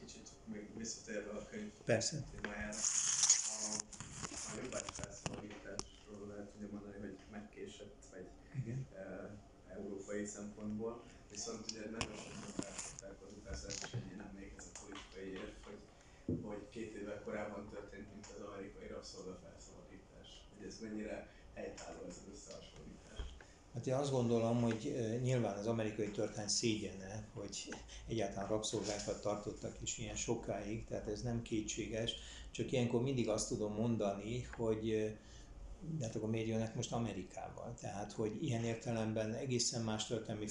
Kicsit 0.00 0.30
még 0.44 0.68
visszatérve 0.76 1.30
a 1.30 1.46
könyv 1.50 1.70
Persze. 1.84 2.24
témájára. 2.30 2.76
A, 3.48 3.76
a 4.30 4.62
jobbágy 4.62 4.84
felszabadításról 4.92 6.26
lehet 6.28 6.52
ugye 6.56 6.66
mondani, 6.72 6.98
hogy 6.98 7.16
megkésett, 7.30 7.96
vagy 8.10 8.26
Igen. 8.62 8.86
e, 8.94 9.30
európai 9.74 10.24
szempontból, 10.24 11.02
viszont 11.30 11.70
ugye 11.70 11.90
nagyon 11.90 12.16
sokan 12.16 12.52
felfogták 12.56 13.22
azután 13.26 13.54
szerint, 13.54 13.86
hogy 13.90 14.16
nem 14.16 14.30
még 14.38 14.52
ez 14.56 14.64
a 14.74 14.78
politikai 14.84 15.28
érv, 15.28 15.56
hogy, 15.66 15.80
hogy 16.42 16.68
két 16.68 16.94
évvel 16.94 17.22
korábban 17.24 17.68
történt, 17.68 18.12
mint 18.12 18.26
az 18.26 18.42
amerikai 19.06 19.24
rabszolga 19.24 19.38
felszabadítás. 19.42 20.28
Hogy 20.56 20.66
ez 20.66 20.78
mennyire 20.80 21.28
helytálló 21.54 21.98
ez 22.08 22.16
az 22.16 22.32
összehasonlítás. 22.34 23.20
Hát 23.74 23.86
én 23.86 23.94
azt 23.94 24.10
gondolom, 24.10 24.62
hogy 24.62 24.96
nyilván 25.22 25.58
az 25.58 25.66
amerikai 25.66 26.10
történet 26.10 26.48
szégyene, 26.48 27.28
hogy 27.34 27.74
egyáltalán 28.08 28.48
rabszolgákat 28.48 29.20
tartottak 29.22 29.82
is 29.82 29.98
ilyen 29.98 30.16
sokáig, 30.16 30.84
tehát 30.84 31.08
ez 31.08 31.22
nem 31.22 31.42
kétséges, 31.42 32.14
csak 32.50 32.72
ilyenkor 32.72 33.02
mindig 33.02 33.28
azt 33.28 33.48
tudom 33.48 33.72
mondani, 33.74 34.42
hogy 34.56 35.14
de 35.98 36.04
hát 36.04 36.16
akkor 36.16 36.30
miért 36.30 36.48
jönnek 36.48 36.74
most 36.74 36.92
Amerikával? 36.92 37.74
Tehát, 37.80 38.12
hogy 38.12 38.44
ilyen 38.44 38.64
értelemben 38.64 39.34
egészen 39.34 39.82
más 39.82 40.06
történelmi 40.06 40.48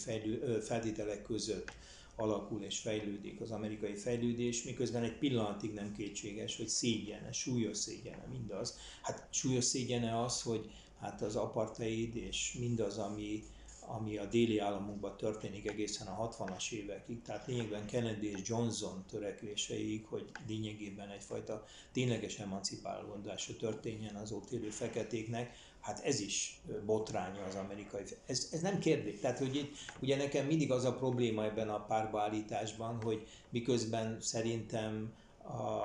feltételek 0.61 1.21
között 1.21 1.71
alakul 2.15 2.61
és 2.61 2.79
fejlődik 2.79 3.41
az 3.41 3.51
amerikai 3.51 3.95
fejlődés, 3.95 4.63
miközben 4.63 5.03
egy 5.03 5.17
pillanatig 5.17 5.73
nem 5.73 5.91
kétséges, 5.91 6.57
hogy 6.57 6.67
szégyene, 6.67 7.31
súlyos 7.31 7.77
szégyene 7.77 8.25
mindaz. 8.31 8.77
Hát 9.01 9.27
súlyos 9.29 9.63
szégyene 9.63 10.23
az, 10.23 10.41
hogy 10.41 10.71
hát 10.99 11.21
az 11.21 11.35
apartheid 11.35 12.15
és 12.15 12.55
mindaz, 12.59 12.97
ami, 12.97 13.43
ami 13.87 14.17
a 14.17 14.25
déli 14.25 14.59
államokban 14.59 15.17
történik 15.17 15.69
egészen 15.69 16.07
a 16.07 16.29
60-as 16.29 16.71
évekig, 16.71 17.21
tehát 17.21 17.47
lényegben 17.47 17.85
Kennedy 17.85 18.31
és 18.31 18.39
Johnson 18.43 19.03
törekvéseig, 19.09 20.05
hogy 20.05 20.31
lényegében 20.47 21.09
egyfajta 21.09 21.65
tényleges 21.91 22.39
emancipálódása 22.39 23.55
történjen 23.55 24.15
az 24.15 24.31
ott 24.31 24.51
élő 24.51 24.69
feketéknek, 24.69 25.55
hát 25.85 25.99
ez 25.99 26.19
is 26.19 26.61
botránya 26.85 27.43
az 27.43 27.55
amerikai. 27.55 28.01
Ez, 28.25 28.47
ez 28.51 28.61
nem 28.61 28.79
kérdés. 28.79 29.19
Tehát, 29.19 29.37
hogy 29.37 29.55
itt, 29.55 29.75
ugye 30.01 30.15
nekem 30.15 30.45
mindig 30.45 30.71
az 30.71 30.85
a 30.85 30.93
probléma 30.93 31.43
ebben 31.43 31.69
a 31.69 31.85
párbaállításban, 31.85 33.01
hogy 33.01 33.27
miközben 33.49 34.17
szerintem 34.21 35.13
a 35.43 35.81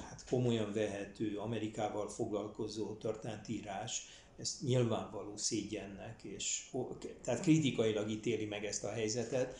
hát 0.00 0.24
komolyan 0.30 0.72
vehető 0.72 1.38
Amerikával 1.38 2.08
foglalkozó 2.08 2.94
történetírás 2.94 4.06
ezt 4.38 4.62
nyilvánvaló 4.62 5.36
szégyennek, 5.36 6.22
és 6.22 6.70
tehát 7.22 7.40
kritikailag 7.40 8.10
ítéli 8.10 8.44
meg 8.44 8.64
ezt 8.64 8.84
a 8.84 8.90
helyzetet, 8.90 9.58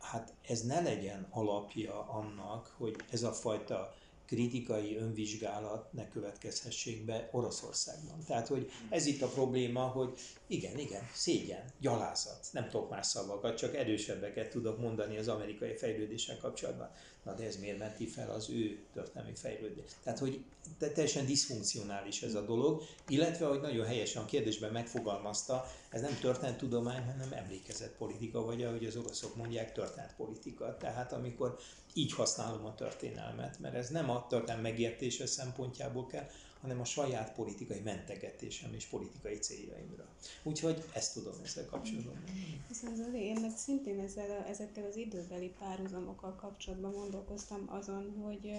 hát 0.00 0.32
ez 0.48 0.62
ne 0.62 0.80
legyen 0.80 1.26
alapja 1.30 2.08
annak, 2.08 2.74
hogy 2.76 2.96
ez 3.10 3.22
a 3.22 3.32
fajta 3.32 3.94
kritikai 4.26 4.96
önvizsgálat 4.96 5.92
ne 5.92 6.08
következhessék 6.08 7.04
be 7.04 7.28
Oroszországban. 7.32 8.24
Tehát, 8.26 8.46
hogy 8.46 8.70
ez 8.88 9.06
itt 9.06 9.22
a 9.22 9.28
probléma, 9.28 9.82
hogy 9.82 10.18
igen, 10.46 10.78
igen, 10.78 11.02
szégyen, 11.12 11.64
gyalázat, 11.80 12.46
nem 12.52 12.68
tudok 12.68 12.90
más 12.90 13.06
szavakat, 13.06 13.56
csak 13.56 13.74
erősebbeket 13.74 14.50
tudok 14.50 14.78
mondani 14.78 15.18
az 15.18 15.28
amerikai 15.28 15.76
fejlődéssel 15.76 16.38
kapcsolatban. 16.38 16.90
Na 17.24 17.34
de 17.34 17.44
ez 17.44 17.56
miért 17.56 17.78
menti 17.78 18.06
fel 18.06 18.30
az 18.30 18.50
ő 18.50 18.84
történelmi 18.92 19.34
fejlődést? 19.34 19.94
Tehát, 20.02 20.18
hogy 20.18 20.44
teljesen 20.78 21.26
diszfunkcionális 21.26 22.22
ez 22.22 22.34
a 22.34 22.40
dolog, 22.40 22.82
illetve, 23.08 23.46
hogy 23.46 23.60
nagyon 23.60 23.86
helyesen 23.86 24.22
a 24.22 24.26
kérdésben 24.26 24.72
megfogalmazta, 24.72 25.66
ez 25.88 26.00
nem 26.00 26.18
történettudomány, 26.20 27.02
hanem 27.02 27.32
emlékezetpolitika, 27.32 28.44
vagy 28.44 28.62
ahogy 28.62 28.84
az 28.84 28.96
oroszok 28.96 29.36
mondják, 29.36 29.72
történetpolitika. 29.72 30.76
Tehát 30.76 31.12
amikor 31.12 31.58
így 31.94 32.12
használom 32.12 32.64
a 32.64 32.74
történelmet, 32.74 33.58
mert 33.58 33.74
ez 33.74 33.88
nem 33.88 34.10
a 34.10 34.26
történelm 34.26 34.62
megértése 34.62 35.26
szempontjából 35.26 36.06
kell, 36.06 36.26
hanem 36.64 36.80
a 36.80 36.84
saját 36.84 37.34
politikai 37.34 37.80
mentegetésem 37.80 38.74
és 38.74 38.84
politikai 38.86 39.38
céljaimra. 39.38 40.08
Úgyhogy 40.42 40.84
ezt 40.94 41.14
tudom 41.14 41.32
ezzel 41.42 41.66
kapcsolatban 41.66 42.24
Viszont 42.68 42.96
Zoli, 42.96 43.20
én 43.20 43.40
meg 43.40 43.56
szintén 43.56 43.98
ezzel 43.98 44.44
ezekkel 44.44 44.84
az 44.84 44.96
időbeli 44.96 45.54
párhuzamokkal 45.58 46.34
kapcsolatban 46.34 46.92
gondolkoztam 46.92 47.64
azon, 47.66 48.14
hogy 48.22 48.52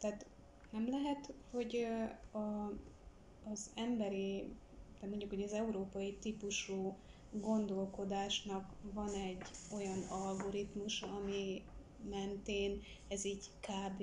tehát 0.00 0.26
nem 0.70 0.88
lehet, 0.90 1.32
hogy 1.50 1.86
a, 2.32 2.38
az 3.52 3.70
emberi, 3.74 4.44
tehát 4.94 5.08
mondjuk, 5.08 5.30
hogy 5.30 5.42
az 5.42 5.52
európai 5.52 6.14
típusú 6.14 6.96
gondolkodásnak 7.30 8.72
van 8.92 9.14
egy 9.14 9.42
olyan 9.72 10.02
algoritmus, 10.02 11.02
ami 11.02 11.62
mentén 12.10 12.82
ez 13.08 13.24
így 13.24 13.50
kb 13.60 14.02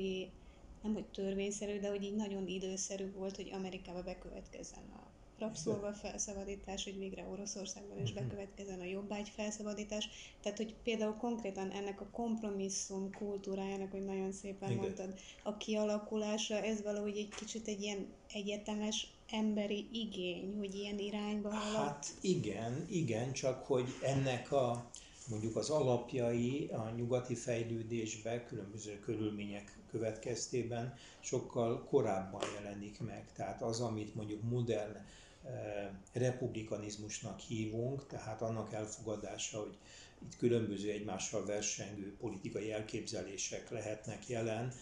nem 0.82 0.94
hogy 0.94 1.06
törvényszerű, 1.06 1.80
de 1.80 1.90
hogy 1.90 2.04
így 2.04 2.16
nagyon 2.16 2.48
időszerű 2.48 3.12
volt, 3.12 3.36
hogy 3.36 3.50
Amerikába 3.54 4.02
bekövetkezzen 4.04 4.84
a 4.96 5.12
rabszolga 5.42 5.94
felszabadítás, 5.94 6.84
hogy 6.84 6.98
végre 6.98 7.28
Oroszországban 7.32 8.02
is 8.02 8.12
mhm. 8.12 8.24
bekövetkezzen 8.24 8.80
a 8.80 8.84
jobbágy 8.84 9.30
felszabadítás. 9.36 10.10
Tehát, 10.42 10.58
hogy 10.58 10.76
például 10.84 11.16
konkrétan 11.16 11.72
ennek 11.72 12.02
a 12.02 12.10
kompromisszum 12.12 13.12
kultúrájának, 13.12 13.92
hogy 13.92 14.06
nagyon 14.06 14.32
szépen 14.32 14.70
Igen. 14.70 14.82
mondtad, 14.84 15.20
a 15.44 15.58
kialakulása, 15.58 16.62
ez 16.62 16.82
valahogy 16.82 17.18
egy 17.18 17.30
kicsit 17.30 17.68
egy 17.68 17.82
ilyen 17.82 18.08
egyetemes 18.34 19.08
emberi 19.32 19.88
igény, 19.92 20.56
hogy 20.58 20.76
ilyen 20.76 21.00
irányba 21.00 21.50
halad? 21.50 21.88
Hát 21.88 22.08
igen, 22.22 22.86
igen, 22.90 23.34
csak 23.34 23.66
hogy 23.66 23.88
ennek 24.02 24.52
a 24.52 24.90
mondjuk 25.32 25.56
az 25.56 25.70
alapjai 25.70 26.70
a 26.74 26.90
nyugati 26.96 27.36
fejlődésbe 27.36 28.44
különböző 28.44 29.00
körülmények 29.00 29.78
következtében 29.92 30.94
sokkal 31.20 31.84
korábban 31.84 32.42
jelenik 32.56 33.00
meg. 33.00 33.32
Tehát 33.34 33.62
az, 33.62 33.80
amit 33.82 34.16
mondjuk 34.16 34.42
modern 34.42 34.96
eh, 34.96 35.90
republikanizmusnak 36.14 37.40
hívunk, 37.40 38.08
tehát 38.08 38.42
annak 38.42 38.74
elfogadása, 38.74 39.60
hogy 39.60 39.78
itt 40.24 40.38
különböző 40.38 40.90
egymással 40.90 41.46
versengő 41.46 42.16
politikai 42.20 42.72
elképzelések 42.72 43.70
lehetnek 43.70 44.28
jelen, 44.28 44.74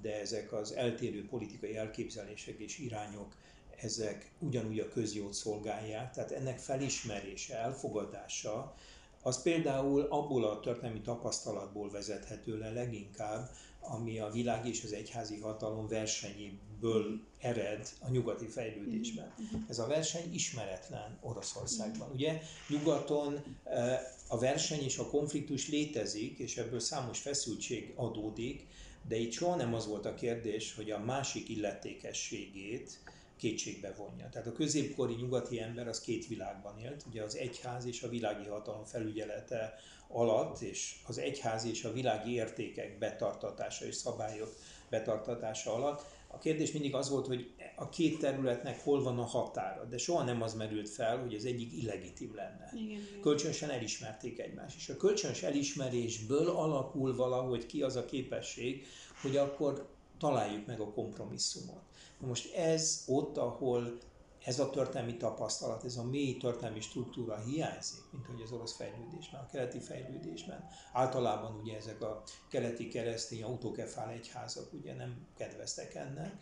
de 0.00 0.20
ezek 0.20 0.52
az 0.52 0.72
eltérő 0.72 1.26
politikai 1.26 1.76
elképzelések 1.76 2.58
és 2.58 2.78
irányok 2.78 3.34
ezek 3.76 4.30
ugyanúgy 4.38 4.78
a 4.78 4.88
közjót 4.88 5.34
szolgálják, 5.34 6.12
tehát 6.12 6.30
ennek 6.30 6.58
felismerése, 6.58 7.58
elfogadása, 7.58 8.74
az 9.22 9.42
például 9.42 10.00
abból 10.00 10.44
a 10.44 10.60
történelmi 10.60 11.00
tapasztalatból 11.00 11.90
vezethető 11.90 12.58
le 12.58 12.70
leginkább, 12.70 13.50
ami 13.80 14.18
a 14.18 14.30
világ 14.30 14.66
és 14.66 14.84
az 14.84 14.92
egyházi 14.92 15.38
hatalom 15.38 15.88
versenyéből 15.88 17.20
ered 17.38 17.88
a 18.00 18.10
nyugati 18.10 18.46
fejlődésben. 18.46 19.34
Mm-hmm. 19.42 19.62
Ez 19.68 19.78
a 19.78 19.86
verseny 19.86 20.34
ismeretlen 20.34 21.18
Oroszországban. 21.20 22.10
Ugye 22.12 22.40
nyugaton 22.68 23.44
eh, 23.64 24.00
a 24.28 24.38
verseny 24.38 24.82
és 24.82 24.98
a 24.98 25.08
konfliktus 25.08 25.68
létezik, 25.68 26.38
és 26.38 26.56
ebből 26.56 26.80
számos 26.80 27.20
feszültség 27.20 27.92
adódik, 27.96 28.66
de 29.08 29.16
itt 29.16 29.32
soha 29.32 29.56
nem 29.56 29.74
az 29.74 29.86
volt 29.86 30.06
a 30.06 30.14
kérdés, 30.14 30.74
hogy 30.74 30.90
a 30.90 30.98
másik 30.98 31.48
illetékességét 31.48 32.98
kétségbe 33.38 33.94
vonja. 33.96 34.28
Tehát 34.28 34.46
a 34.46 34.52
középkori 34.52 35.14
nyugati 35.14 35.60
ember 35.60 35.88
az 35.88 36.00
két 36.00 36.26
világban 36.26 36.78
élt, 36.78 37.04
ugye 37.08 37.22
az 37.22 37.36
egyház 37.36 37.86
és 37.86 38.02
a 38.02 38.08
világi 38.08 38.46
hatalom 38.46 38.84
felügyelete 38.84 39.74
alatt, 40.08 40.60
és 40.60 40.94
az 41.06 41.18
egyház 41.18 41.64
és 41.64 41.84
a 41.84 41.92
világi 41.92 42.32
értékek 42.32 42.98
betartatása 42.98 43.84
és 43.84 43.94
szabályok 43.94 44.54
betartatása 44.90 45.74
alatt. 45.74 46.04
A 46.30 46.38
kérdés 46.38 46.72
mindig 46.72 46.94
az 46.94 47.10
volt, 47.10 47.26
hogy 47.26 47.52
a 47.76 47.88
két 47.88 48.18
területnek 48.18 48.82
hol 48.82 49.02
van 49.02 49.18
a 49.18 49.24
határa, 49.24 49.84
de 49.84 49.98
soha 49.98 50.24
nem 50.24 50.42
az 50.42 50.54
merült 50.54 50.88
fel, 50.88 51.18
hogy 51.18 51.34
az 51.34 51.44
egyik 51.44 51.72
illegitim 51.72 52.34
lenne. 52.34 52.72
Igen, 52.74 53.00
Kölcsönösen 53.22 53.70
elismerték 53.70 54.38
egymást, 54.38 54.76
és 54.76 54.88
a 54.88 54.96
kölcsönös 54.96 55.42
elismerésből 55.42 56.48
alakul 56.48 57.16
valahogy 57.16 57.66
ki 57.66 57.82
az 57.82 57.96
a 57.96 58.04
képesség, 58.04 58.86
hogy 59.22 59.36
akkor 59.36 59.88
találjuk 60.18 60.66
meg 60.66 60.80
a 60.80 60.92
kompromisszumot. 60.92 61.87
Most 62.20 62.54
ez 62.54 63.04
ott, 63.06 63.36
ahol 63.36 63.98
ez 64.44 64.58
a 64.58 64.70
történelmi 64.70 65.16
tapasztalat, 65.16 65.84
ez 65.84 65.96
a 65.96 66.04
mély 66.04 66.36
történelmi 66.36 66.80
struktúra 66.80 67.38
hiányzik, 67.38 68.00
mint 68.12 68.26
hogy 68.26 68.40
az 68.42 68.52
orosz 68.52 68.76
fejlődésben, 68.76 69.40
a 69.40 69.46
keleti 69.46 69.80
fejlődésben. 69.80 70.68
Általában 70.92 71.60
ugye 71.60 71.76
ezek 71.76 72.02
a 72.02 72.22
keleti 72.50 72.88
keresztény 72.88 73.42
autokefál 73.42 74.10
egyházak 74.10 74.72
ugye 74.72 74.94
nem 74.94 75.26
kedveztek 75.36 75.94
ennek. 75.94 76.32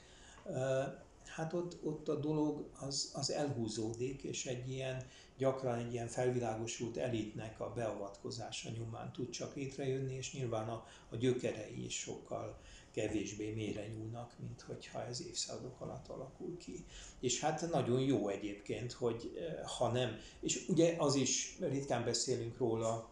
Hát 1.27 1.53
ott, 1.53 1.85
ott 1.85 2.09
a 2.09 2.15
dolog 2.15 2.69
az, 2.81 3.11
az 3.15 3.31
elhúzódik, 3.31 4.23
és 4.23 4.47
egy 4.47 4.71
ilyen, 4.71 5.03
gyakran 5.39 5.79
egy 5.79 5.93
ilyen 5.93 6.09
felvilágosult 6.09 6.97
elitnek 6.97 7.61
a 7.61 7.73
beavatkozása 7.75 8.71
nyomán 8.71 9.13
tud 9.13 9.31
csak 9.31 9.55
létrejönni, 9.55 10.15
és 10.15 10.33
nyilván 10.33 10.69
a, 10.69 10.87
a 11.11 11.17
gyökerei 11.17 11.85
is 11.85 11.99
sokkal 11.99 12.59
kevésbé 12.97 13.53
mélyre 13.53 13.87
nyúlnak, 13.87 14.33
mint 14.41 14.61
hogyha 14.61 15.05
ez 15.05 15.23
évszázadok 15.27 15.81
alatt 15.81 16.09
alakul 16.09 16.57
ki. 16.57 16.85
És 17.21 17.41
hát 17.41 17.71
nagyon 17.71 18.01
jó 18.01 18.29
egyébként, 18.29 18.93
hogy 18.93 19.33
eh, 19.39 19.69
ha 19.79 19.89
nem, 19.89 20.17
és 20.41 20.69
ugye 20.69 20.95
az 20.99 21.15
is, 21.15 21.57
ritkán 21.61 22.05
beszélünk 22.05 22.59
róla, 22.59 23.09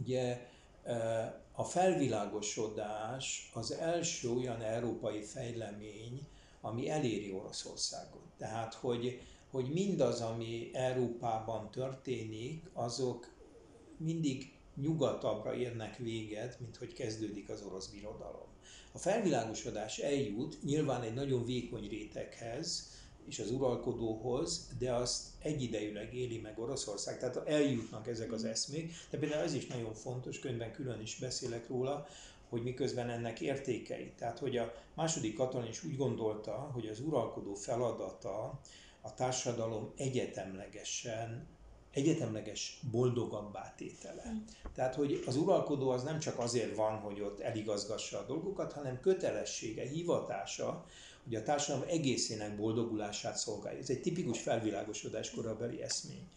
ugye 0.00 0.46
eh, 0.82 1.32
a 1.52 1.64
felvilágosodás 1.64 3.50
az 3.54 3.72
első 3.72 4.30
olyan 4.30 4.60
európai 4.62 5.22
fejlemény, 5.22 6.26
ami 6.60 6.88
eléri 6.88 7.32
Oroszországot. 7.32 8.22
Tehát, 8.38 8.74
hogy, 8.74 9.20
hogy 9.50 9.72
mindaz, 9.72 10.20
ami 10.20 10.70
Európában 10.72 11.70
történik, 11.70 12.70
azok 12.72 13.32
mindig 13.96 14.52
nyugatabbra 14.74 15.54
érnek 15.54 15.96
véget, 15.96 16.60
mint 16.60 16.76
hogy 16.76 16.92
kezdődik 16.92 17.48
az 17.48 17.62
orosz 17.62 17.86
birodalom. 17.86 18.51
A 18.92 18.98
felvilágosodás 18.98 19.98
eljut 19.98 20.62
nyilván 20.62 21.02
egy 21.02 21.14
nagyon 21.14 21.44
vékony 21.44 21.88
réteghez, 21.88 22.90
és 23.26 23.38
az 23.38 23.50
uralkodóhoz, 23.50 24.68
de 24.78 24.94
azt 24.94 25.26
egyidejűleg 25.38 26.14
éli 26.14 26.38
meg 26.38 26.58
Oroszország, 26.58 27.18
tehát 27.18 27.48
eljutnak 27.48 28.08
ezek 28.08 28.32
az 28.32 28.44
eszmék, 28.44 28.92
de 29.10 29.18
például 29.18 29.42
ez 29.42 29.54
is 29.54 29.66
nagyon 29.66 29.94
fontos, 29.94 30.38
könyvben 30.38 30.72
külön 30.72 31.00
is 31.00 31.16
beszélek 31.18 31.68
róla, 31.68 32.06
hogy 32.48 32.62
miközben 32.62 33.10
ennek 33.10 33.40
értékei. 33.40 34.12
Tehát, 34.16 34.38
hogy 34.38 34.56
a 34.56 34.74
második 34.94 35.34
Katalin 35.36 35.70
is 35.70 35.84
úgy 35.84 35.96
gondolta, 35.96 36.52
hogy 36.52 36.86
az 36.86 37.00
uralkodó 37.00 37.54
feladata 37.54 38.60
a 39.00 39.14
társadalom 39.14 39.92
egyetemlegesen 39.96 41.46
egyetemleges 41.92 42.80
boldogabbá 42.90 43.74
tétele. 43.76 44.32
Mm. 44.32 44.36
Tehát, 44.74 44.94
hogy 44.94 45.22
az 45.26 45.36
uralkodó 45.36 45.90
az 45.90 46.02
nem 46.02 46.18
csak 46.18 46.38
azért 46.38 46.76
van, 46.76 46.98
hogy 46.98 47.20
ott 47.20 47.40
eligazgassa 47.40 48.18
a 48.18 48.26
dolgokat, 48.26 48.72
hanem 48.72 49.00
kötelessége, 49.00 49.88
hivatása, 49.88 50.86
hogy 51.24 51.34
a 51.34 51.42
társadalom 51.42 51.88
egészének 51.88 52.56
boldogulását 52.56 53.36
szolgálja. 53.36 53.78
Ez 53.78 53.90
egy 53.90 54.00
tipikus 54.00 54.40
felvilágosodás 54.40 55.30
korabeli 55.30 55.82
eszmény. 55.82 56.28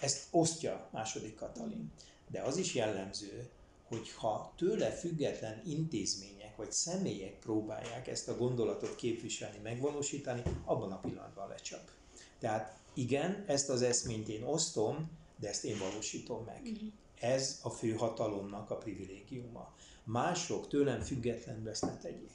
Ezt 0.00 0.26
osztja 0.30 0.88
második 0.92 1.34
Katalin. 1.34 1.92
De 2.30 2.40
az 2.40 2.56
is 2.56 2.74
jellemző, 2.74 3.48
hogy 3.88 4.12
ha 4.12 4.52
tőle 4.56 4.90
független 4.90 5.62
intézmények 5.66 6.56
vagy 6.56 6.72
személyek 6.72 7.38
próbálják 7.38 8.08
ezt 8.08 8.28
a 8.28 8.36
gondolatot 8.36 8.94
képviselni, 8.94 9.58
megvalósítani, 9.62 10.42
abban 10.64 10.92
a 10.92 11.00
pillanatban 11.00 11.48
lecsap. 11.48 11.90
Tehát 12.38 12.78
igen, 12.96 13.44
ezt 13.46 13.68
az 13.68 13.82
eszményt 13.82 14.28
én 14.28 14.42
osztom, 14.42 15.10
de 15.40 15.48
ezt 15.48 15.64
én 15.64 15.78
valósítom 15.78 16.44
meg. 16.44 16.60
Uh-huh. 16.62 16.88
Ez 17.20 17.60
a 17.62 17.70
fő 17.70 17.92
hatalomnak 17.92 18.70
a 18.70 18.76
privilégiuma. 18.76 19.74
Mások 20.04 20.68
tőlem 20.68 21.00
függetlenül 21.00 21.68
ezt 21.68 21.82
ne 21.82 21.96
tegyék. 21.96 22.30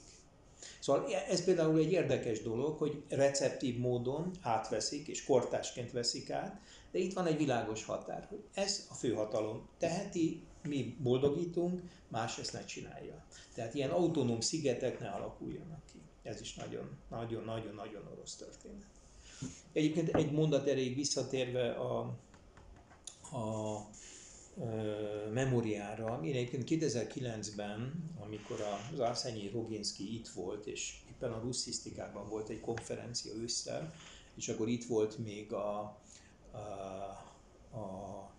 Szóval 0.80 1.14
ez 1.14 1.44
például 1.44 1.78
egy 1.78 1.92
érdekes 1.92 2.42
dolog, 2.42 2.78
hogy 2.78 3.02
receptív 3.08 3.78
módon 3.78 4.30
átveszik, 4.40 5.08
és 5.08 5.24
kortásként 5.24 5.92
veszik 5.92 6.30
át, 6.30 6.60
de 6.90 6.98
itt 6.98 7.12
van 7.12 7.26
egy 7.26 7.36
világos 7.36 7.84
határ, 7.84 8.26
hogy 8.28 8.44
ez 8.54 8.86
a 8.90 8.94
főhatalom 8.94 9.68
teheti, 9.78 10.42
mi 10.62 10.96
boldogítunk, 11.02 11.82
más 12.08 12.38
ezt 12.38 12.52
ne 12.52 12.64
csinálja. 12.64 13.24
Tehát 13.54 13.74
ilyen 13.74 13.90
autonóm 13.90 14.40
szigetek 14.40 15.00
ne 15.00 15.08
alakuljanak 15.08 15.82
ki. 15.92 15.98
Ez 16.22 16.40
is 16.40 16.54
nagyon, 16.54 16.98
nagyon, 17.10 17.44
nagyon, 17.44 17.74
nagyon 17.74 18.06
orosz 18.12 18.36
történet. 18.36 19.01
Egyébként 19.72 20.08
egy 20.08 20.32
mondat 20.32 20.66
erejéig 20.66 20.94
visszatérve 20.94 21.70
a, 21.70 21.98
a, 23.36 23.76
memóriára, 25.32 26.20
én 26.24 26.34
egyébként 26.34 26.82
2009-ben, 26.84 28.04
amikor 28.20 28.60
az 28.92 28.98
Arszenyi 28.98 29.48
Roginski 29.48 30.14
itt 30.14 30.28
volt, 30.28 30.66
és 30.66 31.00
éppen 31.08 31.32
a 31.32 31.40
russzisztikában 31.40 32.28
volt 32.28 32.48
egy 32.48 32.60
konferencia 32.60 33.34
ősszel, 33.34 33.94
és 34.34 34.48
akkor 34.48 34.68
itt 34.68 34.84
volt 34.84 35.18
még 35.18 35.52
a, 35.52 35.98
a, 36.50 36.56
a 37.76 38.30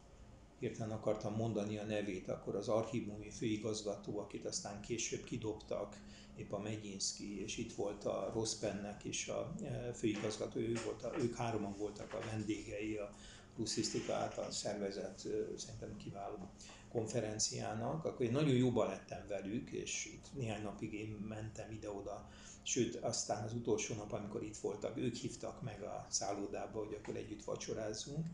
hirtelen 0.60 0.98
akartam 0.98 1.36
mondani 1.36 1.78
a 1.78 1.84
nevét, 1.84 2.28
akkor 2.28 2.56
az 2.56 2.68
archívumi 2.68 3.30
főigazgató, 3.30 4.20
akit 4.20 4.46
aztán 4.46 4.82
később 4.82 5.24
kidobtak, 5.24 5.98
épp 6.35 6.51
a 6.51 6.60
Megyinszki, 6.60 7.41
és 7.41 7.57
itt 7.57 7.73
volt 7.73 8.05
a 8.05 8.31
Rosszpennek 8.34 9.03
is 9.03 9.27
a 9.27 9.53
e, 9.64 9.93
főigazgató, 9.93 10.60
ő 10.60 10.80
volt 10.85 11.03
a, 11.03 11.11
ők 11.18 11.35
hároman 11.35 11.76
voltak 11.77 12.14
a 12.14 12.26
vendégei 12.31 12.95
a 12.95 13.10
russzisztika 13.57 14.14
által 14.14 14.51
szervezett, 14.51 15.27
szerintem 15.57 15.97
kiváló 15.97 16.49
konferenciának, 16.91 18.05
akkor 18.05 18.26
én 18.26 18.31
nagyon 18.31 18.55
jóba 18.55 18.85
lettem 18.85 19.26
velük, 19.27 19.72
és 19.72 20.05
itt 20.05 20.27
néhány 20.34 20.61
napig 20.61 20.93
én 20.93 21.26
mentem 21.27 21.72
ide-oda, 21.72 22.30
sőt, 22.64 22.95
aztán 22.95 23.43
az 23.43 23.53
utolsó 23.53 23.95
nap, 23.95 24.11
amikor 24.11 24.43
itt 24.43 24.57
voltak, 24.57 24.97
ők 24.97 25.15
hívtak 25.15 25.61
meg 25.61 25.81
a 25.81 26.05
szállodába, 26.10 26.80
hogy 26.80 26.97
akkor 27.01 27.15
együtt 27.15 27.43
vacsorázzunk, 27.43 28.27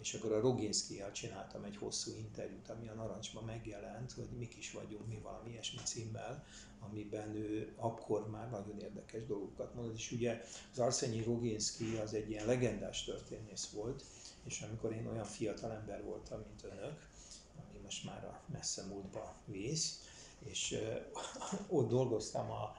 és 0.00 0.14
akkor 0.14 0.32
a 0.32 0.40
roginski 0.40 1.02
csináltam 1.12 1.64
egy 1.64 1.76
hosszú 1.76 2.14
interjút, 2.16 2.68
ami 2.68 2.88
a 2.88 2.94
Narancsban 2.94 3.44
megjelent, 3.44 4.12
hogy 4.12 4.28
mik 4.38 4.56
is 4.56 4.72
vagyunk, 4.72 5.06
mi 5.06 5.18
valami 5.22 5.50
ilyesmi 5.50 5.80
címmel, 5.84 6.44
amiben 6.80 7.34
ő 7.34 7.72
akkor 7.76 8.30
már 8.30 8.50
nagyon 8.50 8.80
érdekes 8.80 9.26
dolgokat 9.26 9.74
mondott, 9.74 9.96
és 9.96 10.12
ugye 10.12 10.44
az 10.72 10.78
Arszenyi 10.78 11.22
Roginski 11.22 11.96
az 11.96 12.14
egy 12.14 12.30
ilyen 12.30 12.46
legendás 12.46 13.04
történész 13.04 13.70
volt, 13.70 14.04
és 14.44 14.60
amikor 14.60 14.92
én 14.92 15.06
olyan 15.06 15.24
fiatal 15.24 15.72
ember 15.72 16.04
voltam, 16.04 16.42
mint 16.46 16.64
önök, 16.64 17.08
ami 17.56 17.78
most 17.82 18.04
már 18.04 18.24
a 18.24 18.40
messze 18.52 18.84
múltba 18.84 19.34
vész, 19.44 20.00
és 20.38 20.78
ott 21.68 21.88
dolgoztam 21.88 22.50
a, 22.50 22.76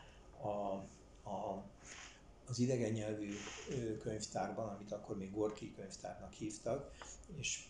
a, 0.48 0.74
a 1.30 1.64
az 2.50 2.60
idegen 2.60 2.92
nyelvű 2.92 3.34
könyvtárban, 4.02 4.70
amit 4.70 4.92
akkor 4.92 5.18
még 5.18 5.32
Gorki 5.32 5.74
könyvtárnak 5.76 6.34
hívtak, 6.34 6.92
és 7.36 7.64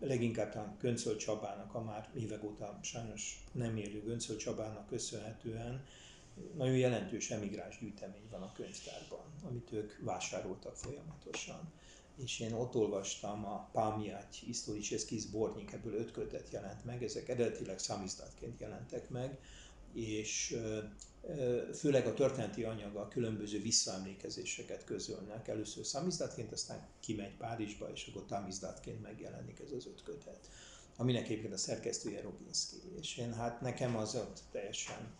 leginkább 0.00 0.52
talán 0.52 0.76
Göncöl 0.80 1.16
Csabának, 1.16 1.74
a 1.74 1.82
már 1.82 2.10
évek 2.14 2.44
óta 2.44 2.78
sajnos 2.82 3.44
nem 3.52 3.76
élő 3.76 4.02
Göncöl 4.02 4.36
Csabának 4.36 4.86
köszönhetően 4.86 5.84
nagyon 6.56 6.76
jelentős 6.76 7.30
emigráns 7.30 7.78
gyűjtemény 7.78 8.28
van 8.30 8.42
a 8.42 8.52
könyvtárban, 8.52 9.24
amit 9.42 9.72
ők 9.72 10.04
vásároltak 10.04 10.76
folyamatosan. 10.76 11.72
És 12.16 12.40
én 12.40 12.52
ott 12.52 12.74
olvastam 12.74 13.44
a 13.44 13.68
Pámiáty 13.72 14.44
Historiczeski 14.44 15.18
Zbornik, 15.18 15.72
ebből 15.72 15.94
öt 15.94 16.10
kötet 16.10 16.50
jelent 16.50 16.84
meg, 16.84 17.02
ezek 17.02 17.28
eredetileg 17.28 17.78
szamizdatként 17.78 18.60
jelentek 18.60 19.08
meg, 19.08 19.38
és 19.94 20.56
főleg 21.74 22.06
a 22.06 22.14
történeti 22.14 22.62
anyaga 22.62 23.08
különböző 23.08 23.60
visszaemlékezéseket 23.60 24.84
közölnek. 24.84 25.48
Először 25.48 25.84
szamizdatként, 25.84 26.52
aztán 26.52 26.86
kimegy 27.00 27.36
Párizsba, 27.36 27.90
és 27.92 28.06
akkor 28.06 28.24
tamizdatként 28.26 29.02
megjelenik 29.02 29.60
ez 29.60 29.72
az 29.72 29.86
öt 29.86 30.02
kötet, 30.02 30.48
aminek 30.96 31.24
egyébként 31.24 31.52
a 31.52 31.56
szerkesztője 31.56 32.20
Robinski. 32.20 32.76
És 33.00 33.16
én 33.16 33.34
hát 33.34 33.60
nekem 33.60 33.96
az 33.96 34.14
ott 34.14 34.40
teljesen 34.50 35.14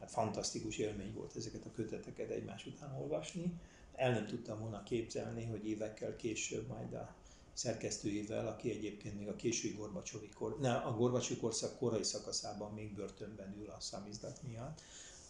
hát 0.00 0.10
fantasztikus 0.10 0.78
élmény 0.78 1.12
volt 1.14 1.36
ezeket 1.36 1.64
a 1.64 1.72
köteteket 1.74 2.30
egymás 2.30 2.66
után 2.66 2.94
olvasni. 3.00 3.52
El 3.94 4.10
nem 4.10 4.26
tudtam 4.26 4.60
volna 4.60 4.82
képzelni, 4.82 5.44
hogy 5.44 5.66
évekkel 5.66 6.16
később 6.16 6.66
majd 6.66 6.92
a 6.92 7.14
szerkesztőjével, 7.58 8.46
aki 8.46 8.70
egyébként 8.70 9.18
még 9.18 9.28
a 9.28 9.36
késői 9.36 9.72
Gorbacsovi 9.72 10.28
kor, 10.28 10.58
ne, 10.60 10.74
a 10.74 10.96
Gorbacsovi 10.96 11.40
korszak 11.40 11.78
korai 11.78 12.02
szakaszában 12.02 12.72
még 12.74 12.94
börtönben 12.94 13.54
ül 13.58 13.70
a 13.70 13.80
számizdat 13.80 14.42
miatt, 14.42 14.80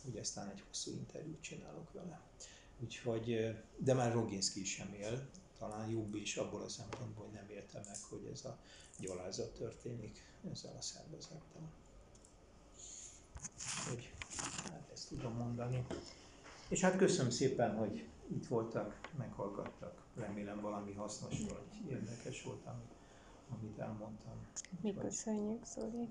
hogy 0.05 0.19
aztán 0.19 0.49
egy 0.49 0.63
hosszú 0.67 0.91
interjút 0.91 1.41
csinálok 1.41 1.93
vele. 1.93 2.21
Úgyhogy, 2.81 3.57
de 3.77 3.95
már 3.95 4.13
Roginski 4.13 4.65
sem 4.65 4.95
él, 4.95 5.29
talán 5.59 5.91
jobb 5.91 6.15
is 6.15 6.37
abból 6.37 6.63
a 6.63 6.69
szempontból, 6.69 7.25
hogy 7.25 7.35
nem 7.35 7.49
érte 7.51 7.81
meg, 7.87 7.97
hogy 8.09 8.31
ez 8.33 8.45
a 8.45 8.59
gyalázat 8.99 9.55
történik 9.55 10.25
ezzel 10.53 10.75
a 10.79 10.83
szervezettel. 10.83 11.73
Hogy 13.89 14.13
hát 14.65 14.91
ezt 14.93 15.09
tudom 15.09 15.33
mondani. 15.33 15.87
És 16.69 16.81
hát 16.81 16.97
köszönöm 16.97 17.31
szépen, 17.31 17.77
hogy 17.77 18.05
itt 18.31 18.47
voltak, 18.47 19.01
meghallgattak. 19.19 20.03
Remélem 20.15 20.61
valami 20.61 20.93
hasznos 20.93 21.41
vagy 21.49 21.91
érdekes 21.91 22.43
volt, 22.43 22.67
amit, 22.67 22.93
amit 23.59 23.79
elmondtam. 23.79 24.47
Mi 24.83 24.95
köszönjük, 24.95 25.65
Zoli. 25.65 26.09